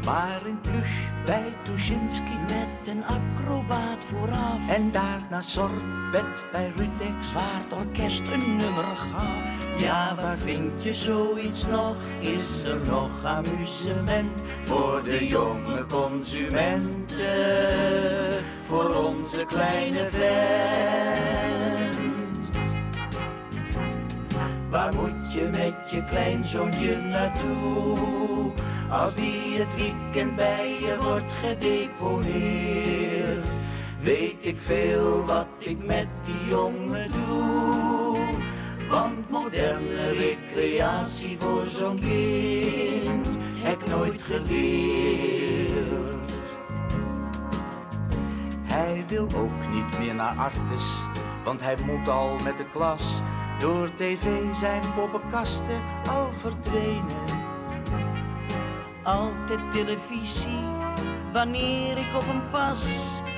Maar 0.07 0.41
in 0.45 0.59
plush 0.61 1.07
bij 1.25 1.53
Tuschinski 1.63 2.37
met 2.41 2.87
een 2.87 3.03
acrobaat 3.05 4.05
vooraf. 4.05 4.69
En 4.69 4.91
daarna 4.91 5.41
sorbet 5.41 6.45
bij 6.51 6.71
Rutex, 6.75 7.33
waar 7.33 7.59
het 7.63 7.73
orkest 7.73 8.27
een 8.27 8.55
nummer 8.55 8.83
gaf. 8.83 9.81
Ja, 9.81 10.15
waar 10.15 10.37
vind 10.37 10.83
je 10.83 10.93
zoiets 10.93 11.65
nog? 11.65 11.95
Is 12.19 12.63
er 12.63 12.79
nog 12.87 13.23
amusement 13.23 14.41
voor 14.63 15.03
de 15.03 15.27
jonge 15.27 15.85
consumenten? 15.85 17.23
Voor 18.61 18.95
onze 18.95 19.45
kleine 19.45 20.07
vent. 20.09 21.47
Waar 24.69 24.95
moet 24.95 25.33
je 25.33 25.49
met 25.51 25.91
je 25.91 26.03
kleinzoontje 26.03 26.97
naartoe? 26.97 28.53
Als 28.89 29.15
die 29.15 29.57
het 29.57 29.75
weekend 29.75 30.35
bij 30.35 30.77
je 30.79 30.97
wordt 31.01 31.33
gedeponeerd. 31.33 33.47
Weet 34.01 34.45
ik 34.45 34.57
veel 34.57 35.25
wat 35.25 35.47
ik 35.57 35.85
met 35.85 36.07
die 36.25 36.45
jongen 36.49 37.11
doe. 37.11 38.17
Want 38.89 39.29
moderne 39.29 40.11
recreatie 40.11 41.37
voor 41.39 41.65
zo'n 41.65 41.99
kind 41.99 43.27
heb 43.55 43.81
ik 43.81 43.89
nooit 43.89 44.21
geleerd. 44.21 45.75
Hij 48.63 49.03
wil 49.07 49.27
ook 49.35 49.67
niet 49.71 49.99
meer 49.99 50.15
naar 50.15 50.37
Artes, 50.37 50.85
want 51.43 51.61
hij 51.61 51.75
moet 51.85 52.07
al 52.07 52.35
met 52.43 52.57
de 52.57 52.65
klas. 52.71 53.21
Door 53.59 53.89
tv 53.95 54.55
zijn 54.59 54.81
poppenkasten 54.95 55.81
al 56.09 56.31
verdwenen. 56.31 57.25
Altijd 59.07 59.71
televisie, 59.71 60.65
wanneer 61.33 61.97
ik 61.97 62.15
op 62.15 62.25
hem 62.25 62.49
pas, 62.49 62.85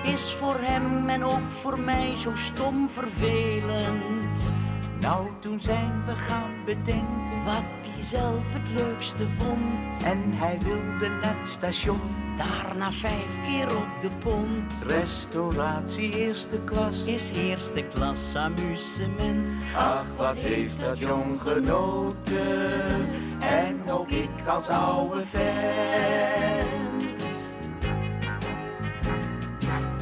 is 0.04 0.34
voor 0.34 0.56
hem 0.60 1.10
en 1.10 1.24
ook 1.24 1.52
voor 1.52 1.80
mij 1.80 2.16
zo 2.16 2.36
stom 2.36 2.90
vervelend. 2.90 4.54
Nou, 5.02 5.28
toen 5.40 5.62
zijn 5.62 6.04
we 6.06 6.16
gaan 6.16 6.52
bedenken 6.66 7.44
wat 7.46 7.64
hij 7.88 8.04
zelf 8.04 8.44
het 8.54 8.82
leukste 8.82 9.26
vond. 9.38 10.04
En 10.04 10.18
hij 10.26 10.58
wilde 10.60 11.10
naar 11.22 11.38
het 11.40 11.48
station, 11.48 12.00
daarna 12.38 12.92
vijf 12.92 13.42
keer 13.44 13.78
op 13.78 14.02
de 14.02 14.10
pont. 14.20 14.84
Restauratie 14.88 16.18
eerste 16.18 16.60
klas 16.66 17.04
is 17.04 17.30
eerste 17.30 17.84
klas 17.94 18.36
amusement. 18.36 19.64
Ach, 19.76 20.16
wat 20.18 20.36
heeft 20.36 20.82
dat 20.82 21.00
jong 21.00 21.42
genoten. 21.42 23.08
En 23.40 23.92
ook 23.92 24.10
ik 24.10 24.48
als 24.48 24.68
oude 24.68 25.26
vent. 25.26 26.70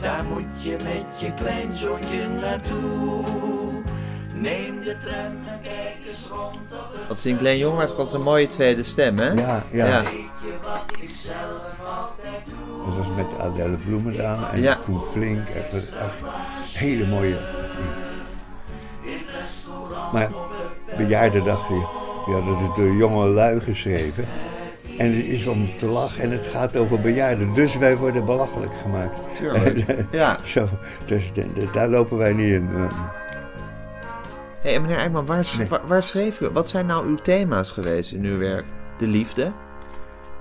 Daar 0.02 0.24
moet 0.24 0.64
je 0.64 0.78
met 0.84 1.20
je 1.20 1.34
kleinzoontje 1.34 2.28
naartoe. 2.28 3.57
Neem 4.42 4.84
de 4.84 4.96
tram 5.04 5.16
en 5.48 5.60
kijk 5.64 5.96
eens 6.08 6.28
rond 6.32 6.56
op 6.72 6.90
het 6.94 7.08
Wat 7.08 7.20
zingt 7.20 7.42
Leen? 7.42 7.76
Dat 7.98 8.08
is 8.08 8.14
een 8.14 8.22
mooie 8.22 8.48
tweede 8.48 8.84
stem, 8.84 9.20
hè? 9.20 9.32
Ja, 9.32 9.64
ja. 9.72 9.86
Ja. 9.88 10.02
Weet 10.04 10.12
je 10.12 10.54
wat 10.64 10.82
ik 11.02 11.10
zelf 11.10 11.62
altijd 11.86 12.42
doe? 12.46 12.86
Dat 12.86 12.98
was 12.98 13.16
met 13.16 13.26
Adele 13.40 13.78
Bloemendaal 13.86 14.38
en 14.54 14.62
Ja. 14.62 14.78
Koen 14.86 15.02
Flink. 15.12 15.50
Echt, 15.50 15.74
echt 15.74 16.78
hele 16.78 17.06
mooie. 17.06 17.38
Maar 20.14 20.30
bejaarden 20.98 21.44
dachten, 21.44 21.76
die 22.26 22.34
hadden 22.34 22.58
het 22.58 22.76
door 22.76 22.92
jonge 22.94 23.28
lui 23.28 23.60
geschreven. 23.60 24.26
En 24.98 25.16
het 25.16 25.26
is 25.26 25.48
om 25.48 25.78
te 25.78 25.86
lachen 25.88 26.24
en 26.24 26.32
het 26.32 26.46
gaat 26.48 26.78
over 26.78 27.00
bejaarden. 27.02 27.54
Dus 27.54 27.78
wij 27.78 27.98
worden 27.98 28.26
belachelijk 28.26 28.74
gemaakt. 28.82 29.20
Tuurlijk. 29.36 29.86
ja. 30.12 30.38
Zo, 30.44 30.68
dus 31.06 31.34
de- 31.34 31.54
de- 31.54 31.70
daar 31.74 31.88
lopen 31.90 32.18
wij 32.18 32.34
niet 32.34 32.52
in. 32.52 32.70
Eh. 34.76 34.82
Meneer 34.82 34.98
Eijkman, 34.98 35.26
waar, 35.26 35.54
Nee. 35.58 35.68
waar, 35.68 35.88
waar 35.88 36.04
schreef 36.04 36.42
u? 36.42 36.50
Wat 36.50 36.70
zijn 36.70 36.86
nou 36.86 37.08
uw 37.08 37.16
thema's 37.16 37.72
geweest 37.72 38.12
in 38.12 38.24
uw 38.24 38.38
werk? 38.38 38.66
De 38.98 39.08
liefde? 39.08 39.54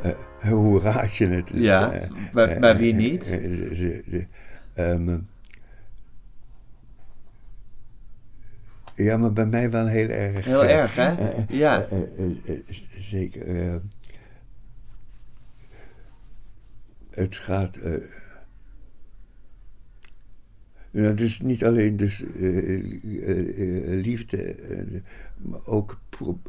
Eh, 0.03 0.13
hoe 0.51 0.81
raad 0.81 1.17
je 1.17 1.27
het? 1.27 1.51
Ja, 1.55 1.93
Eh, 1.93 2.11
bij- 2.33 2.55
eh, 2.55 2.61
bij 2.61 2.77
wie 2.77 2.91
eh, 2.93 2.99
niet? 2.99 3.23
eh, 3.31 3.41
de- 3.41 4.03
de- 4.09 4.27
de- 4.75 5.21
ja, 8.95 9.17
maar 9.17 9.33
bij 9.33 9.47
mij 9.47 9.71
wel 9.71 9.87
heel 9.87 10.09
erg. 10.09 10.45
Heel 10.45 10.65
eh, 10.65 10.75
erg, 10.75 10.95
hè? 10.95 11.15
eh, 11.15 11.29
eh, 11.29 11.45
Ja. 11.49 11.83
eh, 11.83 11.99
eh, 12.19 12.31
eh, 12.49 12.59
zeker. 12.99 13.69
eh, 13.69 13.75
het 17.11 17.37
gaat. 17.37 17.77
Ja, 21.03 21.11
dus 21.13 21.41
niet 21.41 21.65
alleen 21.65 21.97
dus, 21.97 22.25
eh, 22.41 22.75
eh, 22.75 22.79
eh, 23.29 24.05
liefde, 24.05 24.57
maar 25.37 25.67
ook 25.67 26.01
pro- 26.09 26.41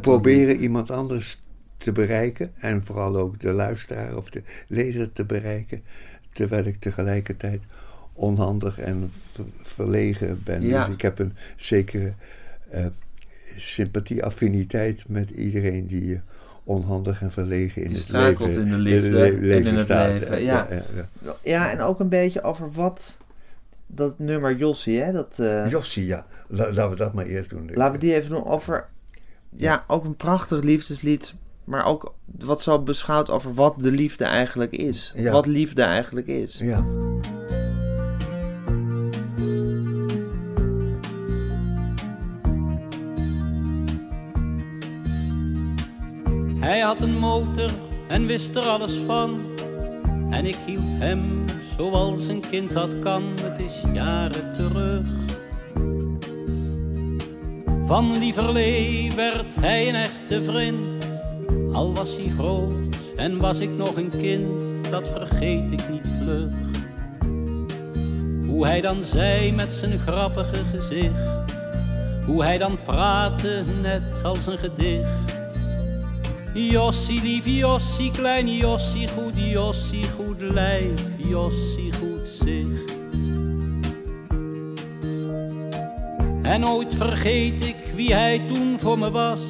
proberen 0.00 0.56
iemand 0.56 0.90
anders 0.90 1.42
te 1.76 1.92
bereiken 1.92 2.52
en 2.58 2.84
vooral 2.84 3.16
ook 3.16 3.40
de 3.40 3.52
luisteraar 3.52 4.16
of 4.16 4.30
de 4.30 4.42
lezer 4.68 5.12
te 5.12 5.24
bereiken, 5.24 5.82
terwijl 6.32 6.64
ik 6.64 6.76
tegelijkertijd 6.76 7.62
onhandig 8.12 8.78
en 8.78 9.10
ver- 9.32 9.44
verlegen 9.62 10.40
ben. 10.44 10.62
Ja. 10.62 10.84
Dus 10.84 10.94
ik 10.94 11.00
heb 11.00 11.18
een 11.18 11.32
zekere 11.56 12.12
sympathie, 13.56 14.24
affiniteit 14.24 15.04
met 15.08 15.30
iedereen 15.30 15.86
die 15.86 16.20
onhandig 16.64 17.20
en 17.22 17.30
verlegen 17.32 17.82
in 17.82 17.88
Die 17.88 17.96
het 17.96 18.06
struikelt 18.06 18.46
leven, 18.48 18.62
in 18.62 18.70
de 18.70 18.76
liefde 18.76 19.08
le- 19.10 19.54
en 19.54 19.66
in 19.66 19.74
het 19.74 19.84
staat. 19.84 20.08
leven, 20.10 20.42
ja. 20.42 20.66
ja, 20.70 20.82
ja. 21.22 21.32
Ja, 21.44 21.70
en 21.70 21.80
ook 21.80 22.00
een 22.00 22.08
beetje 22.08 22.42
over 22.42 22.72
wat 22.72 23.16
dat 23.86 24.18
nummer 24.18 24.56
Jossie, 24.56 25.00
hè? 25.00 25.12
Dat, 25.12 25.38
eh, 25.38 25.70
Jossie, 25.70 26.06
ja. 26.06 26.26
La- 26.48 26.64
laten 26.72 26.90
we 26.90 26.96
dat 26.96 27.12
maar 27.12 27.26
eerst 27.26 27.50
doen. 27.50 27.70
Laten 27.74 27.92
we 28.00 28.06
die 28.06 28.14
even 28.14 28.30
doen 28.30 28.44
over, 28.46 28.86
ja, 29.56 29.84
ook 29.86 30.04
een 30.04 30.16
prachtig 30.16 30.62
liefdeslied, 30.62 31.34
maar 31.64 31.84
ook 31.86 32.14
wat 32.38 32.62
zo 32.62 32.78
beschouwt 32.82 33.30
over 33.30 33.54
wat 33.54 33.74
de 33.78 33.90
liefde 33.90 34.24
eigenlijk 34.24 34.72
is. 34.72 35.12
Ja. 35.16 35.32
Wat 35.32 35.46
liefde 35.46 35.82
eigenlijk 35.82 36.26
is. 36.26 36.58
Ja. 36.58 36.84
Hij 46.60 46.80
had 46.80 47.00
een 47.00 47.18
motor 47.18 47.70
en 48.08 48.26
wist 48.26 48.56
er 48.56 48.64
alles 48.64 48.92
van. 49.06 49.40
En 50.30 50.46
ik 50.46 50.56
hielp 50.66 50.82
hem 50.84 51.44
zoals 51.76 52.28
een 52.28 52.42
kind 52.50 52.72
dat 52.72 52.90
kan. 53.02 53.22
Het 53.42 53.58
is 53.58 53.72
jaren 53.92 54.52
terug. 54.52 55.06
Van 57.86 58.18
lieverlee 58.18 59.12
werd 59.16 59.54
hij 59.60 59.88
een 59.88 59.94
echte 59.94 60.42
vriend. 60.42 61.04
Al 61.72 61.94
was 61.94 62.16
hij 62.16 62.32
groot 62.38 62.72
en 63.16 63.38
was 63.38 63.58
ik 63.58 63.70
nog 63.70 63.96
een 63.96 64.12
kind. 64.18 64.90
Dat 64.90 65.08
vergeet 65.08 65.72
ik 65.72 65.88
niet 65.88 66.08
vlug. 66.22 66.52
Hoe 68.46 68.66
hij 68.66 68.80
dan 68.80 69.02
zei 69.02 69.52
met 69.52 69.72
zijn 69.72 69.98
grappige 69.98 70.64
gezicht. 70.76 71.54
Hoe 72.26 72.44
hij 72.44 72.58
dan 72.58 72.78
praatte 72.84 73.62
net 73.82 74.24
als 74.24 74.46
een 74.46 74.58
gedicht. 74.58 75.39
Jossie, 76.54 77.22
lief 77.22 77.46
Jossie, 77.46 78.10
klein 78.10 78.48
Jossie, 78.48 79.08
goed 79.08 79.34
Jossie, 79.36 80.04
goed 80.16 80.40
lijf, 80.40 81.00
Jossie, 81.16 81.92
goed 81.92 82.28
zicht. 82.28 82.98
En 86.42 86.60
nooit 86.60 86.94
vergeet 86.94 87.64
ik 87.64 87.76
wie 87.94 88.14
hij 88.14 88.40
toen 88.52 88.78
voor 88.78 88.98
me 88.98 89.10
was. 89.10 89.40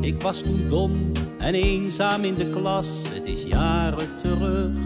Ik 0.00 0.22
was 0.22 0.42
toen 0.42 0.66
dom 0.68 1.12
en 1.38 1.54
eenzaam 1.54 2.24
in 2.24 2.34
de 2.34 2.50
klas, 2.50 2.86
het 3.12 3.24
is 3.24 3.42
jaren 3.42 4.16
terug. 4.22 4.76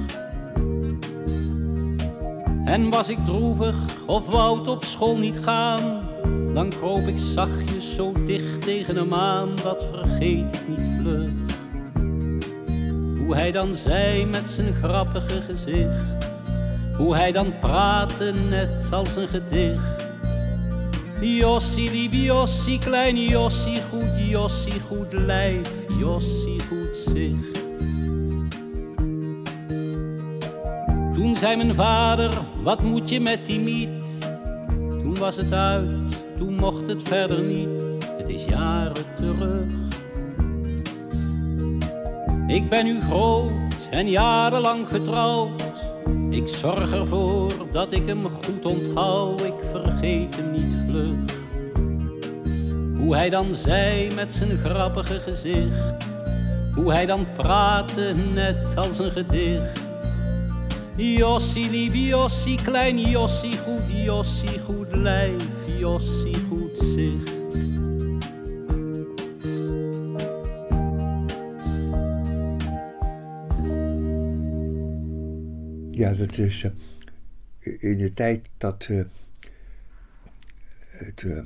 En 2.64 2.90
was 2.90 3.08
ik 3.08 3.18
droevig 3.26 3.76
of 4.06 4.26
wou 4.26 4.68
op 4.68 4.84
school 4.84 5.16
niet 5.16 5.38
gaan, 5.38 5.99
dan 6.54 6.68
kroop 6.68 7.06
ik 7.06 7.18
zachtjes 7.18 7.94
zo 7.94 8.12
dicht 8.26 8.62
tegen 8.62 8.96
hem 8.96 9.14
aan, 9.14 9.48
dat 9.62 9.84
vergeet 9.92 10.54
ik 10.54 10.68
niet 10.68 10.88
vlug. 11.00 11.30
Hoe 13.18 13.34
hij 13.34 13.52
dan 13.52 13.74
zei 13.74 14.26
met 14.26 14.50
zijn 14.50 14.74
grappige 14.74 15.40
gezicht, 15.40 16.26
hoe 16.96 17.16
hij 17.16 17.32
dan 17.32 17.58
praatte 17.60 18.32
net 18.48 18.92
als 18.92 19.16
een 19.16 19.28
gedicht. 19.28 20.08
Jossie, 21.20 21.90
lief 21.90 22.12
Jossie, 22.12 22.78
klein 22.78 23.24
Jossie, 23.24 23.82
goed 23.90 24.28
Jossie, 24.28 24.80
goed 24.80 25.12
lijf, 25.12 25.70
Jossie, 25.98 26.60
goed 26.68 26.96
zicht. 26.96 27.64
Toen 31.14 31.36
zei 31.36 31.56
mijn 31.56 31.74
vader, 31.74 32.32
wat 32.62 32.82
moet 32.82 33.08
je 33.08 33.20
met 33.20 33.46
die 33.46 33.60
miet? 33.60 33.88
Toen 34.78 35.18
was 35.18 35.36
het 35.36 35.52
uit, 35.52 35.92
toen 36.40 36.54
mocht 36.54 36.86
het 36.86 37.02
verder 37.02 37.42
niet, 37.42 37.68
het 38.18 38.28
is 38.28 38.44
jaren 38.44 39.04
terug. 39.16 39.72
Ik 42.46 42.68
ben 42.68 42.84
nu 42.84 43.00
groot 43.00 43.50
en 43.90 44.08
jarenlang 44.08 44.88
getrouwd. 44.88 45.62
Ik 46.30 46.48
zorg 46.48 46.92
ervoor 46.92 47.52
dat 47.70 47.92
ik 47.92 48.06
hem 48.06 48.28
goed 48.28 48.64
onthoud, 48.64 49.44
ik 49.44 49.54
vergeet 49.72 50.36
hem 50.36 50.50
niet 50.50 50.76
vlug. 50.88 51.38
Hoe 52.96 53.16
hij 53.16 53.30
dan 53.30 53.54
zei 53.54 54.14
met 54.14 54.32
zijn 54.32 54.58
grappige 54.58 55.20
gezicht, 55.20 55.96
hoe 56.74 56.92
hij 56.92 57.06
dan 57.06 57.26
praatte 57.36 58.14
net 58.34 58.64
als 58.76 58.98
een 58.98 59.10
gedicht. 59.10 59.88
Jossie, 60.96 61.70
lief 61.70 61.94
Jossie, 61.94 62.58
klein 62.62 62.98
Jossie, 62.98 63.58
goed 63.58 64.04
Jossie, 64.04 64.60
goed 64.64 64.96
lijf, 64.96 65.42
Jossie, 65.78 66.29
Ja, 66.80 66.86
dat 76.12 76.38
is 76.38 76.64
eh, 76.64 77.82
in 77.82 77.98
de 77.98 78.12
tijd 78.14 78.48
dat 78.56 78.86
eh, 78.90 79.04
het, 80.88 81.22
eh, 81.22 81.42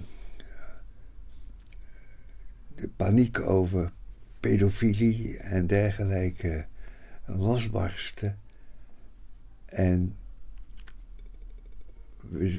de 2.75 2.89
paniek 2.97 3.41
over 3.41 3.93
pedofilie 4.41 5.39
en 5.39 5.67
dergelijke 5.67 6.67
losbarstte. 7.25 8.35
En 9.65 10.17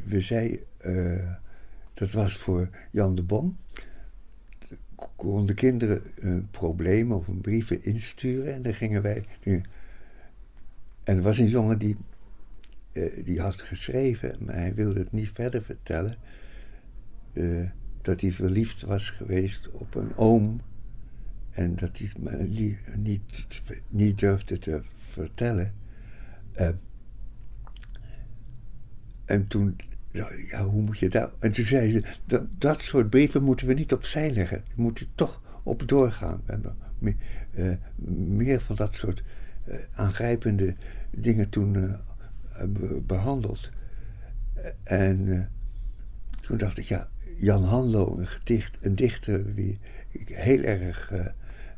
we, 0.05 0.21
zei, 0.21 0.63
dat 1.95 2.11
was 2.11 2.37
voor 2.37 2.69
Jan 2.91 3.15
de 3.15 3.23
Bom, 3.23 3.57
konden 5.15 5.55
kinderen 5.55 6.01
een 6.15 6.47
probleem 6.51 7.11
of 7.11 7.27
een 7.27 7.41
brieven 7.41 7.83
insturen 7.83 8.53
en 8.53 8.61
dan 8.61 8.73
gingen 8.73 9.01
wij. 9.01 9.25
En 11.03 11.15
er 11.15 11.21
was 11.21 11.37
een 11.37 11.47
jongen 11.47 11.77
die, 11.77 11.97
eh, 12.93 13.25
die 13.25 13.41
had 13.41 13.61
geschreven, 13.61 14.35
maar 14.39 14.55
hij 14.55 14.73
wilde 14.73 14.99
het 14.99 15.11
niet 15.11 15.29
verder 15.29 15.63
vertellen, 15.63 16.17
eh, 17.33 17.69
dat 18.01 18.21
hij 18.21 18.31
verliefd 18.31 18.81
was 18.81 19.09
geweest 19.09 19.69
op 19.71 19.95
een 19.95 20.17
oom 20.17 20.61
en 21.51 21.75
dat 21.75 21.97
hij 21.97 22.11
het 22.13 22.97
niet, 22.97 23.47
niet 23.89 24.19
durfde 24.19 24.57
te 24.57 24.81
vertellen. 24.97 25.73
Eh, 26.53 26.69
en 29.25 29.47
toen, 29.47 29.75
ja, 30.49 30.63
hoe 30.65 30.81
moet 30.81 30.99
je 30.99 31.09
daar... 31.09 31.29
En 31.39 31.51
toen 31.51 31.65
zei 31.65 31.91
ze, 31.91 32.03
dat, 32.25 32.45
dat 32.57 32.81
soort 32.81 33.09
brieven 33.09 33.43
moeten 33.43 33.67
we 33.67 33.73
niet 33.73 33.93
opzij 33.93 34.31
leggen. 34.31 34.63
We 34.75 34.81
moeten 34.81 35.07
toch 35.15 35.41
op 35.63 35.87
doorgaan. 35.87 36.41
We 36.45 36.51
hebben 36.51 36.75
meer, 36.99 37.15
eh, 37.51 37.71
meer 38.27 38.61
van 38.61 38.75
dat 38.75 38.95
soort 38.95 39.23
eh, 39.65 39.77
aangrijpende 39.93 40.75
dingen 41.11 41.49
toen 41.49 41.75
eh, 41.75 41.93
be- 42.67 43.01
behandeld. 43.05 43.69
Eh, 44.53 44.71
en 44.83 45.49
toen 46.41 46.57
dacht 46.57 46.77
ik, 46.77 46.85
ja, 46.85 47.09
Jan 47.37 47.63
Hanlo, 47.63 48.19
een, 48.81 48.95
dichter 48.95 49.55
die 49.55 49.79
heel 50.25 50.61
erg 50.63 51.11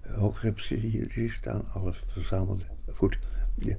hoog 0.08 0.42
heb 0.42 0.60
zitten 0.60 1.30
staan, 1.30 1.72
alles 1.72 2.04
verzameld. 2.08 2.66
Goed. 2.94 3.20
Ja. 3.56 3.76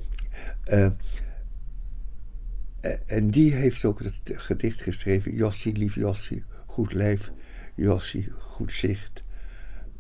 Eh, 2.81 2.93
en 3.07 3.29
die 3.31 3.55
heeft 3.55 3.85
ook 3.85 4.03
het 4.03 4.14
gedicht 4.24 4.81
geschreven, 4.81 5.35
Jossie, 5.35 5.76
lief 5.76 5.95
Jossie, 5.95 6.45
goed 6.66 6.93
lijf, 6.93 7.31
Jossie, 7.74 8.31
goed 8.39 8.72
zicht. 8.72 9.24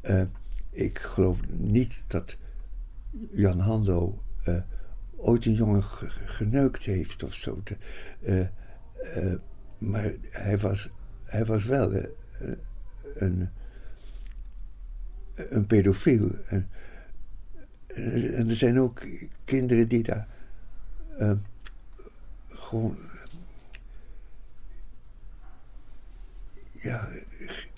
Eh, 0.00 0.22
ik 0.70 0.98
geloof 0.98 1.40
niet 1.48 2.04
dat 2.06 2.36
Jan 3.30 3.58
Hando 3.58 4.22
eh, 4.44 4.60
ooit 5.16 5.44
een 5.46 5.54
jongen 5.54 5.82
ge- 5.84 6.10
ge- 6.10 6.26
geneukt 6.26 6.84
heeft 6.84 7.22
of 7.22 7.34
zo. 7.34 7.62
Maar 9.78 10.12
hij 10.30 10.58
was, 10.58 10.88
hij 11.24 11.44
was 11.44 11.64
wel 11.64 11.92
een, 13.14 13.48
een 15.34 15.66
pedofiel. 15.66 16.30
En, 16.46 16.68
en 18.34 18.48
er 18.48 18.56
zijn 18.56 18.80
ook 18.80 19.06
kinderen 19.44 19.88
die 19.88 20.02
daar 20.02 20.28
gewoon 22.68 22.96
ja, 26.72 27.08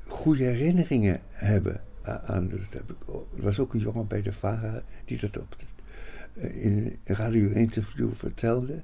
goede 0.07 0.45
herinneringen 0.45 1.21
hebben 1.31 1.83
aan. 2.03 2.49
Dat 2.49 2.61
heb 2.71 2.91
ik, 2.91 2.97
er 3.37 3.43
was 3.43 3.59
ook 3.59 3.75
een 3.75 3.81
jongen 3.81 4.07
bij 4.07 4.23
de 4.23 4.33
VARA 4.33 4.83
die 5.05 5.19
dat 5.19 5.39
op 5.39 5.57
eh, 6.35 6.65
in 6.65 6.99
een 7.05 7.15
radio-interview 7.15 8.13
vertelde. 8.13 8.81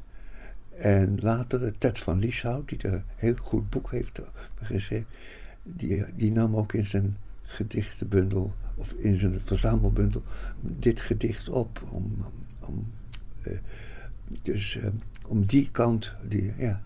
En 0.71 1.19
later 1.21 1.79
Ted 1.79 1.99
van 1.99 2.19
Lieshout, 2.19 2.69
die 2.69 2.87
een 2.87 3.03
heel 3.17 3.37
goed 3.43 3.71
boek 3.71 3.91
heeft 3.91 4.21
geschreven, 4.63 5.07
die, 5.63 6.05
die 6.17 6.33
nam 6.33 6.57
ook 6.57 6.73
in 6.73 6.85
zijn 6.85 7.17
gedichtenbundel, 7.43 8.55
of 8.75 8.93
in 8.93 9.17
zijn 9.17 9.41
verzamelbundel, 9.41 10.23
dit 10.61 11.01
gedicht 11.01 11.49
op. 11.49 11.83
Om, 11.91 12.17
om, 12.61 12.93
eh, 13.43 13.53
dus 14.43 14.77
eh, 14.77 14.87
om 15.27 15.45
die 15.47 15.69
kant, 15.73 16.13
die, 16.29 16.53
ja, 16.57 16.83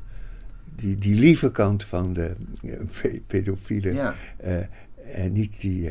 die, 0.77 0.99
die 0.99 1.15
lieve 1.15 1.51
kant 1.51 1.85
van 1.85 2.13
de 2.13 2.35
eh, 2.65 2.73
pe- 3.01 3.21
pedofielen. 3.27 3.95
Ja. 3.95 4.15
eh, 4.37 4.57
en 5.07 5.33
niet 5.33 5.61
die. 5.61 5.91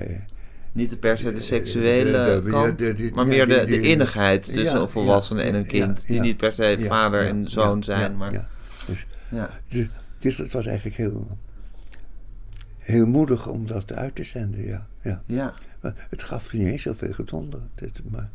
Niet 0.71 0.99
per 0.99 1.17
se 1.17 1.31
de 1.33 1.39
seksuele 1.39 2.43
kant, 2.47 3.13
maar 3.15 3.27
meer 3.27 3.47
de, 3.47 3.65
de 3.65 3.81
innigheid 3.81 4.53
tussen 4.53 4.81
een 4.81 4.89
volwassene 4.89 5.41
en 5.41 5.55
een 5.55 5.65
kind. 5.65 6.07
die 6.07 6.19
niet 6.19 6.37
per 6.37 6.53
se 6.53 6.77
vader 6.87 7.27
en 7.27 7.49
zoon 7.49 7.83
zijn, 7.83 8.11
ja, 8.11 8.17
maar... 8.17 8.47
Dus, 8.87 9.05
Ja. 9.29 9.49
dus, 9.67 9.87
dus 10.19 10.37
het 10.37 10.53
was 10.53 10.65
eigenlijk 10.65 10.97
heel, 10.97 11.37
heel 12.77 13.07
moedig 13.07 13.47
om 13.47 13.67
dat 13.67 13.93
uit 13.93 14.15
te 14.15 14.23
zenden, 14.23 14.65
ja. 14.65 14.87
ja. 15.01 15.21
Ja. 15.25 15.53
Maar 15.81 16.07
het 16.09 16.23
gaf 16.23 16.53
niet 16.53 16.67
eens 16.67 16.81
zoveel 16.81 17.13
gedonder. 17.13 17.59
Dit, 17.75 18.01
maar, 18.11 18.29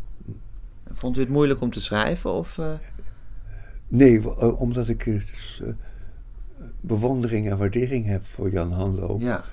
Vond 0.93 1.17
u 1.17 1.21
het 1.21 1.29
moeilijk 1.29 1.61
om 1.61 1.71
te 1.71 1.81
schrijven? 1.81 2.33
Of, 2.33 2.59
nee, 3.97 4.21
eh, 4.39 4.61
omdat 4.61 4.89
ik 4.89 5.07
eh, 5.07 5.21
s- 5.33 5.61
eh, 5.65 5.69
bewondering 6.81 7.51
en 7.51 7.59
waardering 7.59 8.07
heb 8.07 8.27
voor 8.27 8.51
Jan 8.51 8.73
Hanlo. 8.73 9.17
ja. 9.21 9.45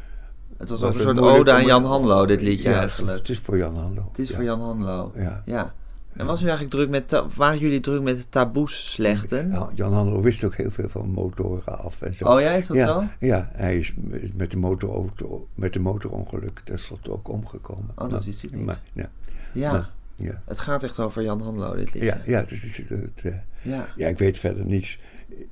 Het 0.57 0.69
was, 0.69 0.79
Was 0.81 0.89
ook 0.89 0.95
een 0.95 1.01
soort 1.01 1.15
moeilijk 1.15 1.39
ode 1.39 1.51
aan 1.51 1.65
Jan 1.65 1.85
Hanlo, 1.85 2.25
dit 2.25 2.41
liedje 2.41 2.69
Ja, 2.69 2.79
eigenlijk. 2.79 3.17
Het 3.17 3.29
is 3.29 3.39
voor 3.39 3.57
Jan 3.57 3.75
Hanlo. 3.75 4.05
Het 4.07 4.19
is 4.19 4.29
ja. 4.29 4.35
voor 4.35 4.43
Jan 4.43 4.61
Hanlo. 4.61 5.11
Ja. 5.15 5.41
Ja. 5.45 5.73
En 6.13 6.25
was 6.25 6.39
u 6.41 6.43
eigenlijk 6.43 6.71
druk 6.73 6.89
met, 6.89 7.23
waren 7.35 7.59
jullie 7.59 7.79
druk 7.79 8.01
met 8.01 8.31
taboes 8.31 8.91
slechten? 8.91 9.49
Ja, 9.49 9.69
Jan 9.73 9.93
Hanlo 9.93 10.21
wist 10.21 10.43
ook 10.43 10.55
heel 10.55 10.71
veel 10.71 10.89
van 10.89 11.09
motoren 11.09 11.79
af 11.83 12.01
en 12.01 12.15
zo. 12.15 12.25
Oh 12.25 12.41
ja, 12.41 12.49
is 12.49 12.67
dat 12.67 12.77
zo? 12.77 13.03
Ja, 13.19 13.49
hij 13.53 13.77
is 13.77 13.93
met 14.35 14.51
de, 14.51 14.57
motorauto, 14.57 15.47
met 15.55 15.73
de 15.73 15.79
motorongeluk 15.79 16.61
tenslotte 16.65 17.11
ook 17.11 17.29
omgekomen. 17.29 17.89
Oh, 17.89 17.95
dat 17.97 18.09
Maar- 18.11 18.21
wist 18.23 18.43
ik 18.43 18.51
niet. 18.51 18.65
Maar, 18.65 18.81
ja, 18.93 19.09
Ja. 19.53 19.71
maar- 19.71 19.89
ja. 20.15 20.41
Het 20.45 20.59
gaat 20.59 20.83
echt 20.83 20.99
over 20.99 21.23
Jan 21.23 21.41
Hanlo, 21.41 21.75
dit 21.75 21.93
liedje. 21.93 22.05
Ja, 22.05 22.21
ja, 22.25 22.39
het 22.39 22.51
is, 22.51 22.77
het, 22.77 22.89
het, 22.89 23.21
eh, 23.23 23.35
Ja. 23.61 23.93
ja, 23.95 24.07
ik 24.07 24.17
weet 24.17 24.39
verder 24.39 24.65
niets. 24.65 24.99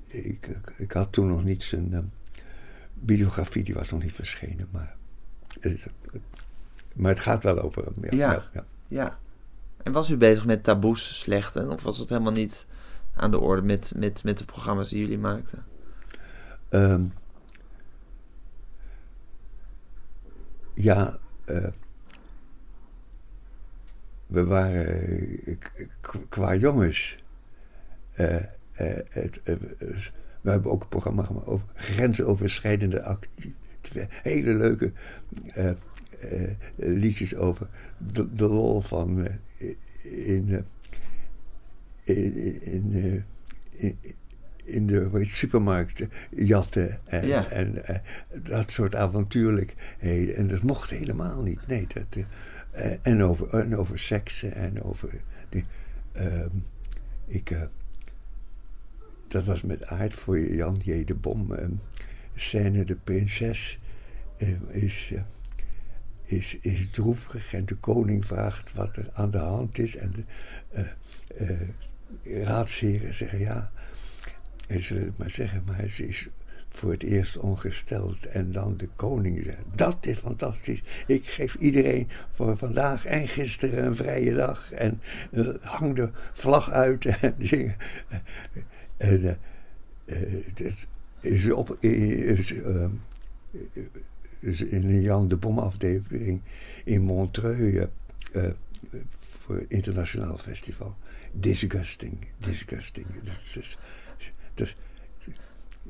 Ik, 0.08 0.50
ik, 0.78 0.92
had 0.92 1.12
toen 1.12 1.28
nog 1.28 1.44
niet 1.44 1.64
zijn 1.64 1.94
ehm, 1.94 2.04
bibliografie, 2.94 3.64
die 3.64 3.74
was 3.74 3.90
nog 3.90 4.04
niet 4.04 4.14
verschenen. 4.14 4.68
Maar 4.72 4.96
het, 5.60 5.88
maar 6.94 7.12
het 7.12 7.20
gaat 7.20 7.44
wel 7.44 7.60
over 7.60 7.84
hem. 7.86 7.94
Ja, 8.02 8.10
Ja. 8.18 8.32
ja, 8.32 8.46
ja. 8.54 8.66
Ja. 8.88 9.20
En 9.84 9.92
was 9.92 10.10
u 10.10 10.18
bezig 10.18 10.46
met 10.46 10.64
taboes 10.64 11.20
slechten? 11.20 11.72
Of 11.72 11.84
was 11.84 11.98
het 11.98 12.10
helemaal 12.10 12.32
niet 12.32 12.66
aan 13.16 13.32
de 13.32 13.40
orde 13.40 13.62
met, 13.62 13.94
met, 13.96 14.24
met 14.24 14.38
de 14.38 14.46
programma's 14.46 14.90
die 14.90 15.00
jullie 15.00 15.18
maakten? 15.18 15.66
Ehm, 16.70 17.04
ja, 20.74 21.18
eh, 21.46 21.68
we 24.30 24.44
waren 24.44 24.88
eh, 25.46 25.56
qua 26.30 26.56
jongens. 26.56 27.24
eh, 28.14 28.36
eh, 28.36 28.44
het, 29.10 29.40
we 30.42 30.50
hebben 30.50 30.72
ook 30.72 30.82
een 30.82 30.88
programma 30.88 31.24
gemaakt 31.24 31.46
over 31.48 31.68
grensoverschrijdende 31.76 33.04
actie. 33.04 33.56
Hele 34.24 34.54
leuke 34.54 34.92
liedjes 36.76 37.36
over 37.36 37.68
de, 37.98 38.34
de 38.34 38.48
lol 38.48 38.82
van 38.82 39.28
in, 40.04 40.66
in, 42.06 42.36
in, 42.62 42.94
in, 43.78 43.98
in 44.66 44.88
de 44.88 45.10
heet, 45.14 45.28
supermarkt 45.28 46.08
jatten 46.30 47.00
en, 47.06 47.28
Ja. 47.28 47.50
en 47.50 47.82
dat 48.44 48.72
soort 48.72 48.96
avontuurlijkheden. 48.96 50.36
En 50.36 50.48
dat 50.48 50.62
mocht 50.64 50.90
helemaal 50.90 51.42
niet. 51.44 51.68
Nee, 51.68 51.88
dat, 51.94 52.24
en, 53.02 53.24
over, 53.24 53.50
en 53.60 53.76
over 53.76 54.00
seksen 54.00 54.54
en 54.54 54.84
over. 54.84 55.22
Ehm, 56.12 56.50
ik, 57.26 57.52
eh, 57.52 57.62
dat 59.28 59.44
was 59.44 59.62
met 59.62 59.86
aard 59.86 60.14
voor 60.14 60.40
Jan 60.40 60.82
J. 60.84 61.04
de 61.04 61.16
Bom. 61.16 61.54
ehm, 61.54 61.72
scène 62.36 62.86
De 62.86 62.96
Prinses 62.96 63.80
eh, 64.38 64.54
is. 64.70 65.12
eh, 65.16 65.22
is, 66.24 66.58
is 66.62 66.90
droevig 66.92 67.54
en 67.54 67.66
de 67.66 67.76
koning 67.76 68.26
vraagt 68.26 68.74
wat 68.74 68.98
er 68.98 69.10
aan 69.14 69.32
de 69.32 69.38
hand 69.38 69.78
is. 69.80 69.96
En 69.96 70.12
de 70.12 70.24
eh, 70.70 70.86
eh, 71.38 72.44
raadsheren 72.44 73.14
zeggen 73.14 73.40
ja. 73.40 73.72
En 74.68 74.82
zullen 74.82 75.06
het 75.06 75.18
maar 75.18 75.30
zeggen, 75.30 75.64
maar 75.66 75.88
ze 75.90 76.08
is 76.08 76.28
voor 76.80 76.92
het 76.92 77.04
eerst 77.04 77.38
ongesteld. 77.38 78.26
En 78.26 78.52
dan 78.52 78.78
de 78.78 78.90
koning 78.96 79.44
zegt, 79.44 79.58
dat 79.76 80.06
is 80.06 80.18
fantastisch. 80.18 80.84
Ik 81.08 81.26
geef 81.26 81.56
iedereen 81.56 82.08
voor 82.34 82.58
vandaag 82.58 83.06
en 83.06 83.28
gisteren 83.28 83.86
een 83.86 83.96
vrije 83.96 84.34
dag. 84.34 84.72
En 84.72 85.02
eh, 85.32 85.48
hang 85.62 85.96
de 85.96 86.10
vlag 86.34 86.70
uit 86.72 87.06
en 87.06 87.36
dingen. 87.50 87.76
En 88.98 89.40
eh, 90.06 90.24
eh, 90.26 90.74
is 91.20 91.52
op... 91.52 91.78
Is, 91.80 92.54
is 94.40 94.62
in 94.62 94.84
een 94.84 95.02
Jan 95.02 95.28
de 95.28 95.36
Bom 95.36 95.60
afdeling 95.60 96.42
in 96.84 97.02
Montreux 97.02 97.90
eh, 98.32 98.46
eh, 98.46 98.54
voor 99.20 99.56
het 99.56 99.72
internationaal 99.72 100.38
festival. 100.38 100.96
Disgusting, 101.32 102.18
disgusting. 102.38 103.08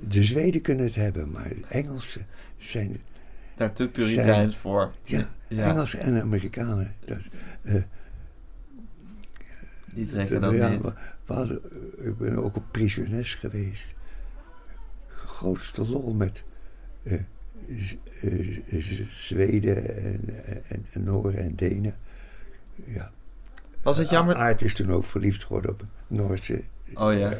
De 0.07 0.23
Zweden 0.23 0.61
kunnen 0.61 0.85
het 0.85 0.95
hebben, 0.95 1.31
maar 1.31 1.49
de 1.49 1.65
Engelsen 1.69 2.25
zijn... 2.57 2.97
Daar 3.55 3.73
te 3.73 3.87
puriteins 3.87 4.57
voor. 4.57 4.91
Ja, 5.03 5.27
Ja. 5.47 5.63
Engelsen 5.69 5.99
en 5.99 6.21
Amerikanen. 6.21 6.95
Dat, 7.05 7.17
eh, 7.61 7.73
Die 9.93 10.05
trekken 10.07 10.41
dat- 10.41 10.53
ja, 10.53 10.69
niet. 10.69 10.81
we- 10.81 10.93
we 11.25 11.33
hadden, 11.33 11.61
ik 12.01 12.17
ben 12.17 12.35
ook 12.37 12.55
op 12.55 12.63
prisoners 12.71 13.33
geweest. 13.33 13.93
Grootste 15.07 15.87
lol 15.87 16.13
met 16.13 16.43
eh, 17.03 17.13
Z- 17.77 17.95
eh, 18.21 18.79
Z- 18.79 19.01
Zweden 19.09 19.95
en, 20.03 20.43
en, 20.67 20.85
en 20.93 21.35
en 21.37 21.55
Denen. 21.55 21.95
Ja. 22.75 23.11
Was 23.83 23.97
het 23.97 24.09
jammer? 24.09 24.35
Aard 24.35 24.61
is 24.61 24.73
toen 24.73 24.91
ook 24.91 25.05
verliefd 25.05 25.43
geworden 25.43 25.71
op 25.71 25.83
Noorse. 26.07 26.61
Oh 26.93 27.13
ja. 27.17 27.33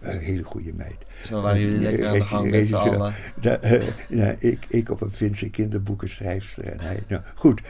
Eh. 0.00 0.12
Een 0.14 0.18
hele 0.20 0.42
goede 0.42 0.72
meid. 0.74 0.96
Zo 1.26 1.40
waren 1.40 1.60
jullie 1.60 1.78
lekker 1.78 2.06
aan 2.06 2.12
de 2.12 2.24
gang 2.24 2.50
met 2.50 2.66
z'n 2.66 2.72
Regisseur. 2.74 2.98
allen. 3.00 3.14
Da- 3.40 3.60
eh, 3.60 3.82
ja, 4.08 4.34
ik, 4.38 4.64
ik 4.68 4.90
op 4.90 5.00
een 5.00 5.12
Finse 5.12 5.50
kinderboekenschrijfster 5.50 6.64
en 6.64 6.80
hij. 6.80 7.02
Nou, 7.08 7.22
goed, 7.34 7.60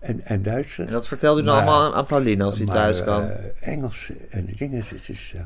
en, 0.00 0.20
en 0.24 0.42
Duitser. 0.42 0.86
En 0.86 0.92
dat 0.92 1.08
vertelde 1.08 1.40
u 1.40 1.44
dan 1.44 1.54
allemaal 1.56 1.94
aan, 1.94 2.06
Pauline 2.06 2.44
als 2.44 2.58
u 2.58 2.64
thuis 2.64 3.02
kwam. 3.02 3.22
eh, 3.24 3.68
Engels 3.72 4.10
en 4.30 4.46
de 4.46 4.54
dingen, 4.54 4.82
het 4.88 5.08
is. 5.08 5.32
eh, 5.36 5.42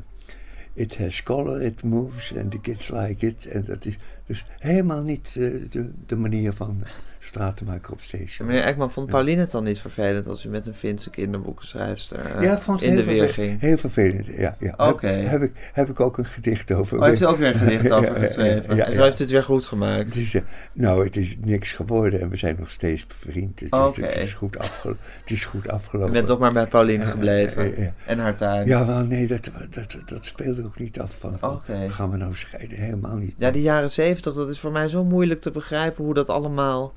it 0.73 0.97
has 0.97 1.23
color, 1.23 1.61
it 1.61 1.83
moves 1.83 2.33
and 2.37 2.51
the 2.51 2.59
kids 2.61 2.89
like 2.89 3.27
it. 3.27 3.45
En 3.45 3.63
dat 3.65 3.85
is 3.85 3.97
dus 4.25 4.45
helemaal 4.59 5.01
niet 5.03 5.27
eh, 5.39 5.51
de, 5.69 5.89
de 6.05 6.15
manier 6.15 6.53
van 6.53 6.83
stratenmaker 7.19 7.91
op 7.91 8.01
station. 8.01 8.47
Meneer 8.47 8.63
Ekman, 8.63 8.91
vond 8.91 9.07
Pauline 9.09 9.41
het 9.41 9.51
dan 9.51 9.63
niet 9.63 9.79
vervelend 9.79 10.27
als 10.27 10.45
u 10.45 10.49
met 10.49 10.67
een 10.67 10.73
Finse 10.73 11.09
kinderboekenschrijfster 11.09 12.19
eh, 12.25 12.41
ja, 12.43 12.57
vond 12.57 12.81
in 12.81 12.95
de 12.95 13.01
heel, 13.01 13.05
weer 13.13 13.23
verve- 13.23 13.41
ging? 13.41 13.59
heel 13.59 13.77
vervelend. 13.77 14.25
Ja, 14.25 14.55
ja. 14.59 14.73
Oké. 14.77 15.07
Heb, 15.07 15.29
heb, 15.29 15.41
ik, 15.41 15.51
heb 15.73 15.89
ik 15.89 15.99
ook 15.99 16.17
een 16.17 16.25
gedicht 16.25 16.71
over. 16.71 16.97
Oh, 16.97 17.03
heeft 17.05 17.21
u 17.21 17.25
ook 17.25 17.37
weer 17.37 17.47
een 17.47 17.59
gedicht 17.59 17.91
over 17.97 18.15
geschreven? 18.15 18.75
ja, 18.75 18.85
en 18.85 18.93
zo 18.93 19.03
heeft 19.03 19.19
u 19.19 19.21
het 19.23 19.31
weer 19.31 19.43
goed 19.43 19.65
gemaakt. 19.65 20.05
Het 20.05 20.15
is, 20.15 20.33
eh, 20.33 20.41
nou, 20.73 21.03
het 21.05 21.15
is 21.15 21.37
niks 21.41 21.71
geworden 21.71 22.21
en 22.21 22.29
we 22.29 22.35
zijn 22.35 22.55
nog 22.59 22.69
steeds 22.69 23.07
bevriend. 23.07 23.59
Het 23.59 23.73
is, 23.73 23.95
het 24.05 24.15
is, 24.15 24.33
goed, 24.33 24.57
afgelo- 24.57 24.95
het 25.21 25.31
is 25.31 25.45
goed 25.45 25.65
U 25.65 25.69
afgelopen. 25.69 26.11
bent 26.13 26.25
toch 26.27 26.39
maar 26.39 26.53
bij 26.53 26.67
Pauline 26.67 27.05
gebleven. 27.05 27.93
En 28.05 28.19
haar 28.19 28.35
tuin. 28.35 28.67
Ja, 28.67 28.85
wel, 28.85 29.05
nee, 29.05 29.27
dat, 29.27 29.49
dat, 29.69 29.97
dat 30.05 30.25
speelde 30.25 30.63
ook 30.65 30.79
niet 30.79 30.99
af 30.99 31.15
van, 31.19 31.39
van 31.39 31.61
gaan 31.87 32.09
we 32.11 32.17
nou 32.17 32.35
scheiden? 32.35 32.77
Helemaal 32.77 33.17
niet. 33.17 33.35
Ja, 33.37 33.51
die 33.51 33.61
jaren 33.61 33.91
dat 34.23 34.49
is 34.49 34.59
voor 34.59 34.71
mij 34.71 34.87
zo 34.87 35.03
moeilijk 35.03 35.41
te 35.41 35.51
begrijpen 35.51 36.03
hoe 36.03 36.13
dat 36.13 36.29
allemaal 36.29 36.93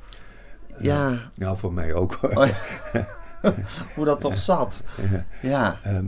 Ja, 0.79 1.31
Nou, 1.35 1.57
voor 1.59 1.73
mij 1.73 1.95
ook 1.95 2.12
hoor. 2.14 2.31
Oh, 2.31 2.49
hoe 3.95 4.05
dat 4.05 4.21
toch 4.21 4.39
zat. 4.39 4.83
Ja, 5.43 5.79
ehm, 5.83 6.05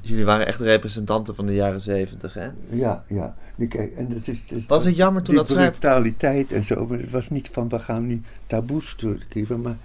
jullie 0.00 0.24
waren 0.24 0.46
echt 0.46 0.60
representanten 0.60 1.34
van 1.34 1.46
de 1.46 1.54
jaren 1.54 1.80
zeventig, 1.80 2.34
hè? 2.34 2.48
ja, 2.70 3.04
ja. 3.06 3.36
Kijk, 3.68 3.96
en 3.96 4.10
het 4.10 4.28
is, 4.28 4.66
Was 4.66 4.84
het 4.84 4.96
jammer 4.96 5.22
toen 5.22 5.34
dat 5.34 5.48
schrijf... 5.48 5.70
brutaliteit 5.70 6.52
en 6.52 6.64
zo. 6.64 6.86
Maar 6.86 6.98
het 6.98 7.10
was 7.10 7.30
niet 7.30 7.48
van 7.48 7.68
we 7.68 7.78
gaan 7.78 8.06
nu 8.06 8.22
taboes 8.46 8.96
doorkieven, 8.96 9.60
maar 9.60 9.76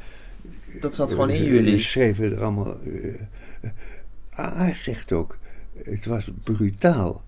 Dat 0.82 0.94
zat 0.96 1.12
gewoon 1.12 1.30
in 1.30 1.36
eh, 1.42 1.48
jullie. 1.48 1.80
schreven 1.80 2.32
er 2.32 2.44
allemaal. 2.44 2.78
eh, 2.84 3.14
eh, 3.62 3.70
ah, 4.36 4.56
hij 4.58 4.74
zegt 4.76 5.12
ook, 5.12 5.38
het 5.84 6.06
was 6.06 6.32
brutaal. 6.44 7.24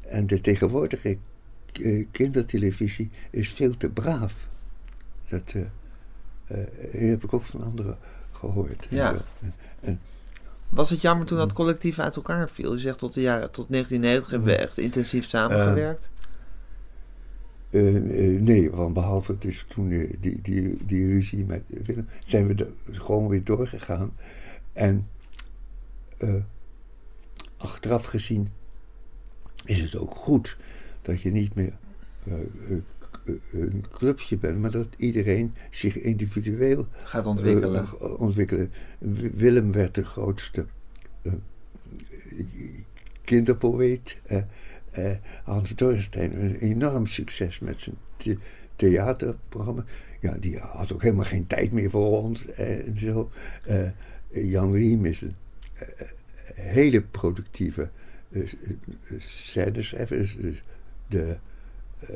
En 0.00 0.26
de 0.26 0.40
tegenwoordige 0.40 1.18
eh, 1.82 2.06
kindertelevisie 2.10 3.10
is 3.30 3.48
veel 3.48 3.76
te 3.76 3.88
braaf. 3.88 4.48
Dat 5.28 5.54
eh, 5.54 5.62
eh, 6.46 7.10
heb 7.10 7.24
ik 7.24 7.32
ook 7.32 7.44
van 7.44 7.62
anderen 7.62 7.98
gehoord. 8.32 8.86
Ja. 8.90 9.16
En, 9.80 10.00
Was 10.68 10.90
het 10.90 11.00
jammer 11.00 11.26
toen 11.26 11.38
dat 11.38 11.52
collectief 11.52 11.98
uit 11.98 12.16
elkaar 12.16 12.50
viel? 12.50 12.72
Je 12.72 12.78
zegt 12.78 12.98
tot 12.98 13.14
de 13.14 13.20
jaren 13.20 13.50
tot 13.50 13.66
1990 13.68 14.30
hebben 14.30 14.48
we 14.48 14.56
echt 14.56 14.78
intensief 14.78 15.28
samengewerkt. 15.28 16.10
Eh, 17.70 17.96
eh, 17.96 18.40
nee, 18.40 18.70
want 18.70 18.94
behalve 18.94 19.38
dus 19.38 19.64
toen 19.68 19.88
die, 20.20 20.40
die, 20.40 20.76
die 20.86 21.06
ruzie 21.06 21.44
met 21.44 21.62
Willem, 21.66 22.08
zijn 22.24 22.46
we 22.46 22.54
er 22.54 23.00
gewoon 23.00 23.28
weer 23.28 23.44
doorgegaan. 23.44 24.12
En 24.72 25.08
achteraf 27.64 28.04
gezien 28.04 28.48
is 29.64 29.80
het 29.80 29.96
ook 29.96 30.14
goed 30.14 30.56
dat 31.02 31.20
je 31.20 31.30
niet 31.30 31.54
meer 31.54 31.72
eh, 32.26 32.32
eh, 32.34 32.76
eh, 33.26 33.34
een 33.52 33.84
clubje 33.92 34.36
bent, 34.36 34.58
maar 34.60 34.70
dat 34.70 34.88
iedereen 34.96 35.54
zich 35.70 35.98
individueel 35.98 36.86
Gaat 37.04 37.26
ontwikkelen. 37.26 38.18
ontwikkelen. 38.18 38.72
Willem 39.34 39.72
werd 39.72 39.94
de 39.94 40.04
grootste 40.04 40.66
eh, 41.22 41.32
kinderpoëet. 43.24 44.20
Hans 45.44 45.74
Dorrestein, 45.74 46.40
een 46.40 46.56
enorm 46.56 47.06
succes 47.06 47.58
met 47.58 47.80
zijn 47.80 47.96
the- 48.16 48.38
theaterprogramma. 48.76 49.84
Ja, 50.20 50.36
die 50.40 50.58
had 50.58 50.92
ook 50.92 51.02
helemaal 51.02 51.24
geen 51.24 51.46
tijd 51.46 51.72
meer 51.72 51.90
voor 51.90 52.22
ons 52.22 52.46
en 52.46 52.98
zo. 52.98 53.30
Jan 54.30 54.72
Riem 54.72 55.04
is 55.04 55.20
een 55.20 55.34
hele 56.54 57.00
productieve 57.02 57.90
eh, 58.30 58.42
eh, 58.42 58.48
scèneschrijver. 59.18 60.16
Dus- 60.18 60.36
dus 60.36 60.62
de, 61.06 61.36
eh, 61.98 62.08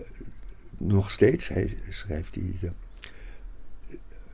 nog 0.79 1.11
steeds, 1.11 1.49
hij 1.49 1.77
schrijft 1.89 2.35
die 2.35 2.55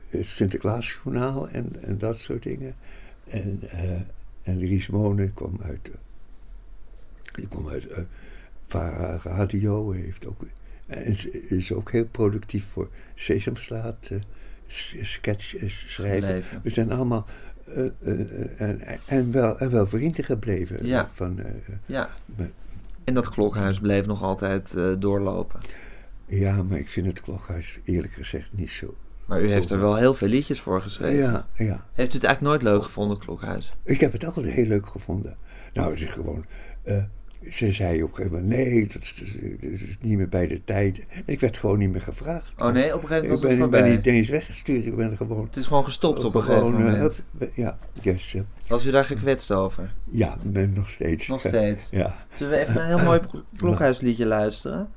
het 0.09 0.25
Sinterklaasjournaal 0.25 1.49
en, 1.49 1.83
en 1.83 1.97
dat 1.97 2.19
soort 2.19 2.43
dingen. 2.43 2.75
En, 3.23 3.59
eh 3.61 4.01
en 4.43 4.59
Ries 4.59 4.87
Monen 4.87 5.33
kwam 5.33 5.59
uit, 5.63 5.89
die 7.35 7.47
kwam 7.47 7.67
uit 7.69 7.87
VARA 8.65 9.19
Radio, 9.23 9.91
heeft 9.91 10.25
ook, 10.25 10.41
en 10.85 11.05
is, 11.05 11.25
is 11.27 11.71
ook 11.71 11.91
heel 11.91 12.05
productief 12.07 12.65
voor 12.65 12.89
Sesamstraat, 13.15 14.09
s- 14.67 14.95
sketch 15.01 15.55
schrijven. 15.67 16.61
We 16.63 16.69
zijn 16.69 16.91
allemaal 16.91 17.25
eh, 17.65 17.85
eh, 18.03 18.61
en, 18.61 18.81
en, 19.05 19.31
wel, 19.31 19.59
en 19.59 19.71
wel 19.71 19.87
vrienden 19.87 20.23
gebleven. 20.23 20.85
Ja. 20.85 21.09
Van, 21.13 21.39
eh, 21.39 21.51
Ja. 21.85 22.09
maar- 22.35 22.49
En 23.03 23.13
dat 23.13 23.29
klokhuis 23.29 23.79
bleef 23.79 24.05
nog 24.05 24.23
altijd 24.23 24.73
eh, 24.75 24.91
doorlopen. 24.99 25.59
ja, 26.25 26.63
maar 26.63 26.77
ik 26.77 26.89
vind 26.89 27.05
het 27.07 27.21
klokhuis 27.21 27.79
eerlijk 27.83 28.13
gezegd 28.13 28.49
niet 28.53 28.69
zo. 28.69 28.95
Maar 29.25 29.41
u 29.41 29.47
heeft 29.51 29.69
er 29.71 29.79
wel 29.79 29.95
heel 29.95 30.13
veel 30.13 30.27
liedjes 30.27 30.61
voor 30.61 30.81
geschreven. 30.81 31.17
Ja, 31.17 31.47
ja. 31.53 31.85
Heeft 31.93 32.11
u 32.11 32.15
het 32.15 32.23
eigenlijk 32.23 32.41
nooit 32.41 32.73
leuk 32.73 32.83
gevonden, 32.83 33.17
klokhuis? 33.17 33.73
Ik 33.83 33.99
heb 33.99 34.11
het 34.11 34.25
altijd 34.25 34.45
heel 34.45 34.65
leuk 34.65 34.87
gevonden. 34.87 35.37
Nou, 35.73 35.91
het 35.91 36.01
is 36.01 36.09
gewoon. 36.09 36.45
eh, 36.83 37.03
ze 37.49 37.71
zei 37.71 38.03
op 38.03 38.09
een 38.09 38.15
gegeven 38.15 38.41
moment: 38.41 38.57
nee, 38.57 38.87
dat 38.87 39.01
is, 39.01 39.15
dat 39.15 39.71
is 39.71 39.97
niet 40.01 40.17
meer 40.17 40.29
bij 40.29 40.47
de 40.47 40.63
tijd. 40.63 40.99
En 41.09 41.23
ik 41.25 41.39
werd 41.39 41.57
gewoon 41.57 41.79
niet 41.79 41.91
meer 41.91 42.01
gevraagd. 42.01 42.53
Oh 42.57 42.67
nee, 42.67 42.95
op 42.95 43.01
een 43.01 43.07
gegeven 43.07 43.29
moment 43.29 43.41
was 43.41 43.51
ik 43.51 43.59
het 43.59 43.69
ben, 43.69 43.79
ik 43.79 43.83
ben 43.83 43.91
niet 43.91 44.05
eens 44.05 44.29
weggestuurd. 44.29 44.85
Ik 44.85 44.95
ben 44.95 45.17
gewoon. 45.17 45.45
Het 45.45 45.55
is 45.55 45.67
gewoon 45.67 45.83
gestopt 45.83 46.23
op 46.23 46.35
een 46.35 46.41
gegeven 46.41 46.65
gewoon, 46.65 46.87
eh, 46.87 46.91
moment. 46.91 47.21
ja, 47.53 47.77
yes, 48.01 48.35
Was 48.67 48.85
u 48.85 48.91
daar 48.91 49.05
gekwetst 49.05 49.51
over? 49.51 49.93
ja, 50.09 50.37
ik 50.43 50.53
ben 50.53 50.73
nog 50.73 50.89
steeds. 50.89 51.27
Nog 51.27 51.39
steeds. 51.39 51.89
Ja. 51.89 52.15
Zullen 52.33 52.53
we 52.53 52.59
even 52.59 52.81
een 52.81 52.87
heel 52.87 53.05
mooi 53.05 53.19
klokhuisliedje 53.57 54.25
luisteren? 54.25 54.89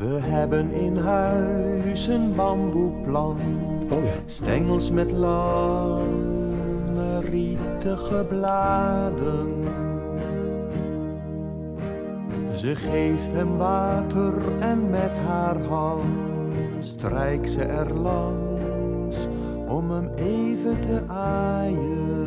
We 0.00 0.20
hebben 0.20 0.70
in 0.70 0.96
huis 0.96 1.69
een 1.90 2.34
bamboeplan. 2.34 3.36
Oh 3.90 4.04
ja. 4.04 4.10
Stengels 4.24 4.90
met 4.90 5.10
lange 5.12 6.10
rietige 7.20 8.24
bladen. 8.28 9.62
Ze 12.52 12.76
geeft 12.76 13.30
hem 13.32 13.56
water 13.56 14.34
en 14.60 14.90
met 14.90 15.18
haar 15.26 15.62
hand 15.62 16.06
strijkt 16.80 17.50
ze 17.50 17.62
er 17.62 17.94
langs 17.94 19.26
om 19.68 19.90
hem 19.90 20.10
even 20.16 20.80
te 20.80 21.02
aaien. 21.06 22.19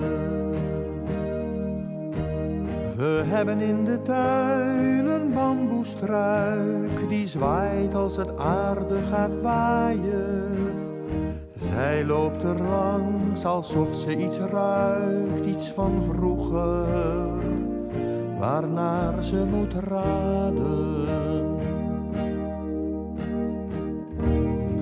We 3.03 3.23
hebben 3.25 3.59
in 3.59 3.85
de 3.85 4.01
tuin 4.01 5.05
een 5.05 5.33
bamboestruik 5.33 7.09
die 7.09 7.27
zwaait 7.27 7.95
als 7.95 8.15
het 8.15 8.37
aarde 8.37 8.95
gaat 9.11 9.41
waaien. 9.41 10.51
Zij 11.55 12.05
loopt 12.05 12.43
er 12.43 12.61
langs 12.61 13.45
alsof 13.45 13.95
ze 13.95 14.17
iets 14.17 14.37
ruikt, 14.37 15.45
iets 15.45 15.69
van 15.69 16.03
vroeger, 16.03 17.29
waarnaar 18.39 19.23
ze 19.23 19.45
moet 19.51 19.73
raden. 19.73 21.05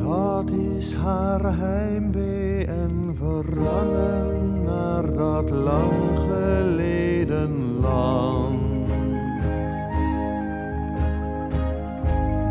Dat 0.03 0.49
is 0.77 0.95
haar 0.95 1.57
heimwee 1.57 2.65
en 2.65 3.15
verlangen 3.15 4.63
naar 4.63 5.13
dat 5.13 5.49
lang. 5.49 6.20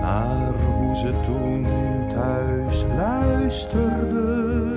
Naar 0.00 0.54
hoe 0.66 0.96
ze 0.96 1.12
toen 1.26 1.66
thuis 2.08 2.84
luisterde, 2.96 4.74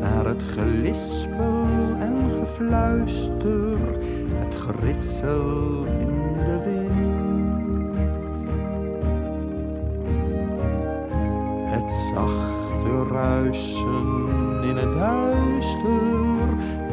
naar 0.00 0.24
het 0.24 0.42
gelispel 0.42 1.64
en 2.00 2.16
gefluister, 2.40 3.78
het 4.38 4.54
geritsel 4.54 5.84
in 5.84 6.32
de 6.44 6.60
wind. 6.64 7.96
Het 11.64 11.90
zachte 12.14 13.14
ruisen 13.14 14.62
in 14.62 14.76
het 14.76 14.94
duister, 14.94 16.25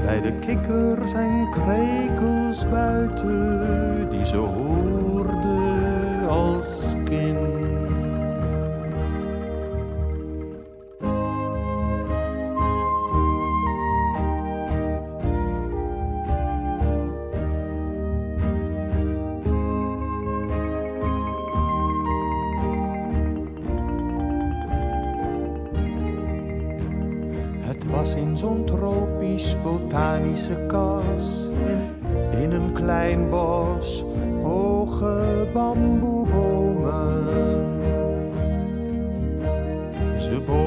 bij 0.05 0.21
de 0.21 0.33
kikkers 0.39 1.13
en 1.13 1.49
krekels 1.51 2.69
buiten, 2.69 4.09
die 4.09 4.25
ze 4.25 4.35
hoorde 4.35 6.27
als 6.27 6.93
kind. 7.05 7.62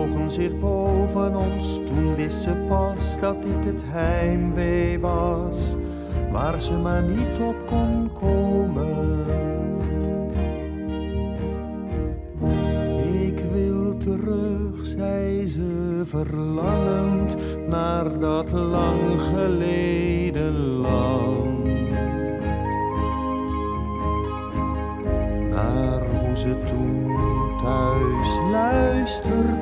Bogen 0.07 0.31
zich 0.31 0.59
boven 0.61 1.37
ons, 1.37 1.75
toen 1.75 2.15
wist 2.15 2.43
ze 2.43 2.65
pas 2.69 3.19
dat 3.19 3.43
dit 3.43 3.65
het 3.65 3.83
heimwee 3.87 5.01
was. 5.01 5.77
Waar 6.33 6.61
ze 6.61 6.73
maar 6.73 7.03
niet 7.03 7.39
op 7.41 7.57
kon 7.67 8.11
komen. 8.13 9.25
Ik 13.23 13.43
wil 13.53 13.97
terug, 13.97 14.87
zei 14.87 15.49
ze 15.49 16.03
verlangend 16.05 17.37
naar 17.69 18.19
dat 18.19 18.53
lang 18.53 19.21
geleden 19.35 20.55
land. 20.55 21.69
Naar 25.51 26.01
hoe 26.01 26.37
ze 26.37 26.57
toen 26.69 27.17
thuis 27.63 28.51
luisterde 28.51 29.56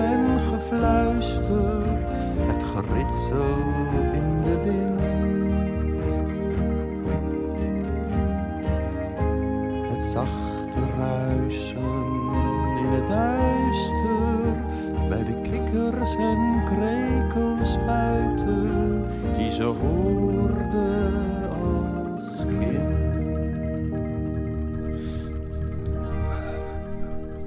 en 0.00 0.38
gefluister, 0.50 1.82
het 2.46 2.64
geritsel 2.64 3.56
in 4.12 4.40
de 4.42 4.56
wind. 4.64 5.00
Het 9.92 10.04
zachte 10.04 10.80
ruisen 10.98 12.04
in 12.78 12.92
het 12.92 13.08
duister, 13.08 14.38
bij 15.08 15.24
de 15.24 15.40
kikkers 15.40 16.14
en 16.14 16.62
krekels 16.64 17.78
buiten, 17.86 19.04
die 19.36 19.50
ze 19.50 19.62
hoorde 19.62 20.15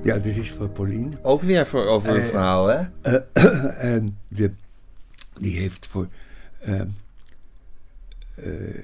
Ja, 0.10 0.18
dit 0.18 0.38
is 0.38 0.52
voor 0.52 0.70
Pauline. 0.70 1.24
Ook 1.24 1.42
weer 1.42 1.68
voor 1.68 1.86
over 1.86 2.10
een 2.10 2.22
Eh, 2.22 2.28
vrouw, 2.28 2.68
hè? 2.68 2.88
Eh, 3.02 3.84
en 3.94 4.18
de, 4.28 4.52
die 5.40 5.58
heeft 5.60 5.88
voor. 5.88 6.08
ehm, 6.60 6.88
eh, 8.36 8.84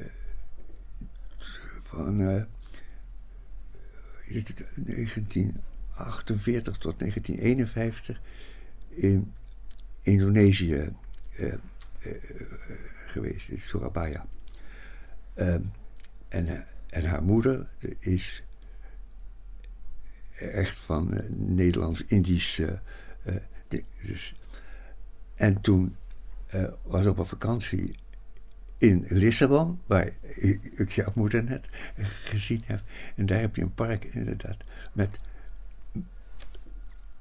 van 1.83 2.21
eh, 2.21 2.43
is 4.25 4.43
het 4.47 4.63
1948 4.75 6.77
tot 6.77 6.99
1951 6.99 8.21
in 8.89 9.31
Indonesië 10.01 10.93
eh, 11.35 11.53
eh, 11.53 11.59
geweest, 13.05 13.49
in 13.49 13.59
Surabaya. 13.61 14.25
Ehm, 15.33 15.61
en, 16.27 16.65
en 16.89 17.05
haar 17.05 17.23
moeder 17.23 17.67
is 17.99 18.43
echt 20.39 20.79
van 20.79 21.13
eh, 21.13 21.29
Nederlands-Indisch. 21.29 22.59
eh, 22.59 22.69
eh, 23.23 23.83
dus. 24.03 24.35
En 25.33 25.61
toen 25.61 25.95
was 26.83 27.01
ik 27.01 27.09
op 27.09 27.17
een 27.17 27.25
vakantie 27.25 27.95
in 28.77 29.05
Lissabon, 29.07 29.81
waar 29.85 30.11
ik 30.75 30.91
jouw 30.91 31.11
moeder 31.15 31.43
net 31.43 31.67
gezien 31.99 32.63
heb. 32.65 32.81
En 33.15 33.25
daar 33.25 33.39
heb 33.39 33.55
je 33.55 33.61
een 33.61 33.73
park 33.73 34.03
inderdaad 34.03 34.57
met 34.93 35.19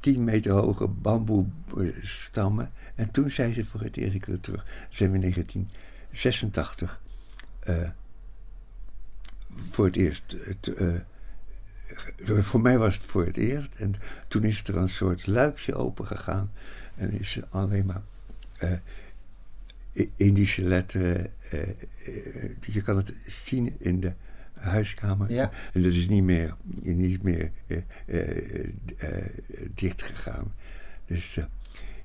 10 0.00 0.24
meter 0.24 0.52
hoge 0.52 0.88
bamboestammen. 0.88 2.72
En 2.94 3.10
toen 3.10 3.30
zei 3.30 3.52
ze 3.52 3.64
voor 3.64 3.80
het 3.80 3.96
eerst, 3.96 4.14
ik 4.14 4.24
wil 4.24 4.40
terug, 4.40 4.66
zijn 4.88 5.10
we 5.10 5.14
in 5.16 5.20
1986 5.20 7.00
eh, 7.60 7.90
voor 9.70 9.84
het 9.84 9.96
eerst 9.96 10.36
voor 12.24 12.60
mij 12.60 12.78
was 12.78 12.94
het 12.94 13.04
voor 13.04 13.26
het 13.26 13.36
eerst. 13.36 13.74
En 13.76 13.94
toen 14.28 14.44
is 14.44 14.64
er 14.64 14.76
een 14.76 14.88
soort 14.88 15.26
luikje 15.26 15.74
open 15.74 16.06
gegaan. 16.06 16.50
En 16.96 17.20
is 17.20 17.40
alleen 17.50 17.86
maar 17.86 18.02
eh, 18.58 18.72
Indische 20.16 20.62
letteren. 20.64 21.26
eh, 21.50 21.60
eh, 21.60 21.68
je 22.60 22.82
kan 22.82 22.96
het 22.96 23.12
zien 23.26 23.74
in 23.78 24.00
de 24.00 24.12
huiskamer. 24.52 25.32
Ja. 25.32 25.50
En 25.72 25.82
dat 25.82 25.92
is 25.92 26.08
niet 26.08 26.22
meer, 26.22 26.54
niet 26.82 27.22
meer 27.22 27.50
dicht 29.74 30.02
gegaan. 30.02 30.52
Dus 31.06 31.38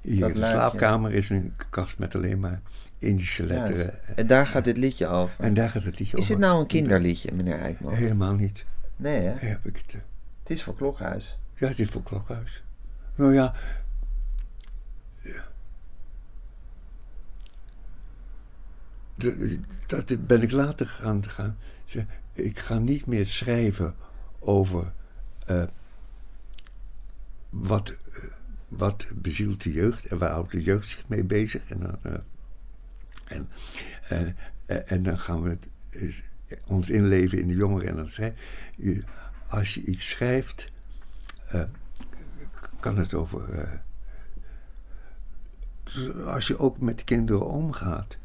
hier 0.01 0.19
Dat 0.19 0.29
in 0.29 0.39
de 0.39 0.45
slaapkamer 0.47 1.13
is 1.13 1.29
een 1.29 1.53
kast 1.69 1.99
met 1.99 2.15
alleen 2.15 2.39
maar 2.39 2.61
Indische 2.97 3.45
letteren. 3.45 3.93
En 4.15 4.27
daar 4.27 4.47
gaat 4.47 4.63
dit 4.63 4.77
liedje 4.77 5.07
over. 5.07 5.43
En 5.43 5.53
daar 5.53 5.69
gaat 5.69 5.83
het 5.83 5.99
liedje 5.99 6.17
Is 6.17 6.23
over. 6.23 6.33
het 6.33 6.43
nou 6.43 6.59
een 6.59 6.67
kinderliedje, 6.67 7.31
meneer 7.33 7.59
Eijkman? 7.59 7.93
Helemaal 7.93 8.35
niet. 8.35 8.65
Nee, 8.99 9.21
hè? 9.21 9.47
Heb 9.47 9.65
ik 9.65 9.77
het. 9.77 9.93
eh, 9.93 9.99
Het 10.39 10.49
is 10.49 10.63
voor 10.63 10.75
Klokhuis. 10.75 11.39
Ja, 11.55 11.67
het 11.67 11.79
is 11.79 11.89
voor 11.89 12.03
Klokhuis. 12.03 12.63
Nou 13.15 13.33
ja. 13.33 13.53
ja. 15.23 15.47
De- 19.15 19.59
Dat 19.87 20.27
ben 20.27 20.41
ik 20.41 20.51
later 20.51 20.87
gaan 20.87 21.29
gaan. 21.29 21.57
Ik 22.33 22.59
ga 22.59 22.79
niet 22.79 23.05
meer 23.05 23.25
schrijven 23.25 23.95
over 24.39 24.93
eh, 25.45 25.63
wat, 27.49 27.89
eh, 27.89 28.23
wat 28.67 29.05
bezielt 29.13 29.63
de 29.63 29.71
jeugd 29.71 30.05
en 30.05 30.17
waar 30.17 30.31
houdt 30.31 30.51
de 30.51 30.61
jeugd 30.63 30.89
zich 30.89 31.07
mee 31.07 31.23
bezig. 31.23 31.65
En 31.69 31.79
dan, 31.79 31.97
eh, 32.03 32.13
en, 33.37 33.49
eh, 34.09 34.27
eh, 34.65 34.91
en 34.91 35.03
dan 35.03 35.19
gaan 35.19 35.41
we 35.41 35.49
het, 35.49 36.23
ons 36.65 36.89
inleven 36.89 37.39
in 37.39 37.47
de 37.47 37.53
jongeren. 37.55 37.89
En 37.89 37.95
dan 37.95 38.33
je, 38.77 39.03
als 39.47 39.73
je 39.73 39.83
iets 39.83 40.09
schrijft, 40.09 40.71
eh, 41.47 41.63
kan 42.79 42.97
het 42.97 43.13
over. 43.13 43.59
eh, 43.59 43.73
als 46.25 46.47
je 46.47 46.57
ook 46.57 46.79
met 46.79 47.03
kinderen 47.03 47.47
omgaat, 47.47 48.17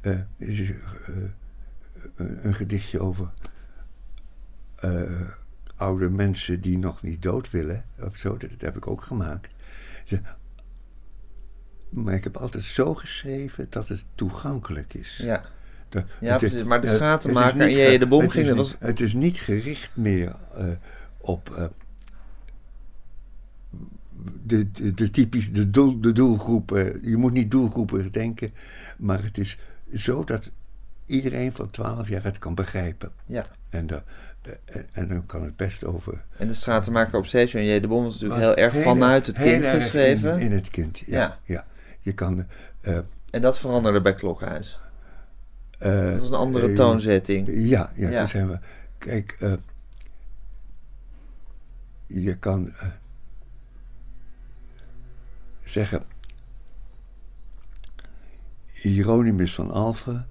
eh, 0.00 0.20
is 0.36 0.72
een, 2.16 2.54
gedichtje 2.54 3.00
over 3.00 3.30
oude 5.76 6.08
mensen 6.08 6.60
die 6.60 6.78
nog 6.78 7.02
niet 7.02 7.22
dood 7.22 7.50
willen, 7.50 7.84
of 7.98 8.16
zo, 8.16 8.36
dat, 8.36 8.50
heb 8.58 8.76
ik 8.76 8.86
ook 8.86 9.02
gemaakt. 9.02 9.48
Maar 11.88 12.14
ik 12.14 12.24
heb 12.24 12.36
altijd 12.36 12.64
zo 12.64 12.94
geschreven 12.94 13.66
dat 13.70 13.88
het 13.88 14.04
toegankelijk 14.14 14.94
is. 14.94 15.16
Ja. 15.16 15.44
De- 15.92 16.04
Ja, 16.20 16.32
het 16.32 16.42
is- 16.42 16.50
precies. 16.50 16.68
Maar 16.68 16.80
de 16.80 16.86
stratenmaker 16.94 17.58
het 17.60 17.68
en 17.76 17.90
ge- 17.90 17.98
de 17.98 18.06
Bom 18.06 18.20
het 18.22 18.30
gingen, 18.32 18.56
niet- 18.56 18.76
dat 18.80 18.88
Het 18.88 19.00
is 19.00 19.14
niet 19.14 19.38
gericht 19.38 19.90
meer 19.96 20.34
eh, 20.56 20.64
op 21.20 21.50
eh, 21.56 21.64
de, 24.42 24.70
de, 24.72 24.94
de 24.94 25.10
typisch 25.10 25.52
de, 25.52 25.70
doel, 25.70 26.00
de 26.00 26.12
doelgroep. 26.12 26.72
eh, 26.72 26.86
je 27.02 27.16
moet 27.16 27.32
niet 27.32 27.50
doelgroepen 27.50 28.12
denken, 28.12 28.52
maar 28.98 29.22
het 29.22 29.38
is 29.38 29.58
zo 29.94 30.24
dat 30.24 30.50
iedereen 31.06 31.52
van 31.52 31.70
12 31.70 32.08
jaar 32.08 32.22
het 32.24 32.38
kan 32.38 32.54
begrijpen. 32.54 33.12
Ja. 33.26 33.44
En, 33.70 33.86
de, 33.86 34.02
eh, 34.64 34.80
en 34.92 35.08
dan 35.08 35.26
kan 35.26 35.42
het 35.44 35.56
best 35.56 35.84
over. 35.84 36.22
En 36.36 36.48
de 36.48 36.54
stratenmaker 36.54 37.18
op 37.18 37.26
Station 37.26 37.62
en 37.62 37.68
J. 37.74 37.80
de 37.80 37.88
Bom 37.88 38.04
was 38.04 38.12
natuurlijk 38.12 38.40
was 38.40 38.48
heel 38.54 38.64
erg 38.64 38.72
heel 38.72 38.82
vanuit 38.82 39.26
het 39.26 39.38
kind 39.38 39.66
geschreven. 39.66 40.34
In, 40.40 40.40
in 40.40 40.52
het 40.52 40.70
kind, 40.70 40.98
ja. 41.06 41.18
Ja. 41.18 41.38
ja. 41.44 41.64
Je 42.00 42.12
kan. 42.12 42.46
En 43.30 43.40
dat 43.40 43.58
veranderde 43.58 44.00
bij 44.00 44.14
Klokhuis. 44.14 44.80
Eh, 45.82 46.10
Dat 46.10 46.20
was 46.20 46.28
een 46.28 46.34
andere 46.34 46.68
eh, 46.68 46.74
toonzetting. 46.74 47.48
Ja, 47.52 47.92
ja, 47.94 48.10
Ja. 48.10 48.18
toen 48.18 48.28
zijn 48.28 48.48
we. 48.48 48.58
Kijk, 48.98 49.36
eh, 49.40 49.52
je 52.06 52.36
kan 52.36 52.72
eh, 52.76 52.86
zeggen. 55.64 56.02
Hieronymus 58.72 59.54
van 59.54 59.70
Alphen 59.70 60.28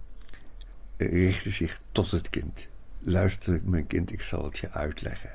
eh, 0.98 1.12
richtte 1.12 1.50
zich 1.50 1.80
tot 1.92 2.12
het 2.12 2.30
kind. 2.30 2.68
Luister, 3.04 3.60
mijn 3.64 3.88
kind, 3.88 4.12
ik 4.12 4.22
zal 4.22 4.44
het 4.44 4.58
je 4.58 4.72
uitleggen. 4.72 5.30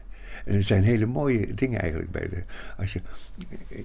En 0.45 0.55
er 0.55 0.63
zijn 0.63 0.83
hele 0.85 1.07
mooie 1.07 1.55
dingen 1.55 1.81
eigenlijk 1.81 2.11
bij 2.11 2.29
de. 2.29 2.43
Als 2.79 2.93
je 2.93 3.01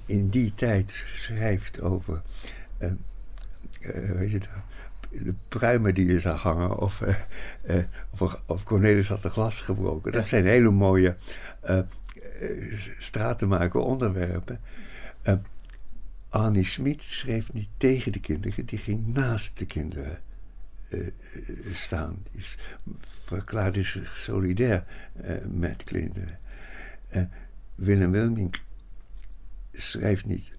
in 0.05 0.29
die 0.29 0.53
tijd 0.53 1.03
schrijft 1.13 1.81
over. 1.81 2.21
eh, 2.77 2.87
eh, 3.81 4.11
weet 4.11 4.31
je, 4.31 4.39
de, 5.11 5.23
de 5.23 5.33
pruimen 5.47 5.93
die 5.93 6.07
je 6.07 6.19
zag 6.19 6.41
hangen. 6.41 6.77
Of, 6.77 7.01
eh, 7.01 7.15
eh, 7.61 7.83
of, 8.19 8.41
of 8.45 8.63
Cornelis 8.63 9.07
had 9.07 9.23
een 9.23 9.31
glas 9.31 9.61
gebroken. 9.61 10.11
Dat 10.11 10.27
zijn 10.27 10.45
hele 10.45 10.69
mooie 10.71 11.15
eh 11.61 11.77
eh, 11.77 11.85
stratenmaker 12.97 13.79
onderwerpen. 13.79 14.59
Eh, 15.21 15.33
Annie 16.29 16.65
Smit 16.65 17.01
schreef 17.01 17.53
niet 17.53 17.69
tegen 17.77 18.11
de 18.11 18.19
kinderen, 18.19 18.65
die 18.65 18.79
ging 18.79 19.13
naast 19.13 19.57
de 19.57 19.65
kinderen 19.65 20.19
staan. 21.73 22.17
Die 22.31 22.41
is- 22.41 22.57
verklaarde 22.99 23.83
zich 23.83 24.17
solidair 24.17 24.83
met 25.47 25.83
kinderen. 25.83 26.39
Willem 27.75 28.11
Wilming 28.11 28.53
schrijft 29.71 30.25
niet, 30.25 30.51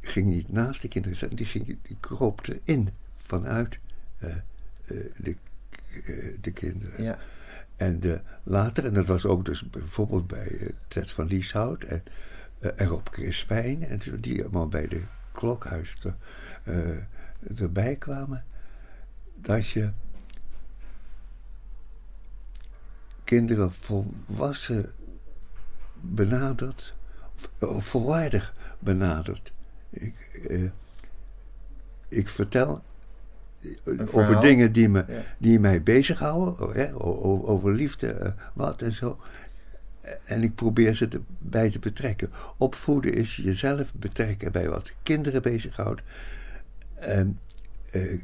ging 0.00 0.26
niet 0.26 0.52
naast 0.52 0.82
de 0.82 0.88
kinderen 0.88 1.16
staan, 1.16 1.28
die, 1.34 1.46
ging, 1.46 1.66
die 1.82 1.96
kroop 2.00 2.40
erin 2.48 2.88
vanuit 3.24 3.78
eh, 4.18 4.30
eh, 4.30 4.40
de, 5.16 5.36
eh, 6.04 6.36
de 6.40 6.50
kinderen. 6.50 7.02
Ja. 7.02 7.18
En 7.76 8.00
de, 8.00 8.20
later, 8.42 8.84
en 8.84 8.94
dat 8.94 9.06
was 9.06 9.26
ook 9.26 9.44
dus 9.44 9.70
bijvoorbeeld 9.70 10.26
bij 10.26 10.74
Ted 10.88 11.12
van 11.12 11.26
Lieshout 11.26 11.84
en, 11.84 12.02
en 12.58 12.86
Rob 12.86 13.08
Crispijn, 13.08 13.84
en 13.84 14.00
die 14.20 14.42
allemaal 14.42 14.68
bij 14.68 14.88
de 14.88 15.02
klokhuis 15.32 15.96
eh, 16.64 16.96
erbij 17.56 17.96
kwamen, 17.96 18.44
dat 19.34 19.68
je 19.68 19.90
kinderen 23.24 23.72
volwassen 23.72 24.92
benadert 26.00 26.94
volwaardig 27.58 28.54
benaderd. 28.78 29.52
Ik, 29.90 30.14
eh, 30.48 30.70
ik 32.08 32.28
vertel 32.28 32.82
over 34.12 34.40
dingen 34.40 34.72
die, 34.72 34.88
me, 34.88 35.04
Ja. 35.08 35.22
die 35.38 35.60
mij 35.60 35.82
bezighouden, 35.82 36.60
oh, 36.68 36.74
hè, 36.74 36.94
over 37.48 37.72
liefde, 37.72 38.06
eh, 38.06 38.32
wat 38.54 38.82
en 38.82 38.92
zo. 38.92 39.20
En 40.24 40.42
ik 40.42 40.54
probeer 40.54 40.94
ze 40.94 41.08
erbij 41.08 41.70
te 41.70 41.78
betrekken. 41.78 42.30
Opvoeden 42.56 43.14
is 43.14 43.36
jezelf 43.36 43.94
betrekken 43.94 44.52
bij 44.52 44.68
wat 44.68 44.92
kinderen 45.02 45.42
bezighoudt. 45.42 46.02
En, 46.94 47.38
eh, 47.90 48.20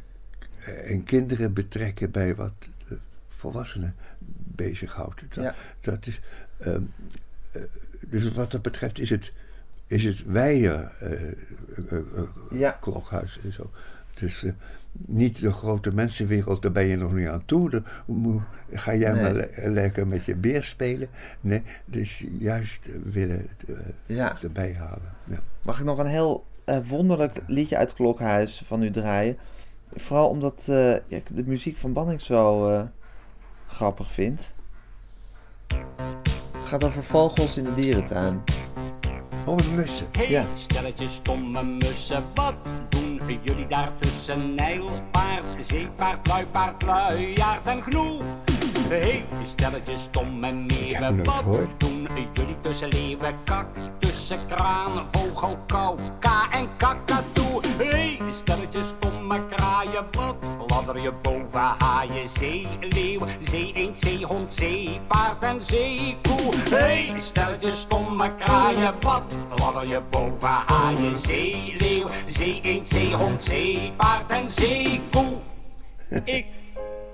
en 0.85 1.05
kinderen 1.05 1.53
betrekken 1.53 2.11
bij 2.11 2.35
wat 2.35 2.53
de 2.89 2.99
volwassenen 3.29 3.95
bezighoudt. 4.55 5.21
Dat, 5.35 5.45
Ja. 5.45 5.55
dat 5.81 6.07
is, 6.07 6.21
ehm, 6.59 6.83
eh, 7.53 7.63
dus 8.07 8.33
wat 8.33 8.51
dat 8.51 8.63
betreft 8.63 8.99
is 8.99 9.11
het, 9.11 9.33
is 9.87 10.05
het 10.05 10.25
eh, 10.27 10.71
eh, 10.71 11.33
eh, 11.91 11.99
Ja. 12.51 12.71
klokhuis 12.71 13.41
en 13.45 13.53
zo. 13.53 13.71
Dus 14.21 14.45
niet 14.93 15.41
de 15.41 15.53
grote 15.53 15.95
mensenwereld, 15.95 16.63
daar 16.63 16.73
ben 16.73 16.87
je 16.87 16.97
nog 16.97 17.13
niet 17.13 17.29
aan 17.29 17.45
toe. 17.45 17.71
Dan 17.71 18.45
ga 18.73 18.95
jij 18.95 19.13
Nee. 19.13 19.23
maar 19.23 19.33
le- 19.33 19.51
lekker 19.71 20.07
met 20.07 20.25
je 20.25 20.37
beer 20.37 20.63
spelen. 20.65 21.09
Nee, 21.41 21.63
dus 21.85 22.25
juist 22.39 22.89
willen 23.05 23.47
Ja. 24.07 24.37
erbij 24.43 24.75
halen. 24.79 25.13
Ja. 25.25 25.39
Mag 25.65 25.79
ik 25.79 25.85
nog 25.85 25.99
een 25.99 26.07
heel 26.07 26.45
eh, 26.65 26.79
wonderlijk 26.87 27.43
liedje 27.47 27.77
uit 27.77 27.95
Klokhuis 27.95 28.63
van 28.67 28.83
u 28.83 28.91
draaien? 28.91 29.37
Vooral 29.95 30.29
omdat 30.29 30.69
ik 31.09 31.37
de 31.37 31.43
muziek 31.47 31.77
van 31.77 31.93
Banning 31.93 32.21
zo 32.21 32.71
grappig 33.67 34.13
vind. 34.13 34.53
Het 36.53 36.67
gaat 36.69 36.85
over 36.85 37.05
vogels 37.05 37.57
in 37.57 37.65
de 37.65 37.75
dierentuin. 37.75 38.41
Oh, 39.47 39.57
de 39.57 39.69
mussen. 39.71 40.07
Hey, 40.13 40.31
Ja. 40.31 40.45
stelletje 40.55 41.09
stomme 41.09 41.63
mussen, 41.63 42.25
wat 42.35 42.55
doen 42.89 43.21
jullie 43.43 43.67
daar 43.67 43.93
tussen? 44.01 44.55
Nijlpaard, 44.55 45.45
zeepaard, 45.59 46.27
luipaard, 46.27 46.83
luiaard 46.83 47.67
en 47.67 47.83
gnoe. 47.83 48.21
Hey, 48.89 49.25
stelletje 49.45 49.97
stomme 49.97 50.53
meeuwen, 50.53 51.25
wat 51.25 51.45
doen 51.79 52.09
jullie 52.33 52.61
tussen 52.61 52.89
leeuwen, 52.89 53.35
kak, 53.45 53.67
tussen 53.99 54.39
kraan, 54.47 55.07
vogel, 55.13 55.59
kou, 55.67 55.99
ka 56.19 56.49
en 56.53 56.69
kakatoe? 56.77 57.61
Hey, 57.79 58.19
stelletje 58.33 58.83
stomme 58.83 59.45
kraaien, 59.47 60.05
wat 60.13 60.37
fladder 60.83 61.03
je 61.03 61.13
boven 61.23 61.75
haaien, 61.79 62.29
zeeleeuw, 62.29 63.21
zeeend, 63.41 63.99
zeehond, 63.99 64.53
zeepaard 64.53 65.43
en 65.43 65.61
zeekoe? 65.61 66.55
Hey, 66.71 67.13
stelletje 67.17 67.71
stomme 67.71 68.35
kraaien, 68.35 68.95
wat 69.01 69.37
fladder 69.49 69.89
je 69.89 70.03
boven 70.11 70.49
haaien, 70.49 71.17
zeeleeuw, 71.17 72.07
zeeend, 72.27 72.89
zeehond, 72.89 73.43
zeepaard 73.43 74.31
en 74.31 74.51
zeekoe? 74.51 75.39
Ik 76.25 76.47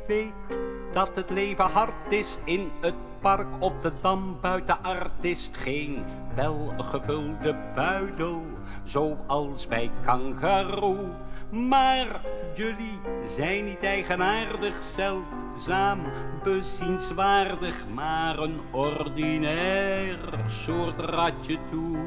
weet 0.07 0.59
dat 0.93 1.11
het 1.15 1.31
leven 1.31 1.71
hard 1.71 2.13
is 2.13 2.39
in 2.45 2.71
het 2.81 2.95
park 3.21 3.49
op 3.59 3.83
de 3.83 3.93
dam 4.01 4.39
buiten 4.41 4.83
Artis. 4.83 5.51
Geen 5.53 6.05
welgevulde 6.35 7.57
buidel, 7.75 8.43
zoals 8.85 9.67
bij 9.67 9.91
kangaroo. 10.03 11.09
Maar 11.51 12.21
jullie 12.55 13.01
zijn 13.25 13.65
niet 13.65 13.83
eigenaardig, 13.83 14.83
zeldzaam, 14.83 16.01
bezienswaardig, 16.43 17.87
maar 17.95 18.39
een 18.39 18.61
ordinair 18.71 20.19
soort 20.47 21.01
ratje 21.01 21.59
toe. 21.71 21.99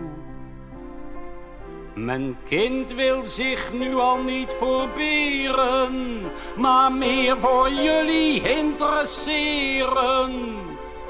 Mijn 1.96 2.38
kind 2.44 2.94
wil 2.94 3.24
zich 3.24 3.74
nu 3.74 3.96
al 3.96 4.24
niet 4.24 4.56
voor 4.60 4.90
beren, 4.90 6.22
maar 6.58 6.92
meer 6.92 7.38
voor 7.38 7.70
jullie 7.70 8.58
interesseren. 8.58 10.58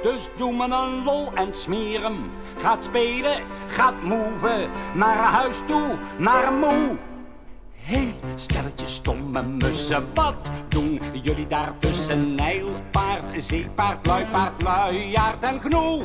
Dus 0.02 0.30
doe 0.38 0.54
me 0.54 0.64
een 0.64 1.04
lol 1.04 1.34
en 1.34 1.54
smeer 1.54 2.02
hem. 2.02 2.32
Gaat 2.58 2.84
spelen, 2.84 3.44
gaat 3.68 4.04
moven, 4.04 4.70
naar 4.94 5.18
huis 5.18 5.62
toe, 5.68 5.98
naar 6.18 6.54
moe. 6.54 6.98
Hey, 7.90 8.14
stelletje 8.36 8.86
stomme 8.86 9.44
mussen, 9.44 10.04
wat 10.14 10.36
doen 10.68 11.00
jullie 11.22 11.48
daar 11.48 11.74
tussen? 11.80 12.36
Nijlpaard, 12.36 13.44
zeepaard, 13.44 14.06
luipaard, 14.06 14.62
luiaard 14.62 15.44
en 15.44 15.60
gnoe. 15.60 16.02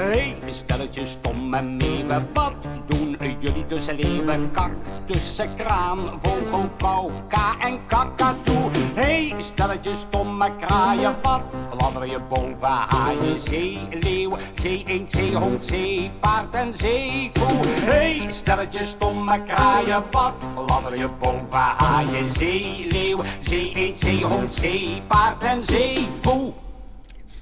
Hey, 0.00 0.36
stelletje 0.50 1.06
stomme 1.06 1.62
meeuwen, 1.62 2.28
wat 2.32 2.52
doen 2.86 3.16
jullie 3.38 3.66
tussen 3.66 3.96
leeuwen? 3.96 4.50
Kak, 4.50 4.72
tussen 5.04 5.54
kraan, 5.54 5.98
vogel, 6.22 6.68
pauw, 6.76 7.10
ka 7.28 7.54
en 7.58 7.86
kakatoe. 7.86 8.70
Hey, 8.94 9.34
stelletje 9.38 9.96
stomme 9.96 10.56
kraaien, 10.56 11.14
wat 11.22 11.42
fladder 11.68 12.06
je 12.06 12.20
boven 12.28 12.68
haaien? 12.68 13.40
Zeeleeuw, 13.40 14.36
zeeend, 14.52 15.10
zeehond, 15.10 15.64
zeepaard 15.64 16.54
en 16.54 16.74
zeekoe. 16.74 17.66
Hey, 17.84 18.24
stelletje 18.28 18.84
stomme 18.84 19.42
kraaien, 19.42 20.02
wat 20.10 20.34
fladder 20.54 20.98
je 20.98 21.08
boven 21.18 21.58
haaien? 21.76 22.30
Zeeleeuw, 22.30 23.20
zeeend, 23.38 23.98
zeehond, 23.98 24.54
zeepaard 24.54 25.42
en 25.42 25.62
zeekoe. 25.62 26.52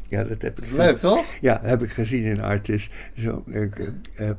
Ja, 0.08 0.24
dat 0.24 0.42
heb 0.42 0.58
ik 0.62 0.70
Leuk, 0.70 0.98
toch? 0.98 1.24
Ja, 1.40 1.60
heb 1.62 1.82
ik 1.82 1.90
gezien 1.90 2.24
in 2.24 2.40
Artis. 2.40 2.90
Eh, 3.14 3.62
eh, 4.14 4.30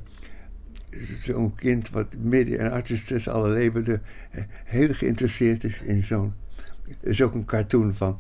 Zo'n 1.20 1.56
kind 1.56 1.90
wat 1.90 2.16
midden 2.18 2.60
in 2.60 2.72
Artis 2.72 3.04
tussen 3.04 3.34
alle 3.34 3.50
levenden 3.50 4.02
eh, 4.32 4.44
heel 4.66 4.94
geïnteresseerd 4.94 5.64
is 5.64 5.80
in 5.80 6.04
zo'n... 6.04 6.34
Er 7.02 7.10
is 7.10 7.22
ook 7.22 7.34
een 7.34 7.46
cartoon 7.46 7.94
van 7.94 8.20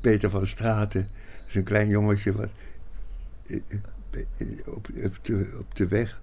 Peter 0.00 0.30
van 0.30 0.46
Straten. 0.46 1.08
Zo'n 1.46 1.62
klein 1.62 1.88
jongetje 1.88 2.32
wat 2.32 2.48
op, 4.64 4.88
op, 5.04 5.18
de, 5.22 5.56
op 5.58 5.76
de 5.76 5.88
weg 5.88 6.20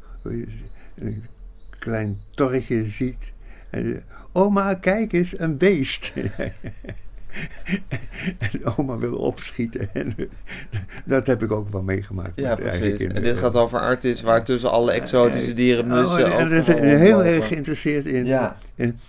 een 0.96 1.24
klein 1.80 2.20
torretje 2.34 2.86
ziet. 2.86 3.32
En, 3.70 4.04
Oma, 4.32 4.74
kijk 4.74 5.14
eens, 5.14 5.40
een 5.40 5.58
beest. 5.58 6.14
En 8.52 8.78
oma 8.78 8.98
wil 8.98 9.16
opschieten. 9.16 9.90
En 9.94 10.16
dat 11.06 11.28
heb 11.28 11.44
ik 11.44 11.52
ook 11.52 11.70
wel 11.70 11.82
meegemaakt. 11.82 12.32
Ja, 12.36 12.56
precies. 12.56 13.00
En 13.00 13.22
dit 13.22 13.38
gaat 13.38 13.56
over 13.56 13.80
Artis, 13.80 14.22
waar 14.22 14.44
tussen 14.44 14.72
alle 14.72 14.92
exotische 14.92 15.54
dieren 15.54 15.86
Oh, 15.86 15.92
mussen... 15.92 16.32
en 16.32 16.50
dat 16.50 16.68
is 16.68 16.76
gewoon 16.76 16.98
heel 16.98 17.24
erg 17.24 17.48
geïnteresseerd 17.48 18.06
in. 18.06 18.26
Ja. 18.26 18.58
in 18.76 19.00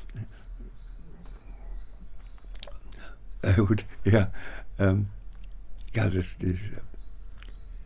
Eh, 3.41 3.53
goed, 3.53 3.85
ja. 4.03 4.31
ehm, 4.77 4.99
ja, 5.93 6.09
dus. 6.09 6.37
dus 6.37 6.61
eh, 6.71 6.77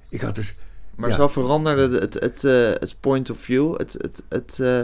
ik 0.08 0.20
had 0.20 0.34
dus. 0.34 0.54
Maar 0.94 1.08
ja. 1.08 1.16
zo 1.16 1.28
veranderde 1.28 1.98
het, 1.98 2.14
het, 2.14 2.44
eh, 2.44 2.52
het 2.52 2.96
point 3.00 3.30
of 3.30 3.38
view, 3.38 3.78
het, 3.78 3.92
het, 3.92 4.22
het 4.28 4.58
eh, 4.60 4.82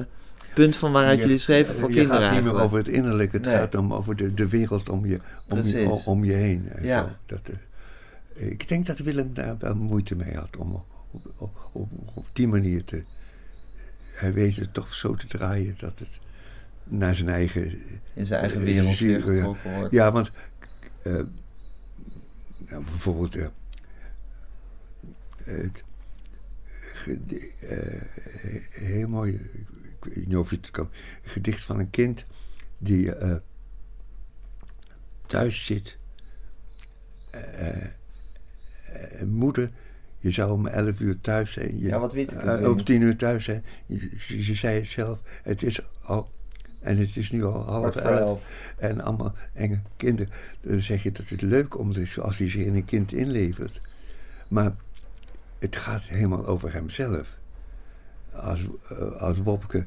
punt 0.57 0.77
van 0.77 0.93
waaruit 0.93 1.19
jullie 1.19 1.39
schreven 1.39 1.75
voor 1.75 1.89
je 1.89 1.95
kinderen 1.95 2.21
gaat 2.23 2.33
niet 2.33 2.43
meer 2.53 2.61
over 2.61 2.79
het 2.79 2.89
innerlijke, 2.89 3.37
het 3.37 3.45
Nee. 3.47 3.55
gaat 3.55 3.75
om 3.75 3.93
over 3.95 4.17
de, 4.17 4.35
de 4.35 4.49
wereld 4.49 4.89
om 4.89 5.07
je, 5.07 5.19
om 5.49 5.63
je, 5.63 5.89
om 6.05 6.25
je 6.25 6.33
heen. 6.33 6.69
En 6.69 6.85
Ja. 6.85 7.03
zo. 7.03 7.09
Dat, 7.27 7.41
eh, 8.37 8.51
ik 8.51 8.69
denk 8.69 8.87
dat 8.87 8.99
Willem 8.99 9.35
daar 9.35 9.59
wel 9.59 9.75
moeite 9.77 10.15
mee 10.15 10.35
had 10.35 10.57
om 10.57 10.73
op, 10.73 10.85
op, 11.37 11.71
op, 11.73 11.89
op 12.15 12.27
die 12.33 12.49
manier 12.49 12.85
te. 12.85 13.03
Hij 14.13 14.33
weet 14.33 14.57
het 14.57 14.75
toch 14.75 14.95
zo 14.95 15.15
te 15.15 15.27
draaien 15.27 15.75
dat 15.79 15.99
het 15.99 16.21
naar 16.85 17.15
zijn 17.15 17.29
eigen. 17.29 17.79
In 18.15 18.27
zijn 18.27 18.41
eigen 18.41 18.61
eh, 18.61 18.65
wereld 18.67 18.95
ziel- 18.95 19.09
weer 19.09 19.23
getrokken 19.37 19.75
wordt. 19.75 19.93
Ja, 19.95 20.13
want 20.13 20.31
eh, 21.03 21.13
nou, 22.59 22.85
bijvoorbeeld 22.85 23.37
eh, 23.37 23.47
het 25.45 25.85
eh, 27.61 28.01
heel 28.71 29.09
mooi, 29.09 29.41
ik 30.07 30.15
weet 30.15 30.27
niet 30.27 30.37
of 30.37 30.51
je 30.51 30.57
het 30.57 30.71
kan, 30.71 30.89
een 31.25 31.31
gedicht 31.31 31.65
van 31.65 31.79
een 31.79 31.91
kind 31.91 32.27
die 32.79 33.15
eh, 33.15 33.37
thuis 35.27 35.67
zit. 35.67 35.99
Een 39.11 39.33
moeder, 39.33 39.71
je 40.19 40.31
zou 40.31 40.53
om 40.53 40.67
11 40.67 41.01
uur 41.01 41.21
thuis 41.21 41.53
zijn. 41.53 41.79
Je, 41.79 41.87
Ja, 41.87 41.99
wat 41.99 42.13
weet 42.13 42.33
ik 42.33 42.43
Om 42.43 42.77
niet. 42.77 42.87
10 42.87 43.01
uur 43.01 43.17
thuis 43.17 43.45
zijn. 43.45 43.65
Je, 43.87 44.11
ze, 44.19 44.43
ze 44.43 44.55
zei 44.55 44.79
het 44.79 44.87
zelf, 44.87 45.21
het 45.43 45.63
is 45.63 45.81
al, 46.03 46.31
en 46.87 46.99
het 46.99 47.17
is 47.17 47.31
nu 47.31 47.45
al 47.45 47.65
half 47.65 47.97
elf. 47.97 48.51
En 48.77 49.01
allemaal 49.01 49.35
enge 49.53 49.81
kinderen. 49.97 50.33
Dan 50.61 50.81
zeg 50.81 51.03
je 51.03 51.13
dat 51.13 51.29
het 51.29 51.43
leuk 51.43 51.79
om 51.79 51.93
dus 51.93 52.21
als 52.21 52.39
hij 52.39 52.51
zich 52.51 52.65
in 52.65 52.75
een 52.75 52.85
kind 52.85 53.13
inlevert. 53.13 53.81
Maar 54.49 54.75
het 55.59 55.77
gaat 55.77 56.03
helemaal 56.03 56.47
over 56.47 56.73
hemzelf. 56.73 57.39
Als, 58.41 58.61
eh, 58.89 59.21
als 59.23 59.39
Wopke 59.39 59.87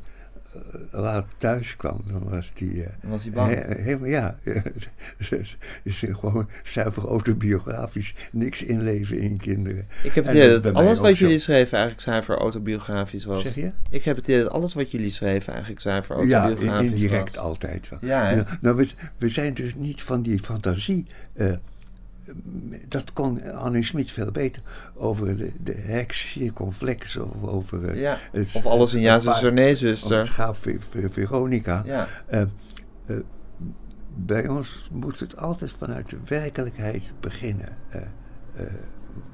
eh, 0.53 0.99
laat 1.01 1.25
thuis 1.37 1.75
kwam, 1.77 2.01
dan 2.07 2.29
was 2.29 2.51
hij... 2.55 2.67
eh, 2.67 2.89
Dan 3.01 3.09
was 3.11 3.23
hij 3.23 3.31
bang. 3.31 3.49
he- 3.51 3.97
ja. 4.05 4.37
is, 5.29 5.57
is 5.83 6.03
gewoon 6.09 6.49
zuiver 6.63 7.03
autobiografisch. 7.03 8.15
Niks 8.31 8.63
inleven 8.63 9.19
in 9.19 9.37
kinderen. 9.37 9.87
Ik 10.03 10.13
heb 10.13 10.25
het 10.25 10.33
idee 10.35 10.59
dat 10.59 10.73
alles 10.73 10.97
wat 10.99 11.17
jullie 11.17 11.39
schreven 11.39 11.77
eigenlijk 11.77 12.01
zuiver 12.01 12.37
autobiografisch 12.37 13.25
was. 13.25 13.41
Zeg 13.41 13.55
je? 13.55 13.71
Ik 13.89 14.03
heb 14.03 14.15
het 14.15 14.27
idee 14.27 14.41
dat 14.43 14.51
alles 14.51 14.73
wat 14.73 14.91
jullie 14.91 15.09
schreven 15.09 15.51
eigenlijk 15.53 15.81
zuiver 15.81 16.27
Ja, 16.27 16.41
autobiografisch 16.41 16.87
in- 16.87 16.93
indirect 16.93 17.35
was. 17.35 17.43
altijd 17.45 17.89
wel. 17.89 17.99
Ja, 18.01 18.33
nou, 18.35 18.45
nou, 18.61 18.75
we, 18.75 18.87
we 19.17 19.29
zijn 19.29 19.53
dus 19.53 19.75
niet 19.75 20.01
van 20.03 20.21
die 20.21 20.39
fantasie. 20.39 21.07
Dat 22.87 23.13
kon 23.13 23.51
Annie 23.51 23.83
Smit 23.83 24.11
veel 24.11 24.31
beter 24.31 24.61
over 24.95 25.37
de, 25.37 25.51
de 25.63 25.73
heks 25.73 26.37
of 27.17 27.43
over... 27.43 27.89
eh, 27.89 27.99
Ja. 28.01 28.17
het- 28.31 28.49
Of 28.53 28.65
alles 28.65 28.93
in 28.93 29.01
Ja, 29.01 29.13
het 29.13 29.23
zuster, 29.23 29.53
nee, 29.53 29.75
het 29.77 30.27
schaap 30.27 30.55
Ve- 30.55 30.77
Ve- 30.89 31.09
Veronica. 31.09 31.83
Ja. 31.85 32.07
Eh, 32.25 32.41
eh, 33.05 33.17
bij 34.15 34.47
ons 34.47 34.89
moet 34.93 35.19
het 35.19 35.37
altijd 35.37 35.71
vanuit 35.71 36.09
de 36.09 36.17
werkelijkheid 36.25 37.11
beginnen. 37.19 37.77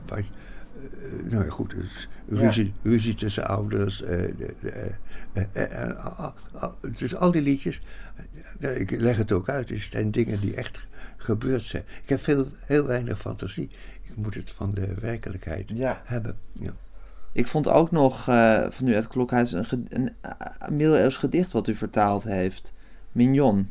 Wat, 0.06 0.20
eh, 0.20 1.32
nou 1.32 1.44
ja, 1.44 1.50
goed, 1.50 1.70
dus 1.70 2.10
ruzie, 2.30 2.74
ruzie 2.84 3.16
tussen 3.16 3.48
ouders. 3.48 3.98
de, 3.98 4.54
de, 4.62 4.92
dus 6.98 7.16
al 7.16 7.32
die 7.32 7.42
liedjes, 7.42 7.82
ik 8.60 8.92
leg 8.92 9.18
het 9.18 9.32
ook 9.32 9.50
uit, 9.50 9.70
het 9.70 9.82
zijn 9.82 10.12
dingen 10.12 10.40
die 10.40 10.54
echt 10.56 10.88
gebeurd 11.26 11.62
zijn. 11.62 11.84
Ik 12.04 12.10
heb 12.10 12.20
veel, 12.20 12.46
heel 12.66 12.86
weinig 12.86 13.20
fantasie. 13.20 13.70
Ik 14.02 14.16
moet 14.16 14.36
het 14.36 14.52
van 14.52 14.74
de 14.74 14.94
werkelijkheid 15.00 15.72
Ja. 15.74 16.02
hebben. 16.06 16.38
Ja. 16.54 16.74
Ik 17.32 17.48
vond 17.48 17.68
ook 17.68 17.92
nog 17.92 18.28
eh, 18.28 18.66
van 18.70 18.88
u 18.88 18.96
uit 18.96 19.08
Klokhuis 19.08 19.52
een, 19.52 19.66
een, 19.90 20.12
eh, 20.22 20.32
een 20.60 20.76
middeleeuws 20.76 21.16
gedicht 21.18 21.52
wat 21.52 21.68
u 21.68 21.76
vertaald 21.76 22.24
heeft. 22.24 22.74
Mignon. 23.12 23.70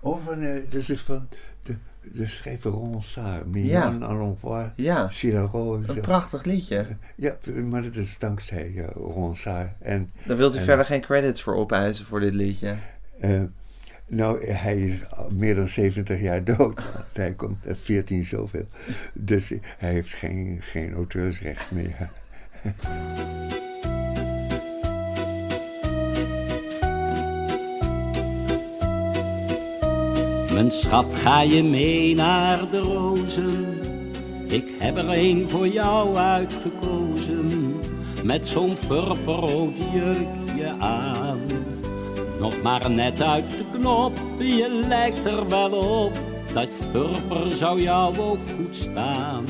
Over, 0.00 0.42
eh, 0.54 0.70
dus 0.70 0.90
is 0.90 1.00
van 1.00 1.28
de, 1.62 1.76
de 2.12 2.26
schrijver 2.26 2.70
Ronsard, 2.70 3.46
Mignon 3.46 4.36
Ja, 4.76 5.08
Cyrano. 5.10 5.74
een 5.86 6.00
prachtig 6.00 6.44
liedje. 6.44 6.86
Ja, 7.16 7.36
maar 7.64 7.82
dat 7.82 7.96
is 7.96 8.18
dankzij 8.18 8.88
Ronsard. 8.94 9.70
En, 9.80 10.12
Daar 10.26 10.36
wilt 10.36 10.54
u 10.54 10.58
En- 10.58 10.64
verder 10.64 10.84
geen 10.84 11.00
credits 11.00 11.42
voor 11.42 11.54
opeisen 11.56 12.04
voor 12.06 12.20
dit 12.20 12.34
liedje. 12.34 12.76
Eh, 14.12 14.18
nou, 14.18 14.46
hij 14.46 14.80
is 14.80 15.00
meer 15.30 15.54
dan 15.54 15.68
70 15.68 16.20
jaar 16.20 16.44
dood. 16.44 16.82
hij 17.12 17.32
komt 17.32 17.66
uit 17.66 17.78
14 17.78 18.24
zoveel. 18.24 18.66
Dus 19.12 19.52
hij 19.78 19.92
heeft 19.92 20.14
geen, 20.14 20.58
geen 20.60 20.92
auteursrecht 20.94 21.70
meer. 21.70 22.10
Mijn 30.52 30.70
schat, 30.70 31.14
ga 31.14 31.42
je 31.42 31.62
mee 31.62 32.14
naar 32.14 32.70
de 32.70 32.78
rozen? 32.78 33.78
Ik 34.46 34.72
heb 34.78 34.96
er 34.96 35.08
een 35.08 35.48
voor 35.48 35.68
jou 35.68 36.16
uitgekozen. 36.16 37.74
Met 38.24 38.46
zo'n 38.46 38.76
purperrood 38.88 39.76
jurkje 39.92 40.74
aan. 40.78 41.38
Nog 42.42 42.62
maar 42.62 42.90
net 42.90 43.20
uit 43.20 43.50
de 43.50 43.64
knop, 43.78 44.12
je 44.38 44.84
lijkt 44.88 45.26
er 45.26 45.48
wel 45.48 45.70
op. 46.04 46.12
Dat 46.54 46.68
purper 46.92 47.56
zou 47.56 47.80
jou 47.80 48.18
ook 48.18 48.38
goed 48.56 48.76
staan. 48.76 49.44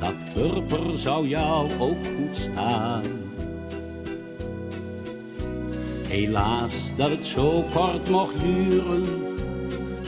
Dat 0.00 0.14
purper 0.34 0.98
zou 0.98 1.28
jou 1.28 1.70
ook 1.78 1.96
goed 2.04 2.36
staan. 2.36 3.02
Helaas 6.08 6.72
dat 6.96 7.10
het 7.10 7.26
zo 7.26 7.64
kort 7.74 8.10
mocht 8.10 8.40
duren. 8.40 9.04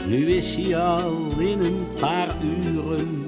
Nu 0.07 0.31
is 0.31 0.55
hij 0.55 0.77
al 0.77 1.39
in 1.39 1.59
een 1.59 1.87
paar 1.99 2.35
uren 2.43 3.25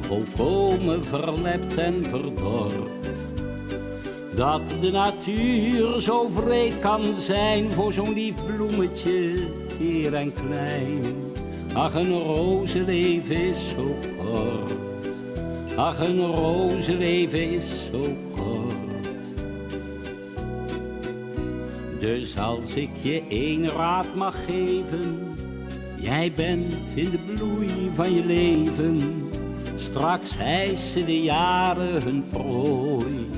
volkomen 0.00 1.04
verlept 1.04 1.76
en 1.76 2.04
verdord. 2.04 3.17
Dat 4.38 4.62
de 4.80 4.90
natuur 4.90 6.00
zo 6.00 6.28
vreed 6.28 6.78
kan 6.78 7.14
zijn 7.14 7.70
voor 7.70 7.92
zo'n 7.92 8.14
lief 8.14 8.34
bloemetje, 8.46 9.48
teer 9.78 10.14
en 10.14 10.32
klein. 10.32 11.02
Ach, 11.72 11.94
een 11.94 12.22
rozenleven 12.22 13.36
is 13.36 13.68
zo 13.68 13.96
kort. 14.16 14.72
Ach, 15.76 16.00
een 16.00 16.26
rozenleven 16.26 17.50
is 17.50 17.90
zo 17.92 18.16
kort. 18.36 19.26
Dus 22.00 22.38
als 22.38 22.74
ik 22.74 22.90
je 23.02 23.22
één 23.28 23.68
raad 23.68 24.14
mag 24.14 24.44
geven, 24.44 25.36
jij 26.00 26.32
bent 26.36 26.92
in 26.94 27.10
de 27.10 27.18
bloei 27.34 27.90
van 27.92 28.14
je 28.14 28.24
leven. 28.24 29.28
Straks 29.74 30.36
hijsen 30.36 31.06
de 31.06 31.22
jaren 31.22 32.02
hun 32.02 32.24
prooi. 32.30 33.37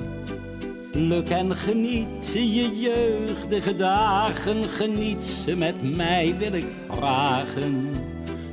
Luk 0.92 1.28
en 1.28 1.54
geniet 1.54 2.32
je 2.32 2.80
jeugdige 2.80 3.74
dagen, 3.74 4.68
geniet 4.68 5.22
ze 5.22 5.56
met 5.56 5.96
mij 5.96 6.34
wil 6.38 6.52
ik 6.52 6.66
vragen. 6.88 7.88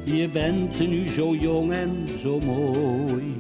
Je 0.03 0.30
bent 0.30 0.80
nu 0.80 1.07
zo 1.07 1.35
jong 1.35 1.72
en 1.72 2.07
zo 2.18 2.39
mooi. 2.39 3.38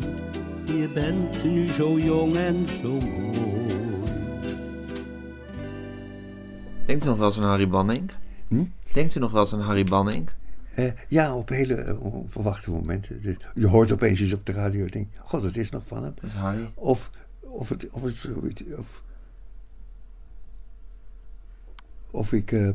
Je 0.65 0.89
bent 0.93 1.43
nu 1.43 1.67
zo 1.67 1.99
jong 1.99 2.35
en 2.35 2.65
zo 2.81 2.91
mooi. 2.91 3.85
Denkt 6.85 7.05
u 7.05 7.07
nog 7.07 7.17
wel 7.17 7.27
eens 7.27 7.37
aan 7.37 7.43
Harry 7.43 7.67
Banning? 7.67 8.11
Hm? 8.47 8.63
Denkt 8.93 9.15
u 9.15 9.19
nog 9.19 9.31
wel 9.31 9.41
eens 9.41 9.53
aan 9.53 9.61
Harry 9.61 9.83
Banning? 9.83 10.29
Eh, 10.75 10.91
ja, 11.07 11.35
op 11.35 11.49
hele 11.49 11.75
eh, 11.75 12.01
onverwachte 12.01 12.71
momenten. 12.71 13.37
Je 13.55 13.67
hoort 13.67 13.91
opeens 13.91 14.21
iets 14.21 14.33
op 14.33 14.45
de 14.45 14.51
radio 14.51 14.85
en 14.85 14.91
denkt, 14.91 15.15
god, 15.19 15.41
dat 15.41 15.55
is 15.55 15.69
nog 15.69 15.83
van 15.85 16.03
hem. 16.03 16.13
Dat 16.15 16.23
is 16.23 16.33
Harry. 16.33 16.71
Of, 16.73 17.09
of, 17.57 17.69
het, 17.69 17.89
of, 17.89 18.01
het, 18.01 18.27
of, 18.77 19.03
of 22.11 22.33
ik 22.33 22.51
eh, 22.51 22.69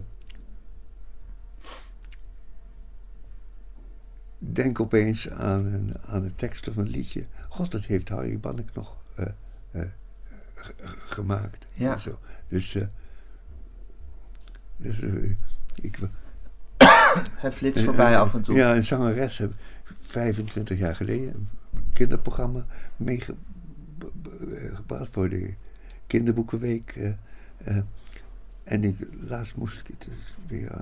denk 4.39 4.81
opeens 4.81 5.31
aan 5.31 5.65
een, 5.65 5.95
aan 6.07 6.23
een 6.23 6.35
tekst 6.35 6.69
of 6.69 6.77
een 6.77 6.89
liedje. 6.89 7.27
God, 7.49 7.71
dat 7.71 7.85
heeft 7.85 8.09
Harry 8.09 8.39
Bannek 8.39 8.75
nog 8.75 8.97
eh, 9.15 9.27
eh, 9.71 9.87
gemaakt. 11.07 11.67
Ja. 11.73 11.99
Zo. 11.99 12.19
Dus, 12.49 12.79
dus 14.77 14.99
ik, 15.75 15.99
Hij 17.43 17.53
flitst 17.53 17.85
voorbij 17.85 18.19
af 18.19 18.35
en 18.35 18.43
toe. 18.43 18.57
Ja, 18.57 18.77
een 18.77 18.85
zangeres 18.85 19.39
heb 19.39 19.53
25 20.01 20.79
jaar 20.79 20.97
geleden 20.97 21.49
een 21.75 21.93
kinderprogramma 21.93 22.67
meegebracht 24.41 25.11
voor 25.12 25.29
de 25.29 25.55
kinderboekenweek. 26.07 26.97
eh, 26.97 27.12
eh, 27.65 27.83
en 28.65 28.85
ik, 28.85 28.97
laatst 29.20 29.57
moest 29.57 29.81
ik 29.81 29.87
het 29.87 30.05
dus 30.05 30.35
weer. 30.47 30.70
eh, 30.70 30.81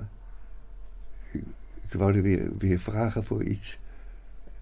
ik, 1.31 1.43
ik 1.87 1.93
wou 1.93 2.15
er 2.15 2.21
weer, 2.21 2.57
weer 2.57 2.79
vragen 2.79 3.23
voor 3.23 3.43
iets. 3.43 3.79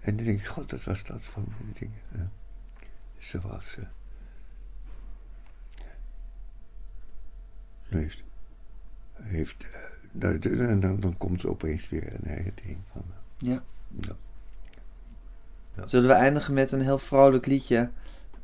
En 0.00 0.16
dan 0.16 0.24
denk 0.24 0.38
ik, 0.40 0.46
god, 0.46 0.70
dat 0.70 0.84
was 0.84 1.04
dat 1.04 1.20
van 1.22 1.44
die 1.58 1.88
dingen. 2.12 2.30
ze 3.18 3.40
was. 3.40 3.76
nu 7.88 8.00
heeft, 8.00 8.22
heeft 9.14 9.62
eh, 9.72 9.80
nou, 10.12 10.38
de- 10.38 10.66
en 10.66 10.80
dan, 10.80 11.00
dan 11.00 11.16
komt 11.18 11.42
er 11.42 11.48
opeens 11.50 11.88
weer 11.88 12.12
een 12.14 12.28
herinnering 12.28 12.78
van. 12.92 13.02
eh, 13.10 13.48
Ja. 13.48 13.62
ja. 15.76 15.86
Zullen 15.86 16.08
we 16.08 16.14
eindigen 16.14 16.54
met 16.54 16.72
een 16.72 16.80
heel 16.82 16.98
vrolijk 16.98 17.46
liedje 17.46 17.90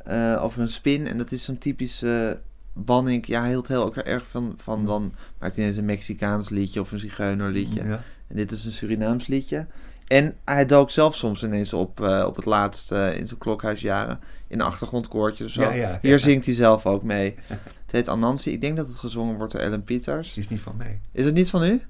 eh, 0.07 0.43
over 0.43 0.61
een 0.61 0.69
spin. 0.69 1.07
En 1.07 1.19
dat 1.19 1.33
is 1.33 1.45
zo'n 1.45 1.59
typische 1.59 2.39
Banning. 2.73 3.27
Ja, 3.27 3.41
hij 3.41 3.49
hield 3.49 3.69
heel 3.69 3.85
ook 3.85 3.97
erg 3.97 4.27
van, 4.27 4.55
van 4.57 4.85
dan 4.85 5.15
maakt 5.39 5.55
hij 5.55 5.65
ineens 5.65 5.79
een 5.79 5.85
Mexicaans 5.85 6.49
liedje 6.49 6.81
of 6.81 6.93
een 6.93 6.99
Zigeunerliedje. 6.99 7.85
Ja. 7.85 8.03
En 8.29 8.37
dit 8.37 8.53
is 8.53 8.65
een 8.65 8.73
Surinaams 8.73 9.27
liedje. 9.27 9.67
En 10.07 10.37
hij 10.45 10.67
dook 10.67 10.91
zelf 10.91 11.15
soms 11.15 11.43
ineens 11.43 11.73
op, 11.73 12.01
eh, 12.01 12.25
op 12.27 12.37
het 12.37 12.45
laatst 12.45 12.93
eh, 12.93 13.17
in 13.17 13.29
zijn 13.29 13.41
klokhuisjaren 13.41 14.21
in 14.49 14.61
achtergrondkoortjes 14.61 15.47
of 15.47 15.53
zo. 15.53 15.61
Ja, 15.61 15.73
ja, 15.73 15.99
Hier 16.03 16.19
zingt 16.19 16.47
hij 16.47 16.55
zelf 16.55 16.87
ook 16.87 17.03
mee. 17.03 17.35
Het 17.87 17.95
heet 17.95 18.09
Anansi. 18.09 18.53
Ik 18.53 18.61
denk 18.61 18.77
dat 18.77 18.87
het 18.87 18.97
gezongen 18.97 19.37
wordt 19.37 19.53
door 19.53 19.61
Ellen 19.61 19.85
Peters. 19.85 20.37
Is 20.37 20.49
niet 20.49 20.61
van 20.61 20.77
mij. 20.77 21.01
Is 21.13 21.25
het 21.25 21.35
niet 21.35 21.51
van 21.51 21.65
u? 21.65 21.83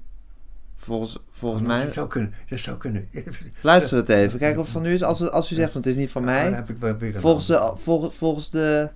Volgens, 0.77 1.17
volgens 1.31 1.61
Oh, 1.61 1.67
mij. 1.67 1.85
Dat 1.85 1.93
zou 1.93 2.07
kunnen. 2.07 2.33
Dat 2.49 2.59
zou 2.59 2.77
kunnen. 2.77 3.09
Luister 3.61 3.97
het 3.97 4.09
even. 4.09 4.39
Kijk 4.39 4.57
of 4.57 4.63
het 4.63 4.73
van 4.73 4.85
u 4.85 4.93
is. 4.93 5.03
Als, 5.03 5.29
als 5.29 5.51
u 5.51 5.55
zegt 5.55 5.71
van 5.71 5.81
het 5.81 5.89
is 5.89 5.95
niet 5.95 6.11
van 6.11 6.25
dan 6.25 6.33
mij. 6.33 6.51
heb 6.51 6.69
ik 6.69 7.15
Volgens 7.15 7.45
de, 7.45 7.73
volgens, 7.75 8.15
volgens 8.15 8.49
de. 8.49 8.89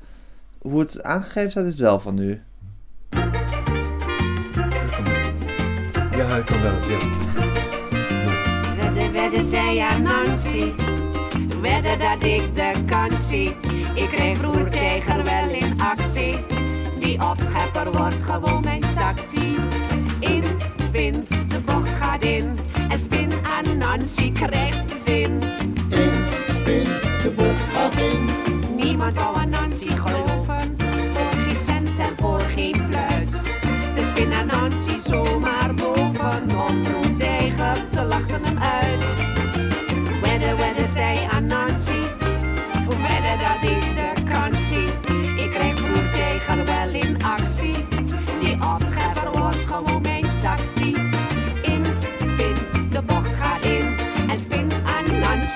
Hoe 0.58 0.80
het 0.80 1.04
aangegeven 1.04 1.52
staat, 1.52 1.66
is 1.66 1.72
het 1.72 1.80
wel 1.80 2.00
van 2.00 2.18
u. 2.18 2.42
Ja, 6.12 6.36
ik 6.38 6.46
kan 6.46 6.62
wel. 6.62 6.74
Ja. 6.90 7.00
Wedden, 8.78 9.12
wedden, 9.12 9.50
zei 9.50 9.76
ja 9.76 9.98
Nancy. 9.98 10.72
Wedden 11.62 12.00
dat 12.00 12.24
ik 12.24 12.54
de 12.54 12.74
kans 12.86 13.28
zie. 13.28 13.56
Ik 13.96 14.08
kreeg 14.10 14.42
roertijger 14.42 15.24
wel 15.24 15.50
in 15.50 15.82
actie. 15.82 16.38
Die 17.00 17.00
Die 17.00 17.22
opschepper 17.30 17.92
wordt 17.92 18.24
gewoon 18.24 18.62
mijn 18.62 18.82
taxi. 18.96 19.56
In, 20.20 20.44
spin, 20.92 21.26
de 21.48 21.60
bocht 21.66 21.90
gaat 22.00 22.24
in. 22.24 22.58
En 22.90 23.00
spin 23.00 23.34
aan 23.44 23.78
Nancy 23.78 24.32
krijgt 24.32 24.90
ze 24.90 25.02
zin. 25.06 25.42
In, 25.90 26.12
spin, 26.60 26.88
de 27.24 27.34
bocht 27.36 27.74
gaat 27.74 27.94
in. 27.94 28.30
Niemand 28.76 29.14
wou 29.14 29.38
aan 29.38 29.50
Nancy 29.50 29.88
geloven. 29.88 30.76
Voor 31.14 31.32
geen 31.46 31.56
cent 31.56 32.00
en 32.00 32.16
voor 32.18 32.40
geen 32.40 32.76
fluit. 32.90 33.32
De 33.96 34.08
spin 34.10 34.34
aan 34.34 34.48
Nancy 34.48 34.98
zomaar 34.98 35.74
bovenop 35.74 36.88
roept 36.92 37.20
tegen. 37.20 37.90
Ze 37.90 38.04
lachten 38.04 38.51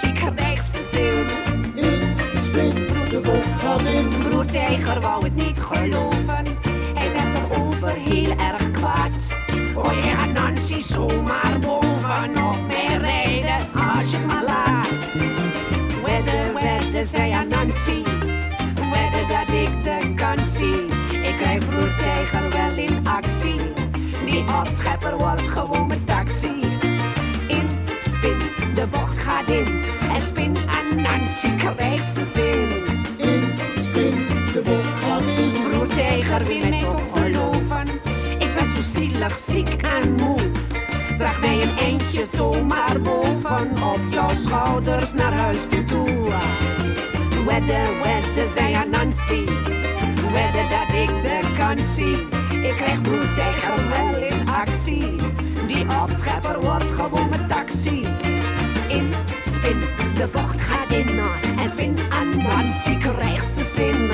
aan 0.03 0.11
Nancy 0.11 0.33
krijgt 0.35 0.65
ze 0.65 0.89
zin. 0.91 1.83
In, 1.83 2.15
spin, 2.43 2.75
de 3.09 3.19
bocht 3.23 3.61
gaat 3.61 3.81
in. 3.81 4.07
Broer 4.29 4.45
Tijger 4.45 5.01
wou 5.01 5.23
het 5.23 5.35
niet 5.35 5.61
geloven. 5.61 6.45
Hij 6.93 7.11
werd 7.13 7.51
erover 7.51 7.89
heel 7.89 8.37
erg 8.37 8.71
kwaad. 8.71 9.27
Oh 9.75 10.03
ja, 10.03 10.25
Nancy 10.25 10.81
zomaar 10.81 11.59
bovenop 11.59 12.67
mij 12.67 12.97
rijden 12.97 13.67
als 13.95 14.11
je 14.11 14.17
het 14.17 14.25
maar 14.27 14.43
laat. 14.43 15.13
Wedden, 16.05 16.53
wedden, 16.53 17.05
zei 17.05 17.31
aan 17.31 17.47
Nancy. 17.47 18.03
Wedden 18.91 19.27
dat 19.27 19.55
ik 19.55 19.83
de 19.83 20.13
kans 20.15 20.57
zie. 20.57 20.85
Ik 21.29 21.35
krijg 21.39 21.65
broer 21.65 21.95
Tijger 21.97 22.49
wel 22.49 22.77
in 22.77 23.07
actie. 23.07 23.59
Die 24.25 24.43
opschepper 24.61 25.17
wordt 25.17 25.47
gewoon 25.47 25.87
mijn 25.87 26.03
taxi. 26.03 26.74
Gaat 29.25 29.47
in. 29.47 29.83
En 30.13 30.21
spin 30.21 30.57
aan 30.57 31.01
Nancy 31.01 31.55
krijgt 31.55 32.05
ze 32.05 32.25
zin. 32.25 32.69
In, 33.29 33.53
spin, 33.89 34.17
de 34.53 34.61
bocht 34.65 35.03
gaat 35.03 35.21
in. 35.21 35.69
Broer 35.69 35.87
Tijger 35.87 36.43
wil 36.45 36.69
mij 36.69 36.79
toch 36.81 37.01
geloven. 37.13 37.87
Ik 38.39 38.55
ben 38.55 38.65
zo 38.75 38.81
zielig, 38.81 39.35
ziek 39.35 39.81
en 39.81 40.13
moe. 40.13 40.39
Draag 41.17 41.39
mij 41.41 41.61
een 41.61 41.77
eindje 41.77 42.25
zomaar 42.31 43.01
boven 43.01 43.83
op 43.83 43.99
jouw 44.09 44.35
schouders 44.35 45.13
naar 45.13 45.33
huis 45.33 45.65
toe. 45.87 46.31
Wedden, 47.45 48.01
wedden, 48.03 48.51
zei 48.55 48.73
aan 48.73 48.89
Nancy. 48.89 49.45
Wedden 50.33 50.69
dat 50.69 50.95
ik 50.95 51.09
de 51.21 51.53
kans 51.57 51.95
zie. 51.95 52.17
Ik 52.67 52.75
krijg 52.75 53.01
broer 53.01 53.33
Tijger 53.35 53.89
wel 53.89 54.23
in 54.23 54.49
actie. 54.49 55.15
Die 55.67 55.85
opschepper 56.03 56.59
wordt 56.59 56.91
gewoon 56.91 57.29
mijn 57.29 57.47
taxi. 57.47 58.03
In, 58.95 59.13
spin, 59.45 59.79
de 60.13 60.27
bocht 60.31 60.61
gaat 60.61 60.91
in. 60.91 61.19
En 61.57 61.69
spin 61.69 61.99
aan 62.09 62.37
Nancy 62.37 62.97
krijgt 62.97 63.45
ze 63.45 63.63
zin. 63.63 64.11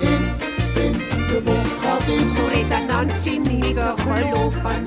In, 0.00 0.28
spin, 0.70 0.92
de 1.28 1.40
bocht 1.44 1.84
gaat 1.84 2.08
in. 2.08 2.30
Zo 2.30 2.46
reed 2.52 2.70
aan 2.72 2.86
Nancy 2.86 3.38
niet 3.38 3.74
te 3.74 3.94
geloven. 3.96 4.84